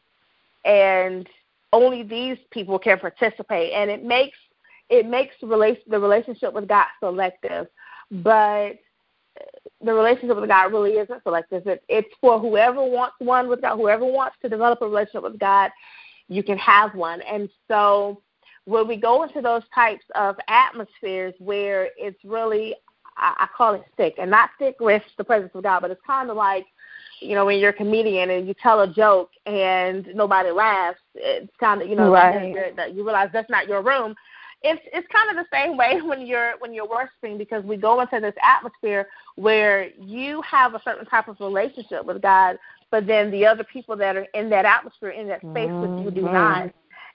and 0.65 1.29
only 1.73 2.03
these 2.03 2.39
people 2.51 2.79
can 2.79 2.99
participate, 2.99 3.73
and 3.73 3.91
it 3.91 4.05
makes 4.05 4.37
it 4.89 5.07
makes 5.07 5.35
the 5.41 5.47
relationship 5.99 6.53
with 6.53 6.69
God 6.69 6.87
selective, 7.01 7.69
but 8.11 8.73
the 9.83 9.95
relationship 9.95 10.37
with 10.37 10.49
God 10.49 10.73
really 10.73 10.93
isn't 10.93 11.23
selective. 11.23 11.67
It, 11.67 11.83
it's 11.89 12.09
for 12.21 12.39
whoever 12.39 12.85
wants 12.85 13.15
one 13.19 13.49
with 13.49 13.63
God, 13.63 13.77
whoever 13.77 14.05
wants 14.05 14.37
to 14.43 14.49
develop 14.49 14.83
a 14.83 14.87
relationship 14.87 15.23
with 15.23 15.39
God, 15.39 15.71
you 16.29 16.43
can 16.43 16.59
have 16.59 16.95
one. 16.95 17.23
And 17.23 17.49
so 17.69 18.21
when 18.65 18.87
we 18.87 18.97
go 18.97 19.23
into 19.23 19.41
those 19.41 19.63
types 19.75 20.05
of 20.15 20.37
atmospheres 20.49 21.35
where 21.39 21.89
it's 21.97 22.23
really, 22.25 22.75
I, 23.17 23.35
I 23.39 23.49
call 23.57 23.75
it 23.75 23.85
thick, 23.97 24.15
and 24.19 24.31
not 24.31 24.51
thick 24.59 24.77
with 24.81 25.03
the 25.17 25.25
presence 25.25 25.53
of 25.55 25.63
God, 25.63 25.81
but 25.81 25.91
it's 25.91 26.01
kind 26.07 26.31
of 26.31 26.37
like 26.37 26.67
you 27.21 27.35
know, 27.35 27.45
when 27.45 27.59
you're 27.59 27.71
a 27.71 27.75
comedian 27.75 28.31
and 28.31 28.49
you 28.49 28.55
tell 28.55 28.81
a 28.81 28.93
joke 28.93 29.31
and 29.47 30.07
nobody 30.15 30.51
laughs, 30.51 30.99
it's 31.15 31.53
kind 31.59 31.83
of 31.83 31.89
you 31.89 31.97
know 31.97 32.11
right. 32.11 32.55
you 32.95 33.05
realize 33.05 33.31
that's 33.33 33.51
not 33.51 33.69
your 33.69 33.83
room. 33.83 34.15
It's 34.63 34.83
it's 34.93 35.07
kind 35.09 35.31
of 35.31 35.37
the 35.37 35.57
same 35.57 35.77
way 35.77 36.01
when 36.05 36.27
you're 36.27 36.55
when 36.59 36.73
you're 36.75 36.89
worshiping 36.89 37.39
because 37.39 37.65
we 37.65 37.77
go 37.77 38.01
into 38.01 38.21
this 38.21 38.35
atmosphere 38.43 39.09
where 39.37 39.91
you 39.99 40.43
have 40.43 40.75
a 40.75 40.83
certain 40.85 41.07
type 41.07 41.29
of 41.29 41.39
relationship 41.41 42.05
with 42.05 42.23
God, 42.23 42.59
but 42.91 43.07
then 43.07 43.31
the 43.31 43.47
other 43.47 43.65
people 43.65 43.97
that 43.97 44.17
are 44.17 44.27
in 44.35 44.51
that 44.51 44.65
atmosphere 44.65 45.11
in 45.11 45.29
that 45.29 45.41
space 45.41 45.69
mm-hmm. 45.69 46.05
with 46.05 46.05
you 46.05 46.23
do 46.23 46.23
not. 46.23 46.71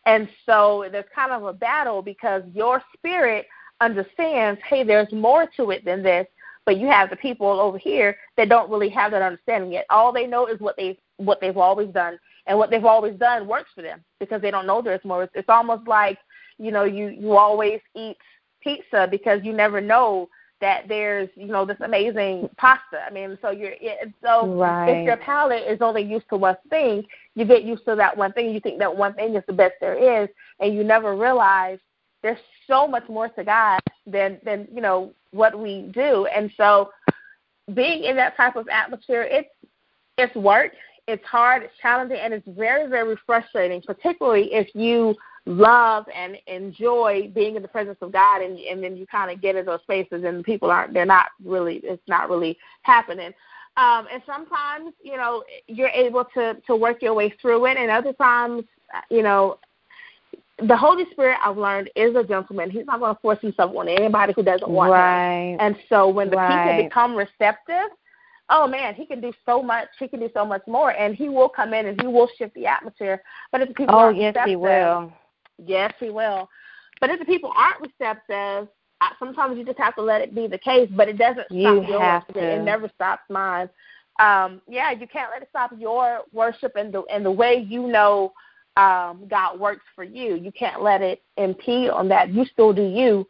And 0.06 0.30
so 0.46 0.88
there's 0.92 1.06
kind 1.14 1.32
of 1.32 1.44
a 1.46 1.54
battle 1.54 2.02
because 2.02 2.44
your 2.54 2.82
spirit 2.96 3.48
understands, 3.82 4.60
hey, 4.68 4.84
there's 4.84 5.12
more 5.12 5.48
to 5.58 5.72
it 5.72 5.84
than 5.84 6.04
this, 6.04 6.28
but 6.66 6.78
you 6.78 6.88
have 6.88 7.10
the 7.10 7.16
people 7.16 7.48
over 7.48 7.78
here 7.78 8.18
that 8.38 8.50
don't 8.50 8.70
really 8.70 8.90
have 8.90 9.12
that 9.12 9.22
understanding 9.22 9.72
yet. 9.72 9.86
All 9.90 10.12
they 10.12 10.28
know 10.28 10.48
is 10.48 10.60
what 10.60 10.76
they 10.78 10.98
what 11.18 11.40
they've 11.40 11.58
always 11.58 11.90
done, 11.90 12.20
and 12.48 12.58
what 12.58 12.70
they've 12.70 12.86
always 12.86 13.18
done 13.18 13.48
works 13.48 13.70
for 13.74 13.82
them 13.82 14.04
because 14.20 14.42
they 14.42 14.52
don't 14.52 14.68
know 14.68 14.82
there's 14.82 15.04
more. 15.06 15.24
It's, 15.24 15.34
it's 15.36 15.50
almost 15.50 15.88
like 15.88 16.18
you 16.58 16.72
know 16.72 16.84
you 16.84 17.08
you 17.08 17.38
always 17.38 17.80
eat 17.96 18.18
pizza 18.62 19.08
because 19.10 19.42
you 19.44 19.54
never 19.54 19.80
know 19.80 20.28
that 20.62 20.88
there's 20.88 21.30
you 21.36 21.48
know 21.48 21.66
this 21.66 21.78
amazing 21.82 22.50
pasta. 22.58 23.02
I 23.06 23.12
mean, 23.12 23.38
so 23.42 23.52
you're 23.52 23.74
it, 23.80 24.12
so 24.24 24.48
right. 24.56 24.90
if 24.90 25.06
your 25.06 25.18
palate 25.18 25.64
is 25.68 25.80
only 25.82 26.02
used 26.02 26.28
to 26.30 26.38
one 26.38 26.58
thing, 26.70 27.04
you 27.36 27.46
get 27.46 27.64
used 27.64 27.86
to 27.86 27.96
that 27.96 28.16
one 28.16 28.34
thing. 28.34 28.52
You 28.52 28.60
think 28.60 28.80
that 28.80 28.96
one 28.96 29.14
thing 29.14 29.36
is 29.36 29.44
the 29.48 29.54
best 29.54 29.76
there 29.80 30.24
is, 30.24 30.30
and 30.60 30.74
you 30.74 30.84
never 30.84 31.16
realize 31.16 31.80
there's 32.24 32.40
so 32.68 32.88
much 32.88 33.08
more 33.10 33.30
to 33.30 33.44
God 33.44 33.80
than 34.06 34.40
than 34.44 34.68
you 34.74 34.82
know 34.82 35.14
what 35.32 35.58
we 35.58 35.90
do. 35.94 36.26
And 36.28 36.52
so 36.58 36.92
being 37.74 38.04
in 38.04 38.16
that 38.16 38.38
type 38.38 38.56
of 38.56 38.68
atmosphere, 38.70 39.24
it's 39.24 39.50
it's 40.18 40.36
work, 40.36 40.72
it's 41.08 41.26
hard, 41.26 41.64
it's 41.64 41.74
challenging, 41.82 42.18
and 42.18 42.34
it's 42.34 42.48
very, 42.48 42.88
very 42.88 43.18
frustrating, 43.26 43.82
particularly 43.82 44.54
if 44.54 44.74
you 44.74 45.16
love 45.46 46.06
and 46.14 46.38
enjoy 46.48 47.30
being 47.36 47.56
in 47.56 47.62
the 47.62 47.68
presence 47.68 47.98
of 48.02 48.12
God 48.12 48.42
and 48.42 48.58
and 48.60 48.84
then 48.84 48.98
you 48.98 49.06
kind 49.06 49.30
of 49.30 49.42
get 49.42 49.56
in 49.56 49.66
those 49.66 49.82
spaces 49.82 50.24
and 50.24 50.44
people 50.44 50.72
aren't 50.72 50.92
they're 50.92 51.06
not 51.06 51.28
really 51.44 51.82
it's 51.84 52.02
not 52.08 52.30
really 52.30 52.58
happening. 52.82 53.32
Um, 53.78 54.08
and 54.12 54.24
sometimes, 54.26 54.94
you 55.04 55.18
know, 55.18 55.44
you're 55.68 55.90
able 55.90 56.26
to 56.34 56.56
to 56.66 56.76
work 56.76 57.02
your 57.02 57.14
way 57.14 57.34
through 57.42 57.66
it, 57.68 57.78
and 57.78 57.92
other 57.92 58.14
times, 58.14 58.64
you 59.12 59.22
know, 59.22 59.60
the 60.60 60.78
Holy 60.78 61.06
Spirit 61.12 61.38
I've 61.44 61.58
learned 61.58 61.90
is 61.96 62.16
a 62.16 62.24
gentleman. 62.24 62.70
He's 62.70 62.86
not 62.86 63.00
going 63.00 63.14
to 63.14 63.22
force 63.22 63.40
himself 63.42 63.76
on 63.76 63.90
anybody 63.90 64.34
who 64.36 64.44
doesn't 64.44 64.70
want 64.70 64.92
right. 64.92 65.52
him. 65.52 65.58
And 65.60 65.76
so 65.90 66.08
when 66.08 66.30
the 66.30 66.38
right. 66.38 66.72
people 66.72 66.84
become 66.84 67.16
receptive, 67.16 67.92
oh 68.50 68.68
man, 68.68 68.96
he 68.96 69.06
can 69.06 69.20
do 69.20 69.34
so 69.46 69.62
much. 69.62 69.90
He 70.00 70.08
can 70.08 70.20
do 70.20 70.30
so 70.34 70.46
much 70.46 70.62
more, 70.68 70.92
and 70.92 71.16
he 71.16 71.30
will 71.30 71.50
come 71.50 71.74
in 71.74 71.88
and 71.88 72.00
he 72.00 72.08
will 72.08 72.30
shift 72.38 72.54
the 72.56 72.68
atmosphere. 72.68 73.22
But 73.52 73.62
if 73.62 73.70
the 73.70 73.74
people 73.74 73.96
oh 73.96 74.00
aren't 74.00 74.18
yes, 74.18 74.36
receptive, 74.36 74.50
he 74.50 74.56
will. 74.56 75.14
Yes, 75.58 75.94
he 76.00 76.10
will. 76.10 76.50
But 77.02 77.10
if 77.10 77.20
the 77.20 77.26
people 77.26 77.52
aren't 77.56 77.82
receptive, 77.82 78.70
sometimes 79.20 79.58
you 79.58 79.66
just 79.66 79.78
have 79.78 79.96
to 79.96 80.02
let 80.02 80.22
it 80.22 80.34
be 80.34 80.48
the 80.48 80.58
case. 80.58 80.90
But 80.96 81.10
it 81.10 81.18
doesn't 81.18 81.52
you 81.52 81.84
stop 81.84 82.26
yours. 82.34 82.44
It 82.44 82.64
never 82.64 82.90
stops 82.96 83.24
mine. 83.30 83.70
Um, 84.22 84.62
yeah, 84.70 84.92
you 84.92 85.08
can't 85.08 85.30
let 85.32 85.42
it 85.42 85.50
stop 85.50 85.72
your 85.78 86.22
worship 86.32 86.78
and 86.78 86.94
the 86.94 87.04
and 87.12 87.26
the 87.26 87.32
way 87.32 87.66
you 87.68 87.88
know 87.88 88.32
um, 88.78 89.28
God 89.30 89.60
works 89.60 89.84
for 89.96 90.04
you. 90.04 90.36
You 90.36 90.52
can't 90.52 90.82
let 90.82 91.02
it 91.02 91.22
impede 91.38 91.90
on 91.90 92.10
that. 92.10 92.34
You 92.34 92.46
still 92.46 92.74
do 92.74 92.84
you, 92.84 93.28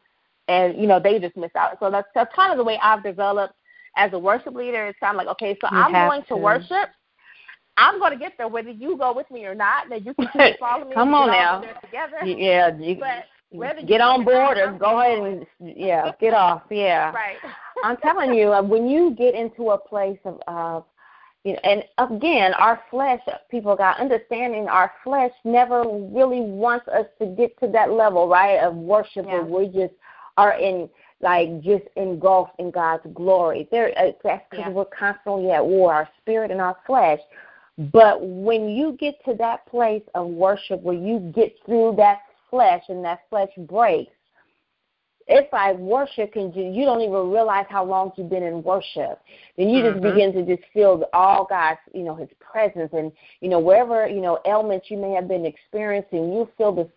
and 0.47 0.79
you 0.79 0.87
know 0.87 0.99
they 0.99 1.19
just 1.19 1.37
miss 1.37 1.51
out. 1.55 1.77
So 1.79 1.91
that's 1.91 2.07
that's 2.15 2.33
kind 2.35 2.51
of 2.51 2.57
the 2.57 2.63
way 2.63 2.79
I've 2.81 3.03
developed 3.03 3.53
as 3.95 4.11
a 4.13 4.19
worship 4.19 4.55
leader. 4.55 4.87
It's 4.87 4.99
kind 4.99 5.15
of 5.15 5.17
like 5.17 5.27
okay, 5.33 5.57
so 5.61 5.67
you 5.71 5.77
I'm 5.77 5.91
going 5.91 6.21
to. 6.23 6.27
to 6.29 6.37
worship. 6.37 6.89
I'm 7.77 7.99
going 7.99 8.13
to 8.13 8.17
get 8.17 8.33
there 8.37 8.47
whether 8.47 8.69
you 8.69 8.97
go 8.97 9.13
with 9.13 9.29
me 9.29 9.45
or 9.45 9.53
not. 9.53 9.89
Now 9.89 9.97
you 9.97 10.13
can 10.13 10.55
follow 10.59 10.85
me. 10.85 10.93
Come 10.93 11.13
on 11.13 11.27
now. 11.27 11.59
Together. 11.81 12.25
Yeah, 12.25 12.77
you, 12.77 12.95
but 12.95 13.25
whether 13.49 13.81
get 13.81 14.01
on 14.01 14.23
board 14.23 14.57
or 14.57 14.71
go 14.71 14.99
ahead 14.99 15.19
and 15.19 15.75
yeah, 15.77 16.11
get 16.19 16.33
off. 16.33 16.63
Yeah. 16.69 17.11
Right. 17.25 17.37
I'm 17.83 17.97
telling 17.97 18.33
you, 18.33 18.53
uh, 18.53 18.61
when 18.61 18.87
you 18.87 19.13
get 19.17 19.35
into 19.35 19.71
a 19.71 19.77
place 19.77 20.17
of, 20.23 20.39
uh, 20.47 20.79
you 21.45 21.53
know, 21.53 21.59
and 21.63 21.83
again, 21.99 22.55
our 22.55 22.81
flesh, 22.89 23.21
people 23.51 23.75
got 23.75 23.99
understanding. 23.99 24.67
Our 24.67 24.91
flesh 25.03 25.31
never 25.43 25.83
really 25.83 26.41
wants 26.41 26.87
us 26.87 27.05
to 27.19 27.27
get 27.27 27.57
to 27.59 27.67
that 27.67 27.91
level, 27.91 28.27
right, 28.27 28.57
of 28.57 28.75
worship 28.75 29.27
yeah. 29.27 29.41
where 29.41 29.43
we 29.43 29.67
just 29.67 29.93
are 30.37 30.57
in 30.57 30.89
like 31.21 31.61
just 31.61 31.85
engulfed 31.95 32.53
in 32.59 32.71
God's 32.71 33.03
glory. 33.13 33.67
There, 33.71 33.93
uh, 33.97 34.11
that's 34.23 34.43
because 34.49 34.65
yeah. 34.65 34.69
we're 34.69 34.85
constantly 34.85 35.51
at 35.51 35.63
war, 35.63 35.93
our 35.93 36.09
spirit 36.19 36.49
and 36.49 36.59
our 36.59 36.77
flesh. 36.85 37.19
But 37.77 38.25
when 38.25 38.69
you 38.69 38.97
get 38.99 39.23
to 39.25 39.35
that 39.35 39.67
place 39.67 40.03
of 40.15 40.27
worship 40.27 40.81
where 40.81 40.95
you 40.95 41.31
get 41.35 41.53
through 41.65 41.93
that 41.97 42.19
flesh 42.49 42.83
and 42.89 43.05
that 43.05 43.21
flesh 43.29 43.49
breaks, 43.59 44.11
it's 45.27 45.51
like 45.51 45.75
worship 45.77 46.33
can 46.33 46.51
do 46.51 46.59
you 46.59 46.85
don't 46.85 47.01
even 47.01 47.31
realize 47.31 47.65
how 47.69 47.83
long 47.83 48.11
you've 48.15 48.29
been 48.29 48.43
in 48.43 48.61
worship 48.61 49.19
then 49.57 49.69
you 49.69 49.81
just 49.81 49.97
mm-hmm. 49.97 50.13
begin 50.13 50.31
to 50.31 50.45
just 50.45 50.67
feel 50.71 51.03
all 51.13 51.47
god's 51.49 51.79
you 51.93 52.03
know 52.03 52.15
his 52.15 52.29
presence 52.39 52.91
and 52.93 53.11
you 53.41 53.49
know 53.49 53.59
wherever 53.59 54.07
you 54.07 54.21
know 54.21 54.39
ailments 54.45 54.87
you 54.89 54.97
may 54.97 55.11
have 55.11 55.27
been 55.27 55.45
experiencing 55.45 56.31
you'll 56.31 56.49
feel 56.57 56.71
the 56.71 56.87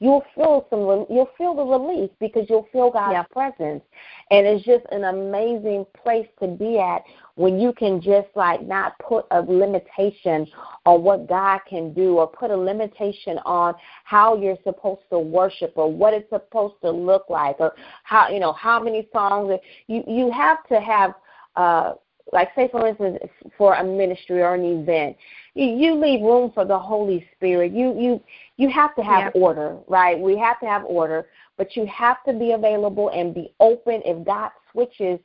you'll 0.00 0.24
feel 0.34 0.66
some 0.68 0.80
you'll 1.08 1.30
feel 1.38 1.54
the 1.54 1.62
release 1.62 2.10
because 2.18 2.44
you'll 2.48 2.68
feel 2.72 2.90
god's 2.90 3.12
yeah. 3.12 3.22
presence 3.24 3.82
and 4.30 4.46
it's 4.46 4.64
just 4.64 4.84
an 4.90 5.04
amazing 5.04 5.86
place 6.02 6.26
to 6.40 6.48
be 6.48 6.78
at 6.78 7.02
when 7.36 7.60
you 7.60 7.72
can 7.72 8.00
just 8.00 8.28
like 8.34 8.62
not 8.66 8.98
put 8.98 9.26
a 9.30 9.40
limitation 9.40 10.46
on 10.84 11.02
what 11.02 11.28
God 11.28 11.60
can 11.68 11.92
do 11.92 12.18
or 12.18 12.26
put 12.26 12.50
a 12.50 12.56
limitation 12.56 13.38
on 13.44 13.74
how 14.04 14.36
you're 14.36 14.58
supposed 14.64 15.02
to 15.10 15.18
worship 15.18 15.72
or 15.76 15.92
what 15.92 16.14
it's 16.14 16.28
supposed 16.30 16.74
to 16.82 16.90
look 16.90 17.26
like 17.28 17.56
or 17.60 17.74
how 18.02 18.28
you 18.28 18.40
know 18.40 18.52
how 18.52 18.82
many 18.82 19.08
songs 19.12 19.58
you 19.86 20.02
you 20.06 20.30
have 20.32 20.66
to 20.68 20.80
have 20.80 21.14
uh 21.56 21.92
like 22.32 22.48
say 22.56 22.68
for 22.72 22.88
instance 22.88 23.18
for 23.56 23.74
a 23.74 23.84
ministry 23.84 24.40
or 24.42 24.54
an 24.54 24.64
event 24.64 25.16
you, 25.54 25.66
you 25.66 25.94
leave 25.94 26.20
room 26.22 26.52
for 26.52 26.64
the 26.64 26.78
holy 26.78 27.26
spirit. 27.36 27.72
You 27.72 27.98
you 27.98 28.22
you 28.56 28.68
have 28.70 28.94
to 28.96 29.02
have 29.02 29.32
yeah. 29.34 29.40
order 29.40 29.76
right? 29.88 30.18
We 30.18 30.36
have 30.38 30.58
to 30.60 30.66
have 30.66 30.84
order 30.84 31.26
but 31.56 31.76
you 31.76 31.86
have 31.86 32.22
to 32.24 32.32
be 32.32 32.52
available 32.52 33.10
and 33.10 33.34
be 33.34 33.52
open. 33.60 34.02
If 34.04 34.24
god 34.24 34.50
switches 34.72 35.18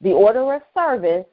the 0.00 0.12
order 0.12 0.54
of 0.54 0.62
service 0.74 1.26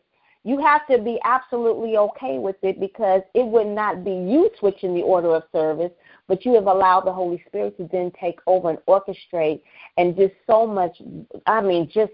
you 0.43 0.59
have 0.59 0.87
to 0.87 0.97
be 0.97 1.19
absolutely 1.25 1.97
okay 1.97 2.37
with 2.39 2.55
it 2.61 2.79
because 2.79 3.21
it 3.33 3.45
would 3.45 3.67
not 3.67 4.03
be 4.03 4.11
you 4.11 4.49
switching 4.59 4.93
the 4.93 5.01
order 5.01 5.35
of 5.35 5.43
service, 5.51 5.91
but 6.27 6.45
you 6.45 6.53
have 6.53 6.67
allowed 6.67 7.01
the 7.01 7.11
Holy 7.11 7.43
Spirit 7.47 7.75
to 7.77 7.89
then 7.91 8.11
take 8.19 8.39
over 8.47 8.69
and 8.69 8.79
orchestrate 8.87 9.61
and 9.97 10.15
just 10.15 10.33
so 10.47 10.65
much 10.65 11.01
I 11.45 11.61
mean 11.61 11.89
just 11.93 12.13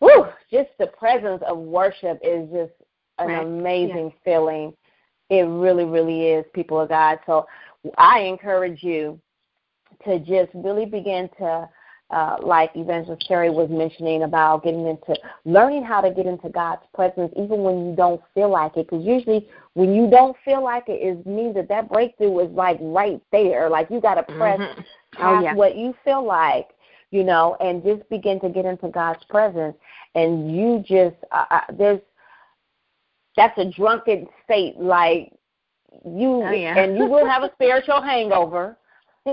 whew, 0.00 0.26
just 0.50 0.70
the 0.78 0.88
presence 0.88 1.42
of 1.46 1.58
worship 1.58 2.18
is 2.22 2.48
just 2.50 2.72
an 3.18 3.28
right. 3.28 3.46
amazing 3.46 4.12
yeah. 4.12 4.24
feeling. 4.24 4.74
It 5.28 5.42
really, 5.42 5.84
really 5.84 6.26
is, 6.26 6.44
people 6.52 6.80
of 6.80 6.88
God. 6.88 7.20
So 7.24 7.46
I 7.96 8.20
encourage 8.20 8.82
you 8.82 9.20
to 10.04 10.18
just 10.18 10.50
really 10.54 10.86
begin 10.86 11.28
to 11.38 11.68
uh, 12.10 12.36
like 12.42 12.70
Evangelist 12.74 13.24
Carrie 13.26 13.50
was 13.50 13.70
mentioning 13.70 14.24
about 14.24 14.64
getting 14.64 14.86
into 14.86 15.14
learning 15.44 15.84
how 15.84 16.00
to 16.00 16.10
get 16.10 16.26
into 16.26 16.48
God's 16.48 16.82
presence 16.94 17.32
even 17.36 17.62
when 17.62 17.88
you 17.88 17.96
don't 17.96 18.20
feel 18.34 18.50
like 18.50 18.76
it. 18.76 18.88
Because 18.90 19.04
usually 19.04 19.48
when 19.74 19.94
you 19.94 20.10
don't 20.10 20.36
feel 20.44 20.62
like 20.62 20.88
it, 20.88 21.00
it 21.00 21.26
means 21.26 21.54
that 21.54 21.68
that 21.68 21.88
breakthrough 21.88 22.40
is 22.40 22.50
like 22.50 22.78
right 22.80 23.20
there. 23.30 23.70
Like 23.70 23.90
you 23.90 24.00
got 24.00 24.14
to 24.14 24.24
press 24.24 24.58
mm-hmm. 24.58 24.80
past 25.12 25.22
oh, 25.22 25.40
yeah. 25.40 25.54
what 25.54 25.76
you 25.76 25.94
feel 26.04 26.24
like, 26.24 26.70
you 27.12 27.22
know, 27.22 27.56
and 27.60 27.82
just 27.82 28.08
begin 28.10 28.40
to 28.40 28.48
get 28.48 28.64
into 28.64 28.88
God's 28.88 29.22
presence. 29.28 29.76
And 30.16 30.54
you 30.54 30.82
just 30.84 31.16
uh, 31.30 31.44
uh 31.50 31.60
there's 31.78 32.00
that's 33.36 33.56
a 33.58 33.70
drunken 33.70 34.26
state. 34.44 34.74
Like 34.78 35.32
you 36.04 36.42
oh, 36.42 36.50
yeah. 36.50 36.76
and 36.76 36.98
you 36.98 37.06
will 37.06 37.26
have 37.26 37.44
a 37.44 37.52
spiritual 37.54 38.02
hangover 38.02 38.76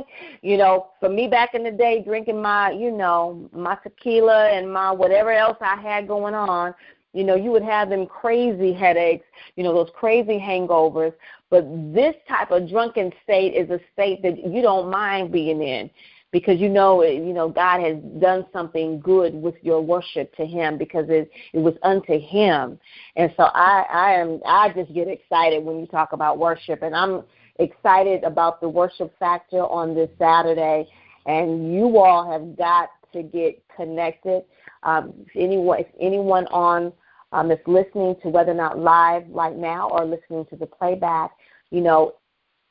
you 0.42 0.58
know, 0.58 0.90
for 1.00 1.10
me 1.10 1.28
back 1.28 1.54
in 1.54 1.64
the 1.64 1.72
day, 1.72 2.02
drinking 2.04 2.42
my, 2.42 2.72
you 2.72 2.92
know, 2.92 3.50
my 3.54 3.78
tequila 3.84 4.50
and 4.50 4.72
my 4.72 4.92
whatever 4.92 5.32
else 5.32 5.58
I 5.62 5.80
had 5.82 6.08
going 6.08 6.34
on, 6.34 6.74
you 7.14 7.24
know, 7.24 7.36
you 7.36 7.52
would 7.52 7.64
have 7.64 7.90
them 7.90 8.06
crazy 8.06 8.74
headaches, 8.74 9.26
you 9.56 9.64
know, 9.64 9.74
those 9.74 9.90
crazy 9.96 10.38
hangovers. 10.38 11.14
But 11.50 11.66
this 11.94 12.16
type 12.28 12.52
of 12.52 12.70
drunken 12.70 13.12
state 13.24 13.54
is 13.54 13.70
a 13.70 13.80
state 13.94 14.22
that 14.24 14.46
you 14.46 14.62
don't 14.62 14.92
mind 14.92 15.32
being 15.32 15.62
in 15.62 15.90
because 16.32 16.60
you 16.60 16.70
know 16.70 17.04
you 17.04 17.34
know 17.34 17.50
God 17.50 17.82
has 17.82 17.98
done 18.20 18.46
something 18.52 19.00
good 19.00 19.34
with 19.34 19.56
your 19.62 19.82
worship 19.82 20.36
to 20.36 20.46
him 20.46 20.78
because 20.78 21.06
it 21.10 21.32
it 21.54 21.60
was 21.60 21.76
unto 21.84 22.20
him. 22.20 22.80
And 23.16 23.34
so 23.38 23.44
I 23.54 23.86
I 23.90 24.12
am 24.14 24.42
I 24.46 24.70
just 24.74 24.94
get 24.94 25.08
excited 25.08 25.64
when 25.64 25.80
you 25.80 25.88
talk 25.88 26.14
about 26.14 26.38
worship 26.38 26.82
and 26.84 26.96
I'm 26.96 27.24
excited 27.60 28.24
about 28.24 28.62
the 28.62 28.70
worship 28.70 29.18
factor 29.20 29.64
on 29.66 29.96
this 29.96 30.10
Saturday, 30.18 30.88
and 31.26 31.74
you 31.74 31.98
all 31.98 32.30
have 32.30 32.58
got 32.58 32.90
to 33.14 33.24
get 33.24 33.62
connected. 33.76 34.44
Um, 34.84 35.14
if 35.26 35.36
anyone, 35.36 35.80
if 35.80 35.88
anyone 36.00 36.48
on 36.48 36.94
um, 37.32 37.50
that's 37.50 37.66
listening 37.68 38.16
to 38.24 38.30
whether 38.30 38.52
or 38.52 38.56
not 38.56 38.80
live 38.80 39.24
right 39.30 39.56
now 39.56 39.90
or 39.90 40.06
listening 40.06 40.46
to 40.50 40.56
the 40.56 40.66
playback, 40.66 41.32
you 41.72 41.82
know, 41.82 42.16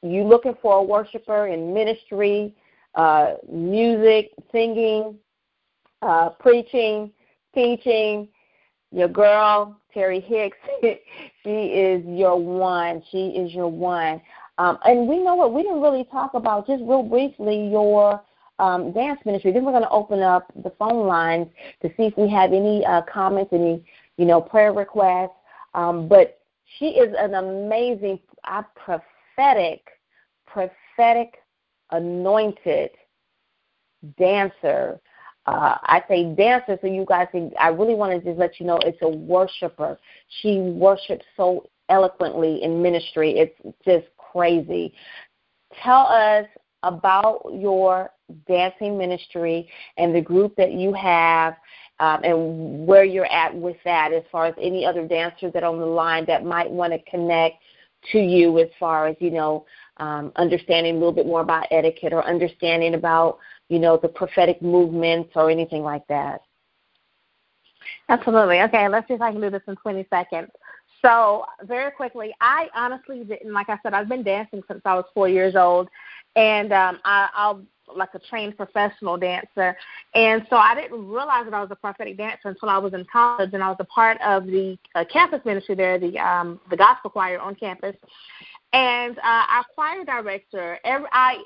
you 0.03 0.23
looking 0.25 0.55
for 0.63 0.79
a 0.79 0.83
worshiper 0.83 1.49
in 1.49 1.75
ministry, 1.75 2.55
uh, 2.95 3.35
music, 3.51 4.31
singing, 4.53 5.17
uh, 6.03 6.31
preaching, 6.31 7.11
teaching. 7.55 8.29
Your 8.93 9.09
girl 9.09 9.79
Terry 9.97 10.21
Hicks, 10.21 10.59
she 11.43 11.51
is 11.51 12.05
your 12.05 12.37
one. 12.39 13.03
She 13.11 13.29
is 13.29 13.53
your 13.53 13.69
one. 13.69 14.21
Um, 14.59 14.79
and 14.85 15.07
we 15.07 15.23
know 15.23 15.35
what 15.35 15.53
we 15.53 15.63
didn't 15.63 15.83
really 15.83 16.05
talk 16.05 16.35
about 16.35 16.67
just 16.67 16.83
real 16.83 17.03
briefly 17.03 17.69
your 17.69 18.23
um, 18.59 18.93
dance 18.93 19.21
ministry. 19.27 19.53
Then 19.53 19.65
we're 19.65 19.73
going 19.73 19.83
to 19.83 19.91
open 19.91 20.23
up 20.23 20.51
the 20.63 20.71
phone 20.79 21.07
lines 21.07 21.49
to 21.83 21.89
see 21.97 22.05
if 22.05 22.17
we 22.17 22.31
have 22.31 22.53
any 22.53 22.85
uh, 22.85 23.03
comments, 23.03 23.53
any 23.53 23.85
you 24.17 24.25
know 24.25 24.41
prayer 24.41 24.73
requests. 24.73 25.37
Um, 25.75 26.09
but 26.09 26.41
she 26.79 26.87
is 26.87 27.15
an 27.19 27.35
amazing, 27.35 28.19
uh, 28.45 28.63
prophetic, 28.75 29.87
prophetic, 30.47 31.35
anointed 31.91 32.91
dancer. 34.19 35.01
Uh, 35.47 35.77
I 35.83 36.03
say 36.09 36.35
dancer, 36.35 36.79
so 36.81 36.87
you 36.87 37.05
guys 37.07 37.29
can. 37.31 37.53
I 37.61 37.69
really 37.69 37.95
want 37.95 38.13
to 38.13 38.29
just 38.29 38.39
let 38.39 38.59
you 38.59 38.67
know 38.67 38.79
it's 38.79 38.99
a 39.03 39.09
worshiper. 39.09 39.99
She 40.41 40.59
worships 40.59 41.25
so 41.37 41.69
eloquently 41.89 42.63
in 42.63 42.83
ministry. 42.83 43.39
It's 43.39 43.55
just 43.85 44.07
crazy. 44.37 44.93
Tell 45.83 46.07
us 46.07 46.47
about 46.83 47.43
your 47.55 48.11
dancing 48.47 48.99
ministry 48.99 49.69
and 49.97 50.15
the 50.15 50.21
group 50.21 50.55
that 50.57 50.73
you 50.73 50.93
have 50.93 51.55
um, 52.01 52.21
and 52.23 52.87
where 52.87 53.05
you're 53.05 53.33
at 53.33 53.55
with 53.55 53.77
that 53.85 54.13
as 54.13 54.23
far 54.31 54.47
as 54.47 54.55
any 54.61 54.85
other 54.85 55.07
dancers 55.07 55.53
that 55.55 55.63
are 55.63 55.73
on 55.73 55.79
the 55.79 55.87
line 55.87 56.25
that 56.27 56.45
might 56.45 56.71
want 56.71 56.93
to 56.93 57.11
connect 57.11 57.57
to 58.13 58.19
you 58.19 58.59
as 58.59 58.69
far 58.79 59.07
as, 59.09 59.17
you 59.21 59.31
know, 59.31 59.65
um, 59.97 60.31
understanding 60.37 60.97
a 60.97 60.99
little 60.99 61.13
bit 61.13 61.27
more 61.27 61.41
about 61.41 61.67
etiquette 61.71 62.13
or 62.13 62.25
understanding 62.25 62.95
about, 62.95 63.39
you 63.69 63.79
know, 63.79 63.99
the 64.01 64.09
prophetic 64.09 64.61
movements 64.61 65.31
or 65.35 65.51
anything 65.51 65.83
like 65.83 66.07
that. 66.09 66.43
Absolutely. 68.09 68.61
Okay, 68.61 68.89
let's 68.89 69.09
see 69.09 69.15
if 69.15 69.23
I 69.23 69.33
can 69.33 69.41
do 69.41 69.51
this 69.51 69.63
in 69.67 69.77
20 69.77 70.07
seconds. 70.11 70.51
So 71.03 71.45
very 71.63 71.91
quickly, 71.91 72.35
I 72.41 72.69
honestly 72.75 73.25
didn't. 73.25 73.53
Like 73.53 73.69
I 73.69 73.79
said, 73.83 73.95
I've 73.95 74.09
been 74.09 74.23
dancing 74.23 74.63
since 74.69 74.81
I 74.85 74.95
was 74.95 75.05
four 75.15 75.29
years 75.29 75.55
old, 75.55 75.89
and 76.35 76.73
um, 76.73 76.99
I, 77.05 77.29
I'll 77.35 77.63
like 77.95 78.09
a 78.15 78.19
trained 78.19 78.57
professional 78.57 79.17
dancer. 79.17 79.77
And 80.15 80.45
so 80.51 80.57
I 80.57 80.75
didn't 80.75 81.09
realize 81.09 81.45
that 81.45 81.55
I 81.55 81.61
was 81.61 81.71
a 81.71 81.77
prophetic 81.77 82.17
dancer 82.17 82.49
until 82.49 82.69
I 82.69 82.79
was 82.79 82.95
in 82.95 83.07
college, 83.11 83.51
and 83.53 83.63
I 83.63 83.69
was 83.69 83.77
a 83.81 83.85
part 83.85 84.21
of 84.21 84.47
the 84.47 84.79
uh, 84.95 85.05
campus 85.13 85.41
ministry 85.45 85.75
there, 85.75 85.99
the 85.99 86.19
um, 86.19 86.61
the 86.71 86.77
gospel 86.77 87.11
choir 87.11 87.39
on 87.39 87.55
campus. 87.55 87.95
And 88.73 89.19
uh, 89.19 89.23
our 89.23 89.65
choir 89.75 90.05
director, 90.05 90.79
every 90.85 91.09
I 91.13 91.39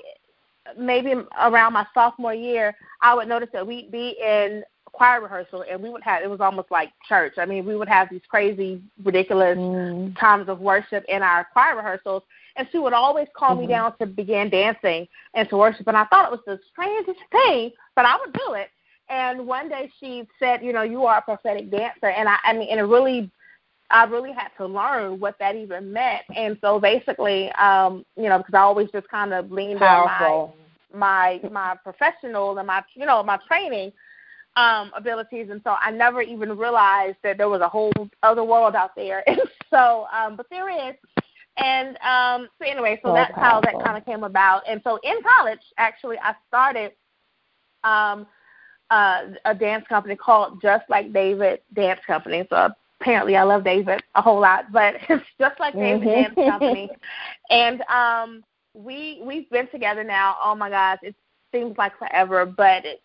maybe 0.77 1.13
around 1.41 1.73
my 1.73 1.85
sophomore 1.93 2.33
year, 2.33 2.75
I 3.01 3.13
would 3.13 3.27
notice 3.27 3.49
that 3.53 3.65
we'd 3.65 3.91
be 3.91 4.17
in 4.23 4.63
choir 4.93 5.21
rehearsal 5.21 5.63
and 5.69 5.81
we 5.81 5.89
would 5.89 6.03
have 6.03 6.23
it 6.23 6.29
was 6.29 6.41
almost 6.41 6.69
like 6.71 6.91
church. 7.07 7.33
I 7.37 7.45
mean, 7.45 7.65
we 7.65 7.75
would 7.75 7.87
have 7.87 8.09
these 8.09 8.21
crazy, 8.27 8.81
ridiculous 9.03 9.57
mm. 9.57 10.17
times 10.19 10.49
of 10.49 10.59
worship 10.59 11.03
in 11.07 11.23
our 11.23 11.47
choir 11.53 11.75
rehearsals 11.75 12.23
and 12.57 12.67
she 12.71 12.79
would 12.79 12.93
always 12.93 13.27
call 13.33 13.51
mm-hmm. 13.51 13.61
me 13.61 13.67
down 13.67 13.97
to 13.97 14.05
begin 14.05 14.49
dancing 14.49 15.07
and 15.33 15.49
to 15.49 15.57
worship 15.57 15.87
and 15.87 15.97
I 15.97 16.05
thought 16.05 16.31
it 16.31 16.31
was 16.31 16.45
the 16.45 16.59
strangest 16.71 17.19
thing, 17.31 17.71
but 17.95 18.05
I 18.05 18.17
would 18.17 18.33
do 18.33 18.53
it. 18.53 18.69
And 19.09 19.45
one 19.45 19.69
day 19.69 19.91
she 19.99 20.27
said, 20.39 20.63
you 20.63 20.73
know, 20.73 20.83
you 20.83 21.05
are 21.05 21.17
a 21.17 21.21
prophetic 21.21 21.71
dancer 21.71 22.07
and 22.07 22.27
I 22.27 22.37
I 22.43 22.53
mean 22.53 22.67
and 22.69 22.79
it 22.79 22.83
really 22.83 23.31
I 23.89 24.05
really 24.05 24.31
had 24.31 24.49
to 24.57 24.65
learn 24.65 25.19
what 25.19 25.37
that 25.39 25.55
even 25.55 25.91
meant. 25.91 26.23
And 26.35 26.57
so 26.61 26.79
basically, 26.79 27.51
um, 27.53 28.05
you 28.15 28.29
know, 28.29 28.37
because 28.37 28.53
I 28.53 28.61
always 28.61 28.89
just 28.91 29.07
kind 29.09 29.33
of 29.33 29.51
leaned 29.51 29.79
Powerful. 29.79 30.53
on 30.93 30.99
my 30.99 31.39
my 31.43 31.49
my 31.49 31.75
professional 31.83 32.57
and 32.57 32.67
my 32.67 32.83
you 32.95 33.05
know 33.05 33.23
my 33.23 33.37
training 33.47 33.91
um 34.57 34.91
abilities 34.95 35.47
and 35.49 35.61
so 35.63 35.75
I 35.79 35.91
never 35.91 36.21
even 36.21 36.57
realized 36.57 37.17
that 37.23 37.37
there 37.37 37.47
was 37.49 37.61
a 37.61 37.69
whole 37.69 37.93
other 38.23 38.43
world 38.43 38.75
out 38.75 38.95
there. 38.95 39.23
And 39.27 39.39
so 39.69 40.07
um 40.13 40.35
but 40.35 40.47
there 40.49 40.69
is. 40.69 40.95
And 41.57 41.97
um 41.99 42.49
so 42.59 42.69
anyway, 42.69 42.99
so, 43.01 43.09
so 43.09 43.13
that's 43.13 43.33
powerful. 43.33 43.69
how 43.69 43.79
that 43.79 43.85
kind 43.85 43.97
of 43.97 44.05
came 44.05 44.23
about. 44.23 44.63
And 44.67 44.81
so 44.83 44.99
in 45.03 45.21
college 45.23 45.61
actually 45.77 46.17
I 46.19 46.35
started 46.47 46.91
um 47.83 48.27
uh, 48.89 49.27
a 49.45 49.55
dance 49.55 49.85
company 49.87 50.17
called 50.17 50.61
Just 50.61 50.83
Like 50.89 51.13
David 51.13 51.61
Dance 51.73 52.01
Company. 52.05 52.45
So 52.49 52.71
apparently 52.99 53.37
I 53.37 53.43
love 53.43 53.63
David 53.63 54.01
a 54.15 54.21
whole 54.21 54.41
lot, 54.41 54.65
but 54.73 54.95
it's 55.09 55.23
just 55.39 55.59
like 55.61 55.73
David 55.73 56.01
mm-hmm. 56.01 56.35
Dance 56.35 56.51
Company. 56.51 56.89
and 57.49 57.81
um 57.83 58.43
we 58.73 59.21
we've 59.23 59.49
been 59.49 59.69
together 59.69 60.03
now, 60.03 60.35
oh 60.43 60.55
my 60.55 60.69
gosh, 60.69 60.99
it 61.03 61.15
seems 61.53 61.77
like 61.77 61.97
forever, 61.97 62.45
but 62.45 62.85
it, 62.85 63.01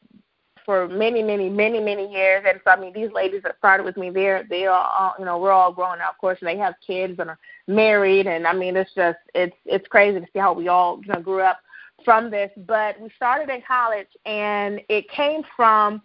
for 0.67 0.87
many, 0.89 1.23
many, 1.23 1.49
many, 1.49 1.81
many 1.81 2.13
years. 2.13 2.45
And 2.47 2.61
so 2.65 2.73
I 2.73 2.79
mean 2.79 2.93
these 2.93 3.11
ladies 3.13 3.43
that 3.45 3.57
started 3.57 3.85
with 3.85 3.97
me, 3.97 4.11
they're 4.11 4.45
they 4.51 4.67
are 4.67 4.93
all 4.99 5.15
you 5.19 5.25
know, 5.25 5.39
we're 5.39 5.53
all 5.53 5.73
grown 5.73 6.03
up, 6.03 6.11
of 6.11 6.19
course 6.19 6.37
and 6.41 6.49
they 6.49 6.59
have 6.59 6.75
kids 6.87 7.19
and 7.19 7.31
are 7.31 7.39
married 7.67 8.27
and 8.27 8.47
I 8.47 8.53
mean 8.53 8.77
it's 8.77 8.93
just 8.95 9.19
it's 9.35 9.57
it's 9.65 9.89
crazy 9.89 10.21
to 10.21 10.27
see 10.33 10.39
how 10.41 10.53
we 10.53 10.69
all, 10.69 11.01
you 11.03 11.13
know, 11.13 11.21
grew 11.21 11.41
up 11.41 11.61
from 12.05 12.31
this. 12.31 12.51
But 12.67 13.01
we 13.01 13.09
started 13.17 13.49
in 13.49 13.63
college 13.67 14.09
and 14.27 14.83
it 14.91 15.09
came 15.09 15.43
from 15.57 16.03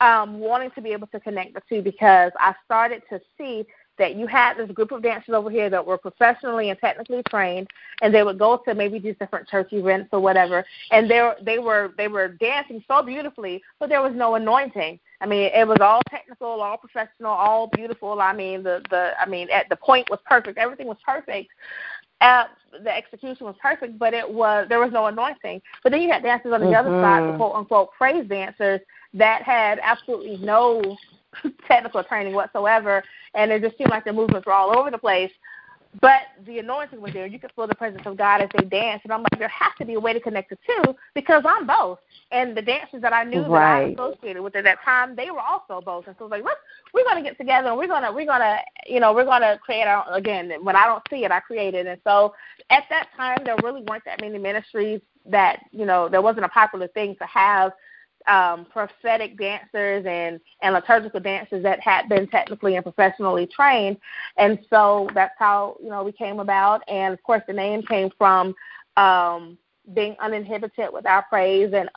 um, 0.00 0.38
wanting 0.38 0.70
to 0.72 0.80
be 0.80 0.92
able 0.92 1.06
to 1.08 1.20
connect 1.20 1.54
the 1.54 1.62
two 1.68 1.82
because 1.82 2.32
I 2.38 2.54
started 2.64 3.02
to 3.10 3.20
see 3.36 3.66
that 3.98 4.16
you 4.16 4.26
had 4.26 4.54
this 4.54 4.70
group 4.72 4.92
of 4.92 5.02
dancers 5.02 5.34
over 5.34 5.50
here 5.50 5.70
that 5.70 5.84
were 5.84 5.98
professionally 5.98 6.70
and 6.70 6.78
technically 6.78 7.22
trained, 7.28 7.68
and 8.02 8.14
they 8.14 8.22
would 8.22 8.38
go 8.38 8.60
to 8.66 8.74
maybe 8.74 8.98
these 8.98 9.16
different 9.18 9.48
church 9.48 9.72
events 9.72 10.08
or 10.12 10.20
whatever, 10.20 10.64
and 10.90 11.10
they 11.10 11.20
were 11.20 11.36
they 11.42 11.58
were 11.58 11.92
they 11.96 12.08
were 12.08 12.28
dancing 12.28 12.82
so 12.88 13.02
beautifully, 13.02 13.62
but 13.78 13.88
there 13.88 14.02
was 14.02 14.12
no 14.14 14.34
anointing. 14.34 14.98
I 15.20 15.26
mean, 15.26 15.50
it 15.54 15.66
was 15.66 15.78
all 15.80 16.00
technical, 16.10 16.60
all 16.60 16.76
professional, 16.76 17.30
all 17.30 17.68
beautiful. 17.68 18.20
I 18.20 18.32
mean, 18.32 18.62
the 18.62 18.82
the 18.90 19.12
I 19.20 19.26
mean, 19.26 19.48
at 19.50 19.68
the 19.68 19.76
point 19.76 20.08
was 20.10 20.18
perfect. 20.26 20.58
Everything 20.58 20.86
was 20.86 20.98
perfect. 21.04 21.50
Uh, 22.20 22.44
the 22.82 22.96
execution 22.96 23.46
was 23.46 23.56
perfect, 23.60 23.98
but 23.98 24.14
it 24.14 24.28
was 24.28 24.66
there 24.68 24.80
was 24.80 24.92
no 24.92 25.06
anointing. 25.06 25.60
But 25.82 25.92
then 25.92 26.02
you 26.02 26.10
had 26.10 26.22
dancers 26.22 26.52
on 26.52 26.60
the 26.60 26.66
mm-hmm. 26.66 26.86
other 26.86 27.02
side, 27.02 27.32
the 27.32 27.36
quote 27.36 27.54
unquote 27.54 27.90
praise 27.96 28.26
dancers, 28.28 28.80
that 29.14 29.42
had 29.42 29.78
absolutely 29.82 30.36
no 30.38 30.96
technical 31.68 32.02
training 32.04 32.34
whatsoever, 32.34 33.02
and 33.34 33.50
it 33.50 33.62
just 33.62 33.76
seemed 33.78 33.90
like 33.90 34.04
their 34.04 34.12
movements 34.12 34.46
were 34.46 34.52
all 34.52 34.76
over 34.76 34.90
the 34.90 34.98
place. 34.98 35.30
But 36.00 36.22
the 36.44 36.58
anointing 36.58 37.00
was 37.00 37.12
there. 37.12 37.26
You 37.26 37.38
could 37.38 37.52
feel 37.54 37.68
the 37.68 37.74
presence 37.74 38.02
of 38.04 38.16
God 38.16 38.42
as 38.42 38.48
they 38.56 38.64
danced. 38.64 39.04
And 39.04 39.12
I'm 39.12 39.22
like, 39.22 39.38
there 39.38 39.48
has 39.48 39.72
to 39.78 39.84
be 39.84 39.94
a 39.94 40.00
way 40.00 40.12
to 40.12 40.18
connect 40.18 40.50
the 40.50 40.58
two 40.66 40.94
because 41.14 41.44
I'm 41.46 41.68
both. 41.68 42.00
And 42.32 42.56
the 42.56 42.62
dancers 42.62 43.00
that 43.02 43.12
I 43.12 43.22
knew 43.22 43.42
right. 43.42 43.94
that 43.94 44.02
I 44.02 44.06
associated 44.06 44.42
with 44.42 44.56
at 44.56 44.64
that 44.64 44.78
time, 44.84 45.14
they 45.14 45.30
were 45.30 45.40
also 45.40 45.80
both. 45.80 46.08
And 46.08 46.16
so 46.18 46.24
I 46.24 46.28
was 46.28 46.30
like, 46.32 46.44
look, 46.44 46.58
we're 46.92 47.04
gonna 47.04 47.22
get 47.22 47.38
together 47.38 47.68
and 47.68 47.78
we're 47.78 47.86
gonna 47.86 48.12
we're 48.12 48.26
gonna 48.26 48.58
you 48.86 48.98
know, 48.98 49.12
we're 49.12 49.24
gonna 49.24 49.56
create 49.64 49.86
our 49.86 50.04
again, 50.12 50.52
when 50.64 50.74
I 50.74 50.86
don't 50.86 51.02
see 51.10 51.24
it, 51.24 51.30
I 51.30 51.38
create 51.38 51.74
it. 51.74 51.86
And 51.86 52.00
so 52.02 52.34
at 52.70 52.84
that 52.90 53.08
time 53.16 53.38
there 53.44 53.56
really 53.62 53.82
weren't 53.82 54.04
that 54.04 54.20
many 54.20 54.38
ministries 54.38 55.00
that, 55.26 55.60
you 55.70 55.86
know, 55.86 56.08
there 56.08 56.22
wasn't 56.22 56.44
a 56.44 56.48
popular 56.48 56.88
thing 56.88 57.14
to 57.20 57.26
have 57.26 57.70
um, 58.26 58.66
prophetic 58.66 59.38
dancers 59.38 60.04
and, 60.06 60.40
and 60.62 60.74
liturgical 60.74 61.20
dancers 61.20 61.62
that 61.62 61.80
had 61.80 62.08
been 62.08 62.26
technically 62.28 62.76
and 62.76 62.84
professionally 62.84 63.46
trained. 63.46 63.96
And 64.36 64.58
so 64.70 65.08
that's 65.14 65.34
how, 65.38 65.76
you 65.82 65.90
know, 65.90 66.02
we 66.02 66.12
came 66.12 66.40
about. 66.40 66.82
And 66.88 67.12
of 67.12 67.22
course, 67.22 67.42
the 67.46 67.52
name 67.52 67.82
came 67.82 68.10
from 68.16 68.54
um, 68.96 69.58
being 69.92 70.16
uninhibited 70.20 70.92
with 70.92 71.06
our 71.06 71.24
praise 71.28 71.72
and 71.74 71.90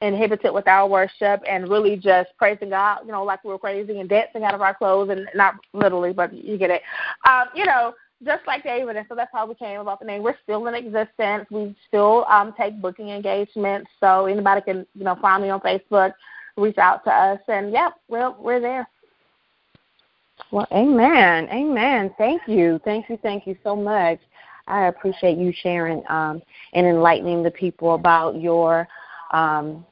uninhibited 0.00 0.52
with 0.52 0.66
our 0.66 0.88
worship 0.88 1.42
and 1.46 1.68
really 1.68 1.96
just 1.96 2.30
praising 2.38 2.70
God, 2.70 3.00
you 3.04 3.12
know, 3.12 3.24
like 3.24 3.44
we 3.44 3.50
were 3.50 3.58
crazy 3.58 4.00
and 4.00 4.08
dancing 4.08 4.44
out 4.44 4.54
of 4.54 4.62
our 4.62 4.74
clothes 4.74 5.10
and 5.10 5.28
not 5.34 5.54
literally, 5.74 6.12
but 6.12 6.32
you 6.32 6.56
get 6.56 6.70
it. 6.70 6.82
Um, 7.28 7.44
you 7.54 7.66
know, 7.66 7.92
just 8.24 8.46
like 8.46 8.62
David, 8.64 8.96
and 8.96 9.06
so 9.08 9.14
that's 9.14 9.30
how 9.32 9.46
we 9.46 9.54
came 9.54 9.80
about 9.80 10.00
the 10.00 10.06
name. 10.06 10.22
We're 10.22 10.36
still 10.42 10.66
in 10.66 10.74
existence. 10.74 11.46
We 11.50 11.74
still 11.88 12.26
um, 12.26 12.54
take 12.56 12.80
booking 12.80 13.08
engagements, 13.08 13.90
so 13.98 14.26
anybody 14.26 14.60
can 14.60 14.86
you 14.94 15.04
know 15.04 15.16
find 15.20 15.42
me 15.42 15.50
on 15.50 15.60
Facebook, 15.60 16.12
reach 16.56 16.78
out 16.78 17.04
to 17.04 17.10
us, 17.10 17.40
and 17.48 17.72
yep, 17.72 17.94
we're 18.08 18.30
we're 18.32 18.60
there. 18.60 18.88
Well, 20.52 20.66
amen, 20.72 21.48
amen. 21.50 22.14
Thank 22.18 22.42
you, 22.46 22.80
thank 22.84 23.08
you, 23.08 23.18
thank 23.22 23.46
you 23.46 23.56
so 23.62 23.76
much. 23.76 24.18
I 24.66 24.86
appreciate 24.86 25.38
you 25.38 25.52
sharing 25.62 26.02
um, 26.08 26.42
and 26.74 26.86
enlightening 26.86 27.42
the 27.42 27.50
people 27.50 27.94
about 27.94 28.40
your, 28.40 28.88
um, 29.32 29.84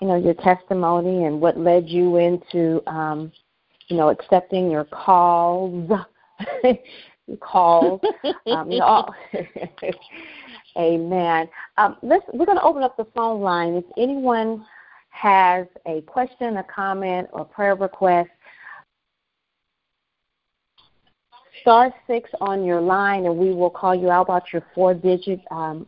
you 0.00 0.08
know, 0.08 0.16
your 0.16 0.34
testimony 0.34 1.24
and 1.24 1.40
what 1.40 1.58
led 1.58 1.88
you 1.88 2.16
into, 2.16 2.82
um, 2.88 3.32
you 3.88 3.96
know, 3.96 4.08
accepting 4.10 4.70
your 4.70 4.84
calls 4.84 5.90
calls. 7.40 8.00
um, 8.46 8.70
you 8.70 8.78
know, 8.78 9.08
amen. 10.78 11.48
Um, 11.76 11.96
let's, 12.02 12.24
we're 12.32 12.46
going 12.46 12.58
to 12.58 12.64
open 12.64 12.82
up 12.82 12.96
the 12.96 13.06
phone 13.14 13.40
line. 13.40 13.74
If 13.74 13.84
anyone 13.96 14.64
has 15.10 15.66
a 15.86 16.02
question, 16.02 16.58
a 16.58 16.64
comment, 16.64 17.28
or 17.32 17.44
prayer 17.44 17.74
request, 17.74 18.30
star 21.62 21.92
six 22.06 22.30
on 22.40 22.64
your 22.64 22.80
line, 22.80 23.26
and 23.26 23.36
we 23.36 23.52
will 23.52 23.70
call 23.70 23.94
you 23.94 24.10
out 24.10 24.22
about 24.22 24.52
your 24.52 24.62
four 24.74 24.94
digit, 24.94 25.40
um, 25.50 25.86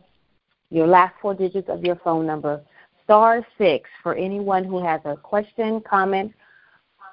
your 0.71 0.87
last 0.87 1.13
four 1.21 1.33
digits 1.33 1.69
of 1.69 1.83
your 1.83 1.95
phone 1.97 2.25
number. 2.25 2.61
Star 3.03 3.45
six 3.57 3.89
for 4.03 4.13
anyone 4.15 4.63
who 4.63 4.83
has 4.83 5.01
a 5.05 5.15
question, 5.15 5.81
comment, 5.89 6.33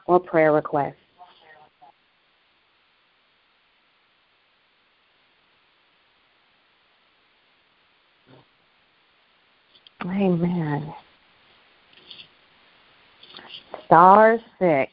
or 0.06 0.18
prayer 0.18 0.52
request. 0.52 0.96
Amen. 10.16 10.94
Star 13.84 14.38
six. 14.58 14.92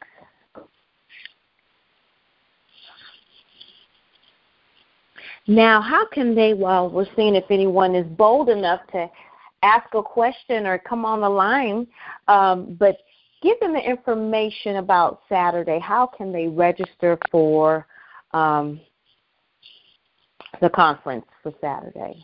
Now, 5.48 5.82
how 5.82 6.06
can 6.08 6.36
they, 6.36 6.54
well, 6.54 6.90
we're 6.90 7.06
seeing 7.16 7.36
if 7.36 7.46
anyone 7.50 7.96
is 7.96 8.06
bold 8.18 8.50
enough 8.50 8.82
to 8.92 9.10
ask 9.62 9.94
a 9.94 10.04
question 10.04 10.66
or 10.66 10.78
come 10.78 11.06
on 11.06 11.22
the 11.22 11.30
line, 11.30 11.88
um, 12.28 12.76
but 12.80 12.98
give 13.42 13.60
them 13.60 13.74
the 13.74 13.80
information 13.80 14.78
about 14.78 15.22
Saturday. 15.28 15.80
How 15.80 16.06
can 16.06 16.32
they 16.32 16.48
register 16.48 17.18
for 17.30 17.86
um, 18.32 18.80
the 20.62 20.70
conference 20.70 21.26
for 21.42 21.54
Saturday? 21.60 22.24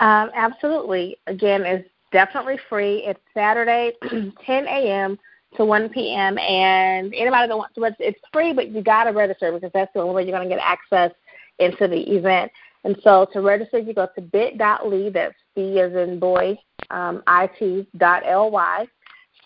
Um, 0.00 0.30
absolutely. 0.34 1.16
Again, 1.26 1.62
it's 1.62 1.88
definitely 2.12 2.58
free. 2.68 3.04
It's 3.04 3.20
Saturday, 3.34 3.92
10 4.10 4.32
a.m. 4.66 5.18
to 5.56 5.64
1 5.64 5.88
p.m. 5.90 6.38
And 6.38 7.12
anybody 7.14 7.48
that 7.48 7.56
wants 7.56 7.74
to 7.74 7.80
register, 7.80 8.04
it's 8.04 8.20
free, 8.32 8.52
but 8.52 8.70
you 8.70 8.82
got 8.82 9.04
to 9.04 9.10
register 9.10 9.52
because 9.52 9.70
that's 9.74 9.92
the 9.94 10.00
only 10.00 10.14
way 10.14 10.22
you're 10.22 10.36
going 10.36 10.48
to 10.48 10.54
get 10.54 10.62
access 10.62 11.12
into 11.58 11.88
the 11.88 12.00
event. 12.14 12.50
And 12.84 12.96
so 13.02 13.26
to 13.32 13.40
register, 13.40 13.78
you 13.78 13.92
go 13.92 14.08
to 14.14 14.20
bit.ly, 14.20 15.10
that's 15.10 15.34
B 15.54 15.80
as 15.80 15.92
in 15.94 16.18
boy, 16.18 16.56
um, 16.90 17.22
it.ly 17.26 18.86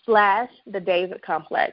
slash 0.05 0.51
the 0.67 0.81
David 0.81 1.23
Complex. 1.23 1.73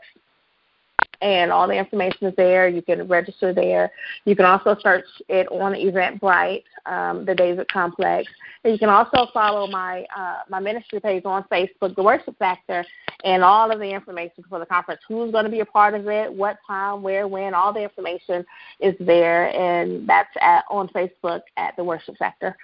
And 1.21 1.51
all 1.51 1.67
the 1.67 1.73
information 1.73 2.27
is 2.27 2.35
there. 2.35 2.67
You 2.67 2.81
can 2.81 3.07
register 3.07 3.53
there. 3.53 3.91
You 4.25 4.35
can 4.35 4.45
also 4.45 4.75
search 4.81 5.05
it 5.27 5.47
on 5.51 5.73
Eventbrite, 5.73 6.63
um, 6.85 7.25
the 7.25 7.35
David 7.35 7.67
Complex. 7.67 8.31
And 8.63 8.73
you 8.73 8.79
can 8.79 8.89
also 8.89 9.27
follow 9.33 9.67
my 9.67 10.05
uh, 10.15 10.39
my 10.49 10.59
ministry 10.59 10.99
page 10.99 11.23
on 11.25 11.43
Facebook, 11.51 11.95
The 11.95 12.03
Worship 12.03 12.37
Factor, 12.37 12.85
and 13.23 13.43
all 13.43 13.71
of 13.71 13.79
the 13.79 13.89
information 13.89 14.43
for 14.49 14.59
the 14.59 14.65
conference. 14.65 15.01
Who's 15.07 15.31
going 15.31 15.45
to 15.45 15.51
be 15.51 15.59
a 15.61 15.65
part 15.65 15.93
of 15.93 16.07
it? 16.07 16.31
What 16.31 16.57
time? 16.65 17.01
Where? 17.01 17.27
When? 17.27 17.53
All 17.53 17.73
the 17.73 17.83
information 17.83 18.45
is 18.79 18.95
there, 18.99 19.49
and 19.55 20.07
that's 20.07 20.29
at 20.41 20.63
on 20.69 20.87
Facebook 20.89 21.41
at 21.57 21.75
The 21.75 21.83
Worship 21.83 22.17
Factor. 22.17 22.55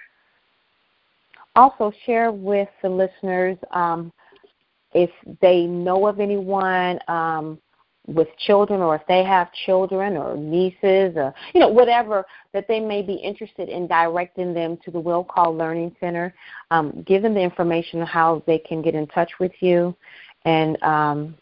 Also, 1.54 1.90
share 2.04 2.30
with 2.30 2.68
the 2.82 2.88
listeners 2.88 3.56
um, 3.70 4.12
if 4.92 5.10
they 5.40 5.64
know 5.64 6.06
of 6.06 6.20
anyone 6.20 6.98
um, 7.08 7.58
with 8.06 8.28
children 8.38 8.80
or 8.80 8.94
if 8.94 9.02
they 9.08 9.24
have 9.24 9.52
children 9.66 10.16
or 10.16 10.36
nieces 10.36 11.16
or 11.16 11.34
you 11.54 11.60
know 11.60 11.68
whatever 11.68 12.24
that 12.52 12.66
they 12.68 12.78
may 12.78 13.02
be 13.02 13.14
interested 13.14 13.68
in 13.68 13.86
directing 13.86 14.54
them 14.54 14.78
to 14.84 14.90
the 14.90 15.00
will 15.00 15.24
call 15.24 15.54
learning 15.54 15.94
center 15.98 16.32
um, 16.70 17.04
give 17.06 17.22
them 17.22 17.34
the 17.34 17.40
information 17.40 18.00
on 18.00 18.06
how 18.06 18.42
they 18.46 18.58
can 18.58 18.80
get 18.80 18.94
in 18.94 19.06
touch 19.08 19.30
with 19.40 19.52
you 19.60 19.94
and 20.44 20.80
um, 20.82 21.34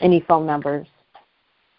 any 0.00 0.20
phone 0.26 0.46
numbers. 0.46 0.86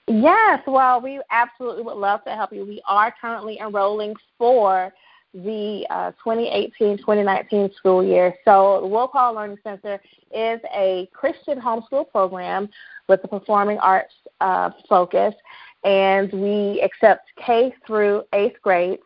Yes 0.08 0.62
well 0.68 1.02
we 1.02 1.20
absolutely 1.32 1.84
would 1.84 1.98
love 1.98 2.24
to 2.26 2.32
help 2.32 2.54
you. 2.54 2.64
We 2.64 2.82
are 2.88 3.14
currently 3.20 3.60
enrolling 3.60 4.14
for 4.38 4.94
the 5.36 5.86
uh, 5.90 6.12
2018-2019 6.26 7.76
school 7.76 8.04
year. 8.04 8.34
So 8.46 8.80
the 8.82 8.88
Will 8.88 9.08
Call 9.08 9.36
Learning 9.36 9.58
Center 9.64 10.02
is 10.34 10.60
a 10.74 11.10
Christian 11.14 11.60
homeschool 11.60 12.10
program 12.10 12.70
with 13.10 13.20
a 13.24 13.28
performing 13.28 13.78
arts 13.80 14.14
uh, 14.40 14.72
focus, 14.88 15.36
and 15.84 16.32
we 16.32 16.82
accept 16.82 17.30
K 17.46 17.74
through 17.86 18.24
eighth 18.34 18.62
grade. 18.62 19.00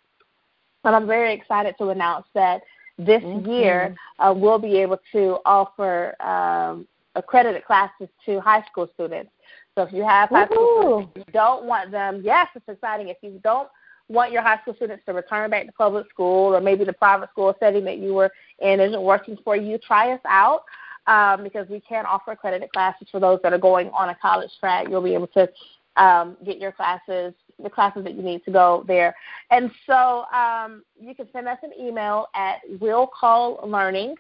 And 0.83 0.95
I'm 0.95 1.07
very 1.07 1.33
excited 1.33 1.75
to 1.79 1.89
announce 1.89 2.25
that 2.35 2.61
this 2.97 3.23
mm-hmm. 3.23 3.49
year 3.49 3.95
uh, 4.19 4.33
we'll 4.35 4.59
be 4.59 4.77
able 4.77 4.99
to 5.13 5.39
offer 5.45 6.15
um, 6.21 6.87
accredited 7.15 7.65
classes 7.65 8.07
to 8.25 8.39
high 8.39 8.63
school 8.71 8.89
students. 8.93 9.31
So 9.75 9.83
if 9.83 9.93
you 9.93 10.03
have 10.03 10.29
high 10.29 10.45
school 10.45 11.09
students, 11.11 11.27
you 11.27 11.33
don't 11.33 11.65
want 11.65 11.91
them, 11.91 12.21
yes, 12.23 12.47
it's 12.55 12.67
exciting. 12.67 13.09
If 13.09 13.17
you 13.21 13.39
don't 13.43 13.69
want 14.09 14.31
your 14.31 14.41
high 14.41 14.59
school 14.61 14.75
students 14.75 15.03
to 15.05 15.13
return 15.13 15.49
back 15.51 15.65
to 15.67 15.71
public 15.71 16.09
school 16.09 16.55
or 16.55 16.59
maybe 16.59 16.83
the 16.83 16.93
private 16.93 17.29
school 17.29 17.55
setting 17.59 17.85
that 17.85 17.99
you 17.99 18.13
were 18.13 18.31
in 18.59 18.79
isn't 18.79 19.01
working 19.01 19.37
for 19.43 19.55
you, 19.55 19.77
try 19.77 20.11
us 20.11 20.21
out 20.27 20.63
um, 21.07 21.43
because 21.43 21.67
we 21.69 21.79
can 21.79 22.05
offer 22.05 22.31
accredited 22.31 22.71
classes 22.71 23.07
for 23.11 23.19
those 23.19 23.39
that 23.43 23.53
are 23.53 23.59
going 23.59 23.89
on 23.89 24.09
a 24.09 24.15
college 24.15 24.51
track. 24.59 24.87
You'll 24.89 25.01
be 25.01 25.13
able 25.13 25.27
to 25.27 25.47
um, 25.95 26.37
get 26.45 26.57
your 26.57 26.71
classes, 26.71 27.33
the 27.61 27.69
classes 27.69 28.03
that 28.03 28.15
you 28.15 28.23
need 28.23 28.43
to 28.45 28.51
go 28.51 28.83
there. 28.87 29.15
And 29.51 29.71
so 29.85 30.25
um, 30.33 30.83
you 30.99 31.13
can 31.13 31.27
send 31.31 31.47
us 31.47 31.57
an 31.63 31.71
email 31.79 32.27
at 32.35 32.57
willcalllearning 32.79 34.15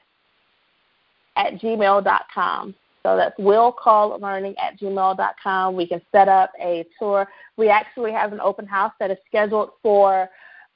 at 1.35 1.53
gmail.com. 1.55 2.75
So 3.03 3.15
that's 3.15 3.37
willcalllearning 3.39 4.55
at 4.59 4.79
gmail.com. 4.79 5.75
We 5.75 5.87
can 5.87 6.01
set 6.11 6.27
up 6.27 6.51
a 6.59 6.85
tour. 6.97 7.27
We 7.57 7.69
actually 7.69 8.11
have 8.11 8.33
an 8.33 8.39
open 8.41 8.65
house 8.67 8.91
that 8.99 9.11
is 9.11 9.17
scheduled 9.27 9.71
for 9.81 10.29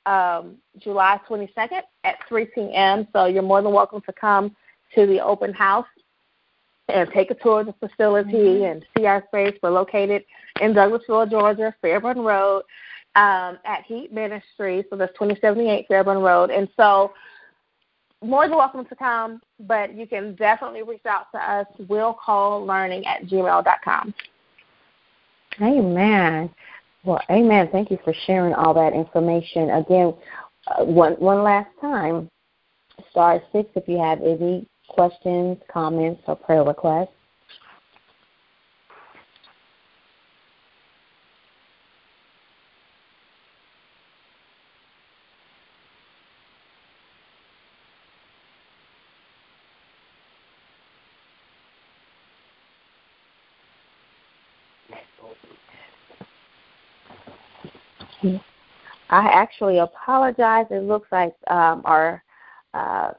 um, 0.05 0.57
July 0.77 1.19
22nd 1.27 1.81
at 2.03 2.15
3 2.27 2.45
p.m. 2.45 3.07
So 3.13 3.25
you're 3.25 3.43
more 3.43 3.61
than 3.61 3.73
welcome 3.73 4.01
to 4.01 4.13
come 4.13 4.55
to 4.95 5.05
the 5.05 5.19
open 5.21 5.53
house 5.53 5.85
and 6.89 7.09
take 7.11 7.31
a 7.31 7.35
tour 7.35 7.61
of 7.61 7.67
the 7.67 7.87
facility 7.87 8.31
mm-hmm. 8.31 8.63
and 8.65 8.85
see 8.97 9.05
our 9.05 9.23
space. 9.27 9.57
We're 9.61 9.71
located 9.71 10.23
in 10.61 10.73
Douglasville, 10.73 11.29
Georgia, 11.31 11.73
Fairburn 11.81 12.19
Road, 12.19 12.63
um, 13.15 13.59
at 13.65 13.83
Heat 13.85 14.11
Ministry. 14.11 14.83
So 14.89 14.95
that's 14.95 15.13
2078 15.13 15.87
Fairburn 15.87 16.19
Road. 16.19 16.51
And 16.51 16.67
so 16.75 17.13
more 18.23 18.47
than 18.47 18.57
welcome 18.57 18.85
to 18.85 18.95
come, 18.95 19.41
but 19.61 19.93
you 19.93 20.07
can 20.07 20.35
definitely 20.35 20.83
reach 20.83 21.05
out 21.05 21.31
to 21.33 21.37
us, 21.37 21.67
willcalllearning 21.81 23.05
at 23.05 23.23
gmail.com. 23.23 24.13
Amen. 25.61 26.49
Well, 27.03 27.21
amen. 27.29 27.69
Thank 27.71 27.91
you 27.91 27.99
for 28.03 28.13
sharing 28.25 28.53
all 28.53 28.73
that 28.73 28.93
information. 28.93 29.69
Again, 29.71 30.13
uh, 30.67 30.85
one, 30.85 31.13
one 31.13 31.43
last 31.43 31.69
time, 31.81 32.29
star 33.11 33.41
six 33.51 33.69
if 33.75 33.87
you 33.87 33.99
have 33.99 34.21
any 34.21 34.67
questions, 34.87 35.57
comments, 35.71 36.21
or 36.27 36.35
prayer 36.35 36.63
requests. 36.63 37.09
I 59.09 59.27
actually 59.27 59.77
apologize. 59.77 60.65
It 60.71 60.83
looks 60.83 61.07
like 61.11 61.35
um, 61.47 61.81
our 61.85 62.23
uh, 62.73 63.11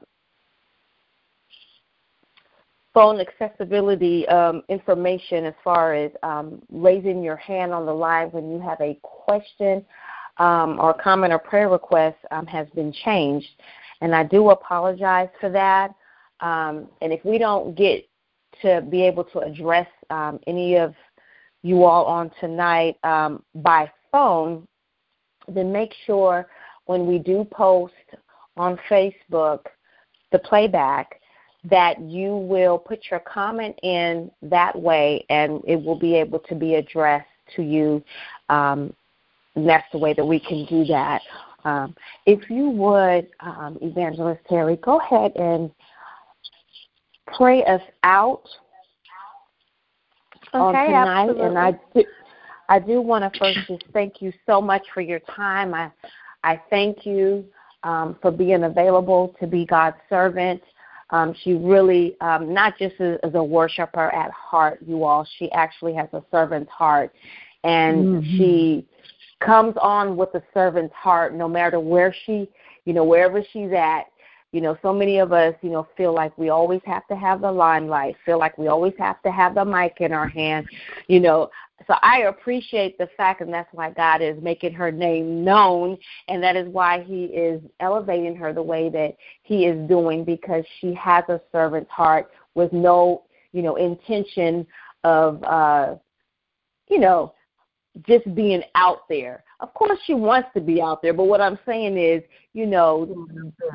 phone 2.93 3.19
accessibility 3.19 4.27
um, 4.27 4.63
information 4.69 5.45
as 5.45 5.53
far 5.63 5.93
as 5.93 6.11
um, 6.23 6.61
raising 6.69 7.21
your 7.21 7.35
hand 7.35 7.73
on 7.73 7.85
the 7.85 7.93
line 7.93 8.29
when 8.31 8.51
you 8.51 8.59
have 8.59 8.79
a 8.81 8.97
question 9.01 9.85
um, 10.37 10.79
or 10.79 10.93
comment 10.93 11.31
or 11.31 11.39
prayer 11.39 11.69
request 11.69 12.17
um, 12.31 12.45
has 12.45 12.67
been 12.75 12.91
changed. 12.91 13.47
And 14.01 14.13
I 14.13 14.23
do 14.23 14.49
apologize 14.49 15.29
for 15.39 15.49
that. 15.51 15.91
Um, 16.41 16.89
and 17.01 17.13
if 17.13 17.23
we 17.23 17.37
don't 17.37 17.75
get 17.75 18.05
to 18.61 18.81
be 18.89 19.01
able 19.03 19.23
to 19.25 19.39
address 19.39 19.87
um, 20.09 20.39
any 20.47 20.75
of 20.75 20.93
you 21.63 21.83
all 21.83 22.05
on 22.05 22.31
tonight 22.41 22.97
by 23.01 23.89
phone, 24.11 24.67
then 25.47 25.71
make 25.71 25.93
sure 26.05 26.47
when 26.85 27.05
we 27.05 27.19
do 27.19 27.45
post 27.51 27.93
on 28.57 28.79
Facebook 28.89 29.65
the 30.31 30.39
playback 30.39 31.21
that 31.69 31.99
you 31.99 32.35
will 32.35 32.77
put 32.77 32.99
your 33.09 33.19
comment 33.21 33.75
in 33.81 34.29
that 34.41 34.77
way 34.79 35.25
and 35.29 35.61
it 35.65 35.81
will 35.81 35.97
be 35.97 36.15
able 36.15 36.39
to 36.39 36.55
be 36.55 36.75
addressed 36.75 37.27
to 37.55 37.63
you. 37.63 38.03
Um, 38.49 38.93
that's 39.55 39.85
the 39.91 39.97
way 39.97 40.13
that 40.13 40.25
we 40.25 40.39
can 40.39 40.65
do 40.65 40.85
that. 40.85 41.21
Um, 41.63 41.95
if 42.25 42.49
you 42.49 42.69
would, 42.69 43.27
um, 43.39 43.77
Evangelist 43.81 44.41
Terry, 44.47 44.75
go 44.77 44.99
ahead 44.99 45.31
and 45.35 45.71
pray 47.35 47.63
us 47.63 47.81
out 48.03 48.43
okay, 50.53 50.59
on 50.59 50.73
tonight. 50.73 51.29
Absolutely. 51.29 51.47
And 51.47 51.57
I 51.57 51.79
I 52.69 52.79
do 52.79 53.01
want 53.01 53.31
to 53.31 53.39
first 53.39 53.59
just 53.67 53.83
thank 53.93 54.21
you 54.21 54.33
so 54.45 54.61
much 54.61 54.83
for 54.93 55.01
your 55.01 55.19
time. 55.19 55.73
I, 55.73 55.91
I 56.43 56.61
thank 56.69 57.05
you 57.05 57.45
um, 57.83 58.17
for 58.21 58.31
being 58.31 58.63
available 58.63 59.35
to 59.39 59.47
be 59.47 59.65
God's 59.65 59.97
servant. 60.09 60.61
Um, 61.11 61.35
she 61.43 61.53
really, 61.53 62.19
um, 62.21 62.53
not 62.53 62.77
just 62.77 62.99
as, 62.99 63.19
as 63.23 63.35
a 63.35 63.43
worshiper 63.43 64.09
at 64.13 64.31
heart, 64.31 64.79
you 64.85 65.03
all, 65.03 65.27
she 65.37 65.51
actually 65.51 65.93
has 65.93 66.09
a 66.13 66.23
servant's 66.31 66.71
heart. 66.71 67.13
And 67.63 68.23
mm-hmm. 68.23 68.37
she 68.37 68.87
comes 69.39 69.75
on 69.81 70.17
with 70.17 70.33
a 70.33 70.43
servant's 70.53 70.95
heart 70.95 71.33
no 71.33 71.47
matter 71.47 71.79
where 71.79 72.13
she, 72.25 72.49
you 72.85 72.93
know, 72.93 73.03
wherever 73.03 73.43
she's 73.53 73.71
at. 73.71 74.05
You 74.51 74.61
know, 74.61 74.77
so 74.81 74.93
many 74.93 75.17
of 75.19 75.33
us, 75.33 75.53
you 75.61 75.69
know, 75.69 75.85
feel 75.97 76.13
like 76.13 76.35
we 76.37 76.47
always 76.47 76.79
have 76.85 77.05
to 77.07 77.15
have 77.15 77.41
the 77.41 77.51
limelight, 77.51 78.15
feel 78.25 78.39
like 78.39 78.57
we 78.57 78.67
always 78.67 78.93
have 78.97 79.21
to 79.23 79.31
have 79.31 79.53
the 79.53 79.65
mic 79.65 79.97
in 79.99 80.13
our 80.13 80.29
hand. 80.29 80.65
You 81.07 81.19
know, 81.19 81.49
so 81.87 81.95
I 82.01 82.21
appreciate 82.21 82.97
the 82.97 83.07
fact, 83.15 83.41
and 83.41 83.53
that's 83.53 83.71
why 83.73 83.91
God 83.91 84.21
is 84.21 84.41
making 84.41 84.73
her 84.73 84.91
name 84.91 85.43
known, 85.43 85.97
and 86.27 86.41
that 86.41 86.55
is 86.55 86.67
why 86.67 87.03
He 87.03 87.25
is 87.25 87.61
elevating 87.79 88.35
her 88.35 88.53
the 88.53 88.63
way 88.63 88.89
that 88.89 89.15
He 89.43 89.65
is 89.65 89.87
doing 89.87 90.23
because 90.23 90.63
she 90.79 90.93
has 90.95 91.23
a 91.29 91.39
servant's 91.51 91.91
heart 91.91 92.31
with 92.55 92.73
no, 92.73 93.23
you 93.51 93.61
know, 93.61 93.75
intention 93.75 94.65
of, 95.03 95.43
uh, 95.43 95.95
you 96.87 96.99
know, 96.99 97.33
just 98.07 98.33
being 98.35 98.63
out 98.73 99.07
there. 99.07 99.43
Of 99.59 99.73
course, 99.73 99.99
she 100.05 100.13
wants 100.13 100.49
to 100.55 100.61
be 100.61 100.81
out 100.81 101.01
there, 101.01 101.13
but 101.13 101.25
what 101.25 101.39
I'm 101.41 101.59
saying 101.65 101.97
is, 101.97 102.23
you 102.53 102.65
know, 102.65 103.15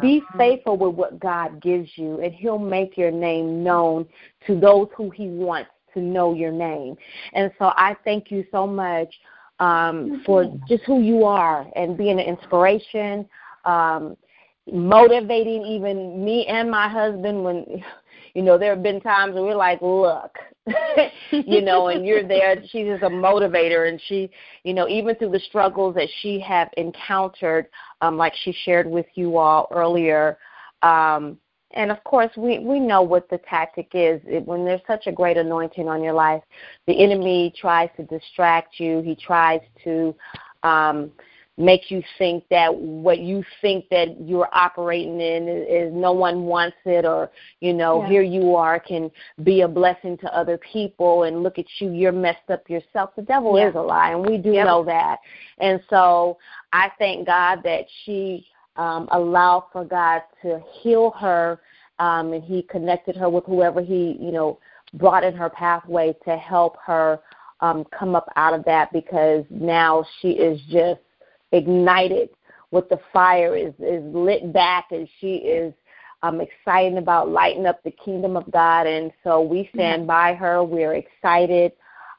be 0.00 0.22
faithful 0.36 0.76
with 0.76 0.94
what 0.94 1.20
God 1.20 1.62
gives 1.62 1.90
you, 1.96 2.20
and 2.20 2.34
He'll 2.34 2.58
make 2.58 2.98
your 2.98 3.10
name 3.10 3.62
known 3.62 4.06
to 4.46 4.58
those 4.58 4.88
who 4.96 5.10
He 5.10 5.28
wants 5.28 5.70
to 5.94 6.00
know 6.00 6.34
your 6.34 6.52
name. 6.52 6.96
And 7.32 7.50
so 7.58 7.72
I 7.76 7.96
thank 8.04 8.30
you 8.30 8.44
so 8.50 8.66
much 8.66 9.12
um, 9.58 10.22
for 10.24 10.46
just 10.68 10.84
who 10.84 11.02
you 11.02 11.24
are 11.24 11.66
and 11.76 11.96
being 11.96 12.18
an 12.18 12.26
inspiration, 12.26 13.28
um, 13.64 14.16
motivating 14.72 15.64
even 15.64 16.24
me 16.24 16.46
and 16.46 16.70
my 16.70 16.88
husband 16.88 17.44
when 17.44 17.82
you 18.34 18.42
know, 18.42 18.58
there 18.58 18.74
have 18.74 18.82
been 18.82 19.00
times 19.00 19.34
when 19.34 19.44
we're 19.44 19.54
like, 19.54 19.80
look, 19.82 20.36
you 21.32 21.62
know, 21.62 21.88
and 21.88 22.06
you're 22.06 22.26
there. 22.26 22.56
She's 22.70 22.86
just 22.86 23.02
a 23.02 23.08
motivator, 23.08 23.88
and 23.88 24.00
she, 24.06 24.30
you 24.64 24.74
know, 24.74 24.88
even 24.88 25.14
through 25.16 25.30
the 25.30 25.40
struggles 25.40 25.94
that 25.96 26.08
she 26.20 26.40
have 26.40 26.68
encountered, 26.76 27.66
um, 28.00 28.16
like 28.16 28.34
she 28.44 28.54
shared 28.64 28.88
with 28.88 29.06
you 29.14 29.36
all 29.36 29.68
earlier. 29.70 30.38
Um, 30.82 31.38
and 31.72 31.90
of 31.90 32.02
course, 32.04 32.30
we, 32.36 32.58
we 32.58 32.80
know 32.80 33.02
what 33.02 33.28
the 33.30 33.38
tactic 33.48 33.90
is. 33.94 34.20
It, 34.24 34.44
when 34.44 34.64
there's 34.64 34.80
such 34.86 35.06
a 35.06 35.12
great 35.12 35.36
anointing 35.36 35.88
on 35.88 36.02
your 36.02 36.14
life, 36.14 36.42
the 36.86 37.02
enemy 37.02 37.52
tries 37.56 37.90
to 37.96 38.04
distract 38.04 38.80
you. 38.80 39.00
He 39.02 39.14
tries 39.14 39.60
to 39.84 40.14
um, 40.62 41.12
make 41.60 41.90
you 41.90 42.02
think 42.18 42.44
that 42.50 42.74
what 42.74 43.20
you 43.20 43.44
think 43.60 43.84
that 43.90 44.20
you're 44.20 44.48
operating 44.52 45.20
in 45.20 45.46
is, 45.46 45.66
is 45.68 45.92
no 45.94 46.10
one 46.12 46.44
wants 46.44 46.76
it 46.86 47.04
or 47.04 47.30
you 47.60 47.74
know 47.74 48.02
yeah. 48.02 48.08
here 48.08 48.22
you 48.22 48.56
are 48.56 48.80
can 48.80 49.10
be 49.44 49.60
a 49.60 49.68
blessing 49.68 50.16
to 50.16 50.36
other 50.36 50.58
people 50.72 51.24
and 51.24 51.42
look 51.42 51.58
at 51.58 51.66
you 51.78 51.92
you're 51.92 52.12
messed 52.12 52.48
up 52.50 52.68
yourself 52.70 53.10
the 53.14 53.22
devil 53.22 53.58
yeah. 53.58 53.68
is 53.68 53.74
a 53.74 53.80
lie 53.80 54.12
and 54.12 54.26
we 54.26 54.38
do 54.38 54.52
yep. 54.52 54.66
know 54.66 54.82
that 54.82 55.18
and 55.58 55.80
so 55.90 56.38
i 56.72 56.90
thank 56.98 57.26
god 57.26 57.60
that 57.62 57.84
she 58.04 58.46
um 58.76 59.08
allowed 59.12 59.64
for 59.72 59.84
god 59.84 60.22
to 60.42 60.60
heal 60.80 61.10
her 61.12 61.60
um 61.98 62.32
and 62.32 62.42
he 62.44 62.62
connected 62.62 63.16
her 63.16 63.28
with 63.28 63.44
whoever 63.44 63.80
he 63.80 64.16
you 64.20 64.32
know 64.32 64.58
brought 64.94 65.24
in 65.24 65.34
her 65.34 65.50
pathway 65.50 66.14
to 66.24 66.36
help 66.36 66.76
her 66.84 67.20
um 67.60 67.84
come 67.96 68.14
up 68.14 68.28
out 68.36 68.54
of 68.54 68.64
that 68.64 68.92
because 68.92 69.44
now 69.50 70.04
she 70.20 70.30
is 70.30 70.60
just 70.70 71.00
ignited 71.52 72.30
with 72.70 72.88
the 72.88 73.00
fire 73.12 73.56
is 73.56 73.74
is 73.80 74.02
lit 74.14 74.52
back 74.52 74.86
and 74.90 75.08
she 75.20 75.36
is 75.36 75.72
um 76.22 76.40
excited 76.40 76.98
about 76.98 77.30
lighting 77.30 77.66
up 77.66 77.82
the 77.82 77.90
kingdom 77.90 78.36
of 78.36 78.50
God. 78.50 78.86
And 78.86 79.10
so 79.24 79.40
we 79.40 79.70
stand 79.74 80.06
by 80.06 80.34
her. 80.34 80.62
We're 80.62 80.94
excited 80.94 81.72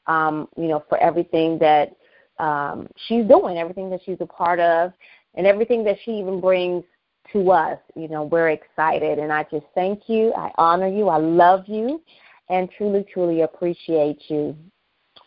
um 0.07 0.47
you 0.57 0.67
know 0.67 0.83
for 0.89 0.97
everything 0.97 1.59
that 1.59 1.95
um 2.39 2.87
she's 3.07 3.25
doing 3.25 3.57
everything 3.57 3.89
that 3.91 3.99
she's 4.03 4.17
a 4.19 4.25
part 4.25 4.59
of 4.59 4.91
and 5.35 5.47
everything 5.47 5.83
that 5.83 5.97
she 6.03 6.11
even 6.11 6.39
brings 6.39 6.83
to 7.31 7.51
us 7.51 7.79
you 7.95 8.07
know 8.07 8.23
we're 8.23 8.49
excited 8.49 9.19
and 9.19 9.31
I 9.31 9.43
just 9.43 9.65
thank 9.75 10.07
you 10.07 10.33
I 10.33 10.51
honor 10.57 10.87
you 10.87 11.07
I 11.07 11.17
love 11.17 11.63
you 11.67 12.01
and 12.49 12.69
truly 12.77 13.05
truly 13.13 13.41
appreciate 13.41 14.23
you 14.27 14.55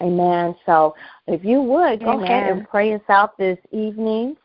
Amen. 0.01 0.55
So 0.67 0.95
if 1.27 1.45
you 1.45 1.63
would 1.63 2.01
go 2.01 2.13
Amen. 2.13 2.25
ahead 2.25 2.51
and 2.51 2.69
pray 2.69 2.95
us 2.95 3.01
out 3.09 3.37
this 3.39 3.59
evening. 3.71 4.37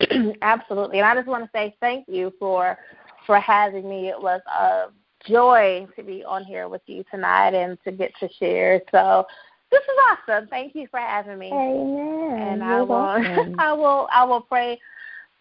Absolutely. 0.42 0.98
And 0.98 1.06
I 1.06 1.14
just 1.14 1.28
want 1.28 1.44
to 1.44 1.50
say 1.54 1.76
thank 1.80 2.06
you 2.08 2.32
for 2.38 2.78
for 3.26 3.38
having 3.40 3.88
me. 3.88 4.08
It 4.08 4.20
was 4.20 4.40
a 4.46 4.86
joy 5.28 5.86
to 5.96 6.02
be 6.02 6.24
on 6.24 6.44
here 6.44 6.68
with 6.68 6.82
you 6.86 7.04
tonight 7.10 7.54
and 7.54 7.78
to 7.84 7.92
get 7.92 8.12
to 8.20 8.28
share. 8.38 8.80
So 8.90 9.26
this 9.70 9.82
is 9.82 10.28
awesome. 10.28 10.48
Thank 10.48 10.74
you 10.74 10.86
for 10.90 11.00
having 11.00 11.38
me. 11.38 11.52
Amen. 11.52 12.38
And 12.40 12.64
I 12.64 12.82
will 12.82 13.54
I 13.58 13.72
will 13.72 14.08
I 14.12 14.24
will 14.24 14.40
pray. 14.40 14.78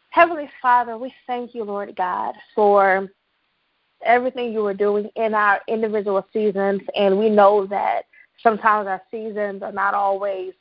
Heavenly 0.10 0.50
Father, 0.62 0.98
we 0.98 1.14
thank 1.28 1.54
you, 1.54 1.64
Lord 1.64 1.94
God, 1.96 2.36
for 2.54 3.10
everything 4.06 4.54
you 4.54 4.66
are 4.66 4.74
doing 4.74 5.10
in 5.16 5.34
our 5.34 5.60
individual 5.68 6.26
seasons 6.32 6.82
and 6.96 7.18
we 7.18 7.30
know 7.30 7.66
that 7.68 8.04
sometimes 8.42 8.88
our 8.88 9.02
seasons 9.10 9.64
are 9.64 9.72
not 9.72 9.94
always 9.94 10.54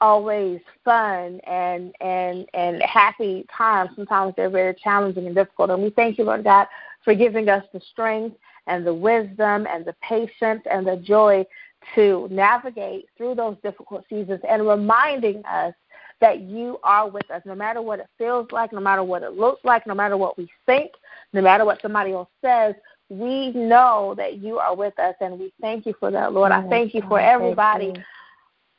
always 0.00 0.60
fun 0.84 1.40
and 1.44 1.94
and 2.00 2.46
and 2.54 2.82
happy 2.82 3.46
times. 3.56 3.90
Sometimes 3.96 4.34
they're 4.36 4.50
very 4.50 4.74
challenging 4.74 5.26
and 5.26 5.34
difficult. 5.34 5.70
And 5.70 5.82
we 5.82 5.90
thank 5.90 6.18
you, 6.18 6.24
Lord 6.24 6.44
God, 6.44 6.66
for 7.04 7.14
giving 7.14 7.48
us 7.48 7.64
the 7.72 7.80
strength 7.92 8.36
and 8.66 8.86
the 8.86 8.94
wisdom 8.94 9.66
and 9.66 9.84
the 9.84 9.94
patience 10.02 10.62
and 10.70 10.86
the 10.86 10.96
joy 10.96 11.44
to 11.94 12.28
navigate 12.30 13.08
through 13.16 13.34
those 13.34 13.56
difficult 13.62 14.04
seasons 14.08 14.40
and 14.48 14.66
reminding 14.66 15.44
us 15.44 15.74
that 16.20 16.40
you 16.40 16.78
are 16.82 17.08
with 17.08 17.30
us 17.30 17.42
no 17.44 17.54
matter 17.54 17.82
what 17.82 18.00
it 18.00 18.08
feels 18.16 18.50
like, 18.50 18.72
no 18.72 18.80
matter 18.80 19.02
what 19.02 19.22
it 19.22 19.32
looks 19.34 19.64
like, 19.64 19.86
no 19.86 19.94
matter 19.94 20.16
what 20.16 20.38
we 20.38 20.48
think, 20.64 20.92
no 21.32 21.42
matter 21.42 21.64
what 21.64 21.80
somebody 21.82 22.12
else 22.12 22.28
says, 22.42 22.74
we 23.08 23.50
know 23.52 24.14
that 24.16 24.38
you 24.38 24.58
are 24.58 24.74
with 24.74 24.98
us, 24.98 25.14
and 25.20 25.38
we 25.38 25.52
thank 25.60 25.86
you 25.86 25.94
for 26.00 26.10
that, 26.10 26.32
Lord. 26.32 26.50
I 26.50 26.66
thank 26.68 26.92
you 26.92 27.02
for 27.08 27.20
everybody 27.20 27.92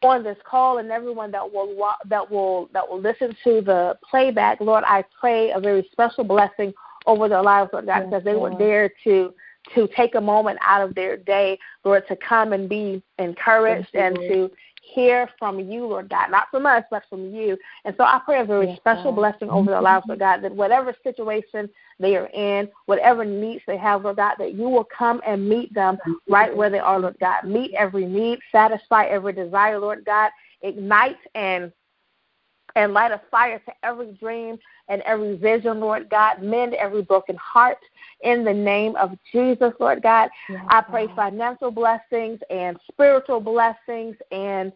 on 0.03 0.23
this 0.23 0.37
call 0.43 0.79
and 0.79 0.91
everyone 0.91 1.31
that 1.31 1.51
will 1.51 1.95
that 2.05 2.29
will 2.29 2.69
that 2.73 2.87
will 2.87 2.99
listen 2.99 3.35
to 3.43 3.61
the 3.61 3.97
playback. 4.09 4.59
Lord, 4.59 4.83
I 4.85 5.05
pray 5.19 5.51
a 5.51 5.59
very 5.59 5.87
special 5.91 6.23
blessing 6.23 6.73
over 7.05 7.29
their 7.29 7.41
lives, 7.41 7.69
Lord 7.71 7.85
God, 7.85 8.09
because 8.09 8.23
they 8.23 8.35
were 8.35 8.55
there 8.57 8.91
to 9.05 9.33
to 9.75 9.87
take 9.95 10.15
a 10.15 10.21
moment 10.21 10.59
out 10.61 10.81
of 10.81 10.95
their 10.95 11.17
day, 11.17 11.59
Lord, 11.83 12.07
to 12.07 12.15
come 12.15 12.53
and 12.53 12.67
be 12.69 13.01
encouraged 13.19 13.93
and 13.93 14.15
to 14.15 14.51
hear 14.93 15.29
from 15.37 15.59
you, 15.59 15.85
Lord 15.85 16.09
God, 16.09 16.31
not 16.31 16.47
from 16.49 16.65
us, 16.65 16.83
but 16.89 17.03
from 17.09 17.33
you. 17.33 17.57
And 17.85 17.93
so 17.97 18.03
I 18.03 18.21
pray 18.23 18.39
a 18.39 18.45
very 18.45 18.67
yes, 18.67 18.77
special 18.77 19.11
God. 19.11 19.15
blessing 19.15 19.49
over 19.49 19.71
their 19.71 19.81
lives, 19.81 20.05
Lord 20.07 20.19
God, 20.19 20.41
that 20.41 20.55
whatever 20.55 20.95
situation 21.03 21.69
they 21.99 22.15
are 22.15 22.27
in, 22.27 22.69
whatever 22.85 23.25
needs 23.25 23.63
they 23.67 23.77
have, 23.77 24.03
Lord 24.03 24.17
God, 24.17 24.35
that 24.39 24.53
you 24.53 24.69
will 24.69 24.85
come 24.85 25.21
and 25.25 25.47
meet 25.47 25.73
them 25.73 25.97
right 26.29 26.55
where 26.55 26.69
they 26.69 26.79
are, 26.79 26.99
Lord 26.99 27.17
God. 27.19 27.43
Meet 27.43 27.73
every 27.73 28.05
need, 28.05 28.39
satisfy 28.51 29.05
every 29.05 29.33
desire, 29.33 29.79
Lord 29.79 30.05
God. 30.05 30.31
Ignite 30.61 31.17
and 31.35 31.71
and 32.75 32.93
light 32.93 33.11
a 33.11 33.21
fire 33.31 33.59
to 33.59 33.73
every 33.83 34.11
dream 34.13 34.57
and 34.87 35.01
every 35.01 35.35
vision, 35.37 35.79
Lord 35.79 36.09
God. 36.09 36.41
Mend 36.41 36.73
every 36.75 37.01
broken 37.01 37.35
heart 37.35 37.77
in 38.21 38.43
the 38.43 38.53
name 38.53 38.95
of 38.95 39.17
Jesus, 39.31 39.73
Lord 39.79 40.01
God. 40.01 40.29
Yes, 40.49 40.63
I 40.69 40.81
pray 40.81 41.07
financial 41.15 41.71
blessings 41.71 42.39
and 42.49 42.77
spiritual 42.91 43.39
blessings 43.39 44.15
and 44.31 44.71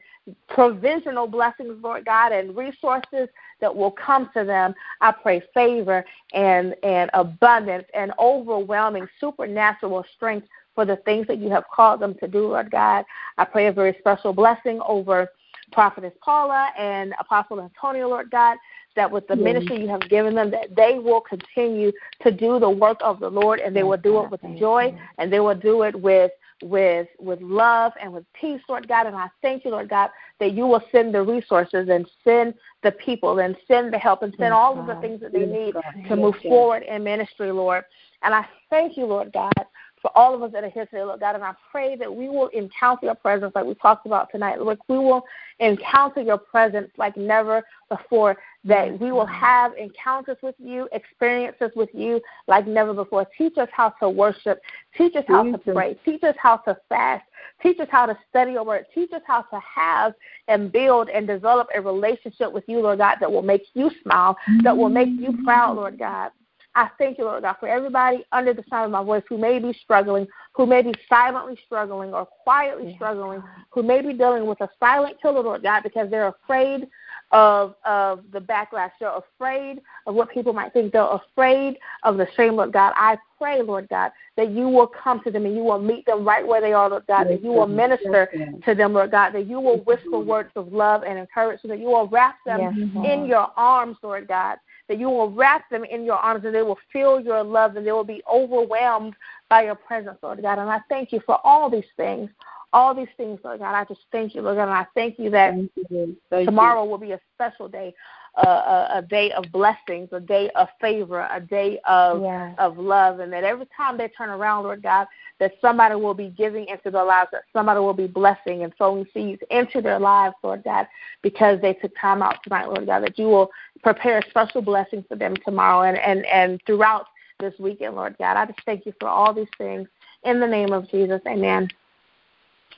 provisional 0.48 1.28
blessings, 1.28 1.82
Lord 1.82 2.06
God, 2.06 2.32
and 2.32 2.56
resources 2.56 3.28
that 3.60 3.76
will 3.76 3.92
come 3.92 4.30
to 4.36 4.44
them. 4.44 4.74
I 5.02 5.12
pray 5.12 5.42
favor 5.54 6.06
and, 6.34 6.76
and 6.84 7.10
abundance 7.14 7.86
and 7.94 8.14
overwhelming 8.20 9.08
supernatural 9.20 10.06
strength 10.16 10.48
for 10.76 10.86
the 10.86 10.98
things 10.98 11.28
that 11.28 11.38
you 11.38 11.50
have 11.50 11.66
called 11.74 12.00
them 12.00 12.16
to 12.20 12.28
do, 12.28 12.48
Lord 12.48 12.72
God. 12.72 13.06
I 13.38 13.46
pray 13.46 13.68
a 13.68 13.74
very 13.74 13.96
special 14.00 14.34
blessing 14.34 14.80
over 14.88 15.30
Prophetess 15.72 16.13
Paula 16.24 16.69
and 16.78 17.13
Apostle 17.19 17.61
Antonio, 17.61 18.07
Lord 18.09 18.32
God, 18.32 18.57
that 18.95 19.09
with 19.09 19.28
the 19.28 19.36
ministry 19.36 19.82
you 19.82 19.88
have 19.88 20.07
given 20.09 20.36
them, 20.36 20.51
that 20.51 20.76
they 20.76 20.99
will 20.99 21.22
continue 21.22 21.91
to 22.22 22.32
do 22.32 22.59
the 22.59 22.69
work 22.69 22.97
of 23.01 23.19
the 23.19 23.30
Lord 23.30 23.59
and 23.59 23.76
they 23.76 23.84
will 23.84 23.97
do 23.97 24.24
it 24.24 24.32
with 24.32 24.41
joy 24.59 24.93
and 25.17 25.32
they 25.32 25.39
will 25.39 25.55
do 25.55 25.84
it 25.84 25.99
with 25.99 26.32
with 26.63 27.07
with 27.19 27.41
love 27.41 27.91
and 27.99 28.13
with 28.13 28.24
peace, 28.34 28.61
Lord 28.69 28.88
God. 28.88 29.07
And 29.07 29.15
I 29.15 29.30
thank 29.41 29.65
you, 29.65 29.72
Lord 29.72 29.89
God, 29.89 30.09
that 30.39 30.53
you 30.53 30.67
will 30.67 30.84
send 30.91 31.13
the 31.13 31.22
resources 31.22 31.89
and 31.89 32.07
send 32.24 32.53
the 32.84 32.91
people 32.91 33.39
and 33.39 33.55
send 33.67 33.93
the 33.93 33.97
help 33.97 34.24
and 34.24 34.34
send 34.38 34.53
all 34.53 34.80
of 34.80 34.86
the 34.86 34.95
things 34.95 35.22
that 35.22 35.34
they 35.34 35.45
need 35.45 35.74
to 36.07 36.15
move 36.15 36.36
forward 36.43 36.84
in 36.84 37.03
ministry, 37.03 37.51
Lord. 37.51 37.84
And 38.24 38.34
I 38.34 38.45
thank 38.69 38.97
you, 38.97 39.05
Lord 39.05 39.34
God, 39.34 39.53
for 40.02 40.16
all 40.18 40.34
of 40.34 40.41
us 40.41 40.52
that 40.52 40.64
are 40.64 40.70
here 40.70 40.86
today, 40.86 41.04
Lord 41.04 41.20
God. 41.20 41.36
And 41.36 41.43
I 41.43 41.54
pray 41.72 41.95
that 41.95 42.14
we 42.14 42.28
will 42.28 42.47
encounter 42.47 43.06
your 43.06 43.16
presence 43.16 43.52
like 43.54 43.66
we 43.66 43.76
talked 43.76 44.06
about 44.06 44.32
tonight. 44.32 44.60
Lord, 44.60 44.80
we 44.88 44.97
will 44.97 45.24
encounter 45.60 46.22
your 46.22 46.38
presence 46.38 46.89
like 46.97 47.16
never 47.16 47.64
before, 47.89 48.38
that 48.64 48.99
we 48.99 49.12
will 49.12 49.26
have 49.26 49.74
encounters 49.78 50.38
with 50.41 50.56
you, 50.58 50.89
experiences 50.91 51.72
with 51.76 51.89
you 51.93 52.20
like 52.47 52.68
never 52.68 52.93
before. 52.93 53.28
Teach 53.38 53.58
us 53.58 53.70
how 53.72 53.89
to 54.02 54.10
worship. 54.10 54.60
Teach 54.97 55.16
us 55.16 55.26
how 55.28 55.43
to 55.43 55.58
pray. 55.58 55.97
Teach 56.04 56.24
us 56.24 56.36
how 56.39 56.58
to 56.58 56.78
fast. 56.89 57.24
Teach 57.62 57.80
us 57.80 57.88
how 57.91 58.06
to 58.08 58.18
study 58.30 58.54
your 58.54 58.64
word. 58.64 58.86
Teach 58.93 59.12
us 59.14 59.22
how 59.26 59.41
to 59.43 59.60
have 59.60 60.14
and 60.47 60.72
build 60.72 61.10
and 61.10 61.28
develop 61.28 61.68
a 61.76 61.82
relationship 61.82 62.52
with 62.52 62.64
you, 62.68 62.80
Lord 62.80 62.99
God, 62.99 63.18
that 63.20 63.32
will 63.32 63.41
make 63.41 63.64
you 63.74 63.91
smile, 64.02 64.36
that 64.64 64.76
will 64.76 64.89
make 64.89 65.10
you 65.10 65.38
proud, 65.43 65.76
Lord 65.78 65.99
God. 65.99 66.32
I 66.76 66.89
thank 66.97 67.17
you, 67.17 67.26
Lord 67.26 67.43
God, 67.43 67.57
for 67.59 67.67
everybody 67.67 68.24
under 68.32 68.53
the 68.53 68.63
sound 68.69 68.86
of 68.86 68.91
my 68.91 69.03
voice 69.03 69.24
who 69.28 69.38
may 69.38 69.59
be 69.59 69.78
struggling, 69.84 70.26
who 70.53 70.65
may 70.65 70.82
be 70.82 70.93
silently 71.09 71.57
struggling 71.65 72.13
or 72.13 72.26
quietly 72.26 72.93
struggling, 72.95 73.43
who 73.72 73.84
may 73.84 74.01
be 74.01 74.13
dealing 74.13 74.45
with 74.45 74.61
a 74.61 74.69
silent 74.80 75.17
killer, 75.22 75.41
Lord 75.41 75.63
God, 75.63 75.84
because 75.84 76.09
they're 76.09 76.30
afraid 76.30 76.88
of 77.32 77.76
of 77.86 78.24
the 78.32 78.39
backlash. 78.39 78.91
They're 78.99 79.17
afraid 79.17 79.82
of 80.05 80.15
what 80.15 80.32
people 80.32 80.53
might 80.53 80.74
think. 80.74 80.93
They're 80.93 81.03
afraid 81.03 81.78
of 82.03 82.17
the 82.17 82.28
shame, 82.36 82.55
Lord 82.55 82.72
God. 82.72 82.93
I 82.95 83.17
pray, 83.38 83.61
Lord 83.61 83.88
God, 83.89 84.11
that 84.38 84.51
you 84.51 84.67
will 84.67 84.88
come 84.88 85.22
to 85.24 85.32
them 85.32 85.45
and 85.45 85.55
you 85.55 85.63
will 85.63 85.80
meet 85.80 86.05
them 86.05 86.26
right 86.26 86.45
where 86.45 86.61
they 86.61 86.74
are, 86.74 86.89
Lord 86.89 87.07
God, 87.07 87.26
that 87.26 87.43
you 87.43 87.51
will 87.51 87.67
minister 87.67 88.30
to 88.65 88.76
them, 88.76 88.93
Lord 88.93 89.11
God, 89.11 89.32
that 89.32 89.47
you 89.47 89.59
will 89.59 89.80
whisper 89.82 90.19
words 90.19 90.51
of 90.55 90.72
love 90.72 91.03
and 91.03 91.17
encouragement, 91.17 91.69
that 91.69 91.80
you 91.80 91.88
will 91.88 92.07
wrap 92.07 92.36
them 92.45 92.59
in 93.03 93.26
your 93.26 93.47
arms, 93.57 93.97
Lord 94.03 94.28
God, 94.28 94.57
that 94.92 95.00
you 95.00 95.10
will 95.10 95.32
wrap 95.32 95.70
them 95.70 95.86
in 95.86 96.04
your 96.04 96.18
arms 96.18 96.44
and 96.44 96.54
they 96.54 96.64
will 96.64 96.78
feel 96.92 97.18
your 97.18 97.42
love 97.44 97.78
and 97.78 97.88
they 97.88 97.94
will 97.94 98.04
be 98.04 98.22
overwhelmed 98.30 99.16
by 99.48 99.64
your 99.64 99.76
presence, 99.76 100.18
Lord 100.22 100.42
God. 100.42 100.60
And 100.60 100.70
I 100.70 100.82
thank 100.89 101.14
you 101.14 101.22
for 101.26 101.39
all 101.46 101.70
these 101.70 101.86
things. 101.96 102.30
All 102.74 102.94
these 102.94 103.08
things, 103.16 103.39
Lord 103.42 103.60
God, 103.60 103.74
I 103.74 103.86
just 103.86 104.02
thank 104.12 104.36
you, 104.36 104.42
Lord 104.42 104.58
God, 104.58 104.64
and 104.64 104.72
I 104.72 104.86
thank 104.94 105.18
you 105.18 105.30
that 105.30 105.54
thank 105.54 105.72
you. 105.89 106.18
Thank 106.30 106.46
tomorrow 106.46 106.84
you. 106.84 106.89
will 106.89 106.98
be 106.98 107.14
a 107.14 107.22
special 107.36 107.70
day, 107.70 107.94
a, 108.36 108.47
a, 108.47 108.89
a 108.95 109.01
day 109.01 109.32
of 109.32 109.45
blessings, 109.51 110.09
a 110.11 110.19
day 110.19 110.49
of 110.55 110.67
favor, 110.79 111.27
a 111.32 111.41
day 111.41 111.79
of 111.86 112.21
yes. 112.21 112.55
of 112.57 112.77
love, 112.77 113.19
and 113.19 113.32
that 113.34 113.43
every 113.43 113.67
time 113.75 113.97
they 113.97 114.07
turn 114.09 114.29
around, 114.29 114.63
Lord 114.63 114.82
God, 114.82 115.07
that 115.39 115.53
somebody 115.59 115.95
will 115.95 116.13
be 116.13 116.29
giving 116.29 116.67
into 116.67 116.91
their 116.91 117.03
lives, 117.03 117.29
that 117.34 117.43
somebody 117.51 117.79
will 117.79 117.93
be 117.93 118.07
blessing 118.07 118.63
and 118.63 118.71
sowing 118.77 119.05
seeds 119.13 119.41
into 119.49 119.82
their 119.82 119.99
lives, 119.99 120.36
Lord 120.43 120.63
God, 120.63 120.88
because 121.21 121.59
they 121.61 121.73
took 121.73 121.91
time 121.99 122.21
out 122.21 122.38
tonight, 122.43 122.67
Lord 122.67 122.86
God, 122.86 123.03
that 123.03 123.19
you 123.19 123.25
will 123.25 123.49
prepare 123.84 124.19
a 124.19 124.29
special 124.29 124.61
blessing 124.61 125.03
for 125.09 125.15
them 125.15 125.36
tomorrow 125.43 125.89
and, 125.89 125.97
and, 125.97 126.25
and 126.27 126.61
throughout 126.65 127.07
this 127.39 127.53
weekend, 127.59 127.95
Lord 127.95 128.15
God. 128.17 128.38
I 128.38 128.45
just 128.45 128.61
thank 128.65 128.86
you 128.86 128.93
for 128.99 129.09
all 129.09 129.34
these 129.34 129.47
things. 129.57 129.88
In 130.23 130.39
the 130.39 130.47
name 130.47 130.71
of 130.71 130.89
Jesus, 130.89 131.21
amen. 131.27 131.67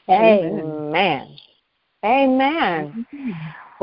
Amen. 0.09 1.37
Amen. 2.03 3.05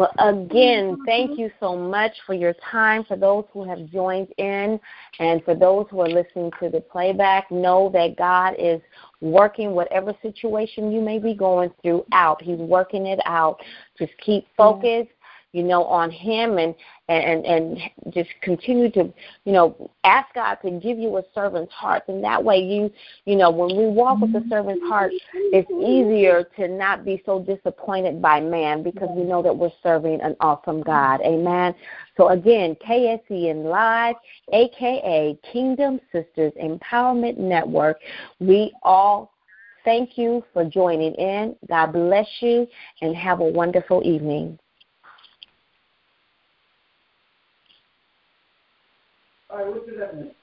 Well, 0.01 0.15
again, 0.19 0.97
thank 1.05 1.39
you 1.39 1.51
so 1.61 1.77
much 1.77 2.13
for 2.25 2.33
your 2.33 2.55
time. 2.71 3.05
For 3.05 3.19
those 3.19 3.45
who 3.53 3.69
have 3.69 3.85
joined 3.91 4.29
in 4.39 4.81
and 5.19 5.45
for 5.45 5.55
those 5.55 5.89
who 5.91 6.01
are 6.01 6.09
listening 6.09 6.51
to 6.59 6.71
the 6.71 6.81
playback, 6.81 7.51
know 7.51 7.91
that 7.93 8.17
God 8.17 8.55
is 8.59 8.81
working 9.21 9.73
whatever 9.73 10.15
situation 10.23 10.91
you 10.91 11.03
may 11.03 11.19
be 11.19 11.35
going 11.35 11.71
through 11.83 12.07
out. 12.13 12.41
He's 12.41 12.57
working 12.57 13.05
it 13.05 13.21
out. 13.27 13.61
Just 13.99 14.13
keep 14.25 14.47
focused 14.57 15.11
you 15.53 15.65
know, 15.65 15.85
on 15.85 16.11
Him 16.11 16.59
and 16.59 16.75
and 17.11 17.45
and 17.45 17.79
just 18.11 18.31
continue 18.41 18.91
to, 18.93 19.13
you 19.45 19.53
know, 19.53 19.91
ask 20.05 20.33
God 20.35 20.57
to 20.65 20.71
give 20.71 20.99
you 20.99 21.17
a 21.19 21.23
servant's 21.35 21.73
heart, 21.73 22.05
and 22.09 22.23
that 22.23 22.43
way 22.43 22.59
you, 22.59 22.91
you 23.25 23.37
know, 23.37 23.51
when 23.51 23.77
we 23.77 23.87
walk 23.87 24.21
with 24.21 24.35
a 24.35 24.49
servant's 24.49 24.87
heart, 24.87 25.13
it's 25.35 25.71
easier 25.71 26.45
to 26.57 26.69
not 26.69 27.05
be 27.05 27.23
so 27.27 27.41
disappointed 27.41 28.23
by 28.23 28.41
man 28.41 28.83
because 28.83 29.09
we 29.17 29.25
know 29.25 29.43
that 29.43 29.57
we're 29.57 29.73
serving 29.83 30.21
an 30.21 30.37
awesome 30.41 30.83
God. 30.83 31.21
Amen. 31.23 31.75
So 32.17 32.29
again, 32.29 32.77
KSEN 32.87 33.65
Live, 33.65 34.17
aka 34.53 35.39
Kingdom 35.53 36.01
Sisters 36.13 36.53
Empowerment 36.63 37.39
Network, 37.39 37.99
we 38.39 38.73
all 38.83 39.33
thank 39.85 40.17
you 40.17 40.45
for 40.53 40.65
joining 40.65 41.15
in. 41.15 41.57
God 41.69 41.93
bless 41.93 42.29
you 42.41 42.67
and 43.03 43.17
have 43.17 43.41
a 43.41 43.45
wonderful 43.45 44.03
evening. 44.05 44.59
Right, 49.53 49.67
what 49.69 49.87
does 49.87 49.97
that 49.99 50.17
mean? 50.17 50.35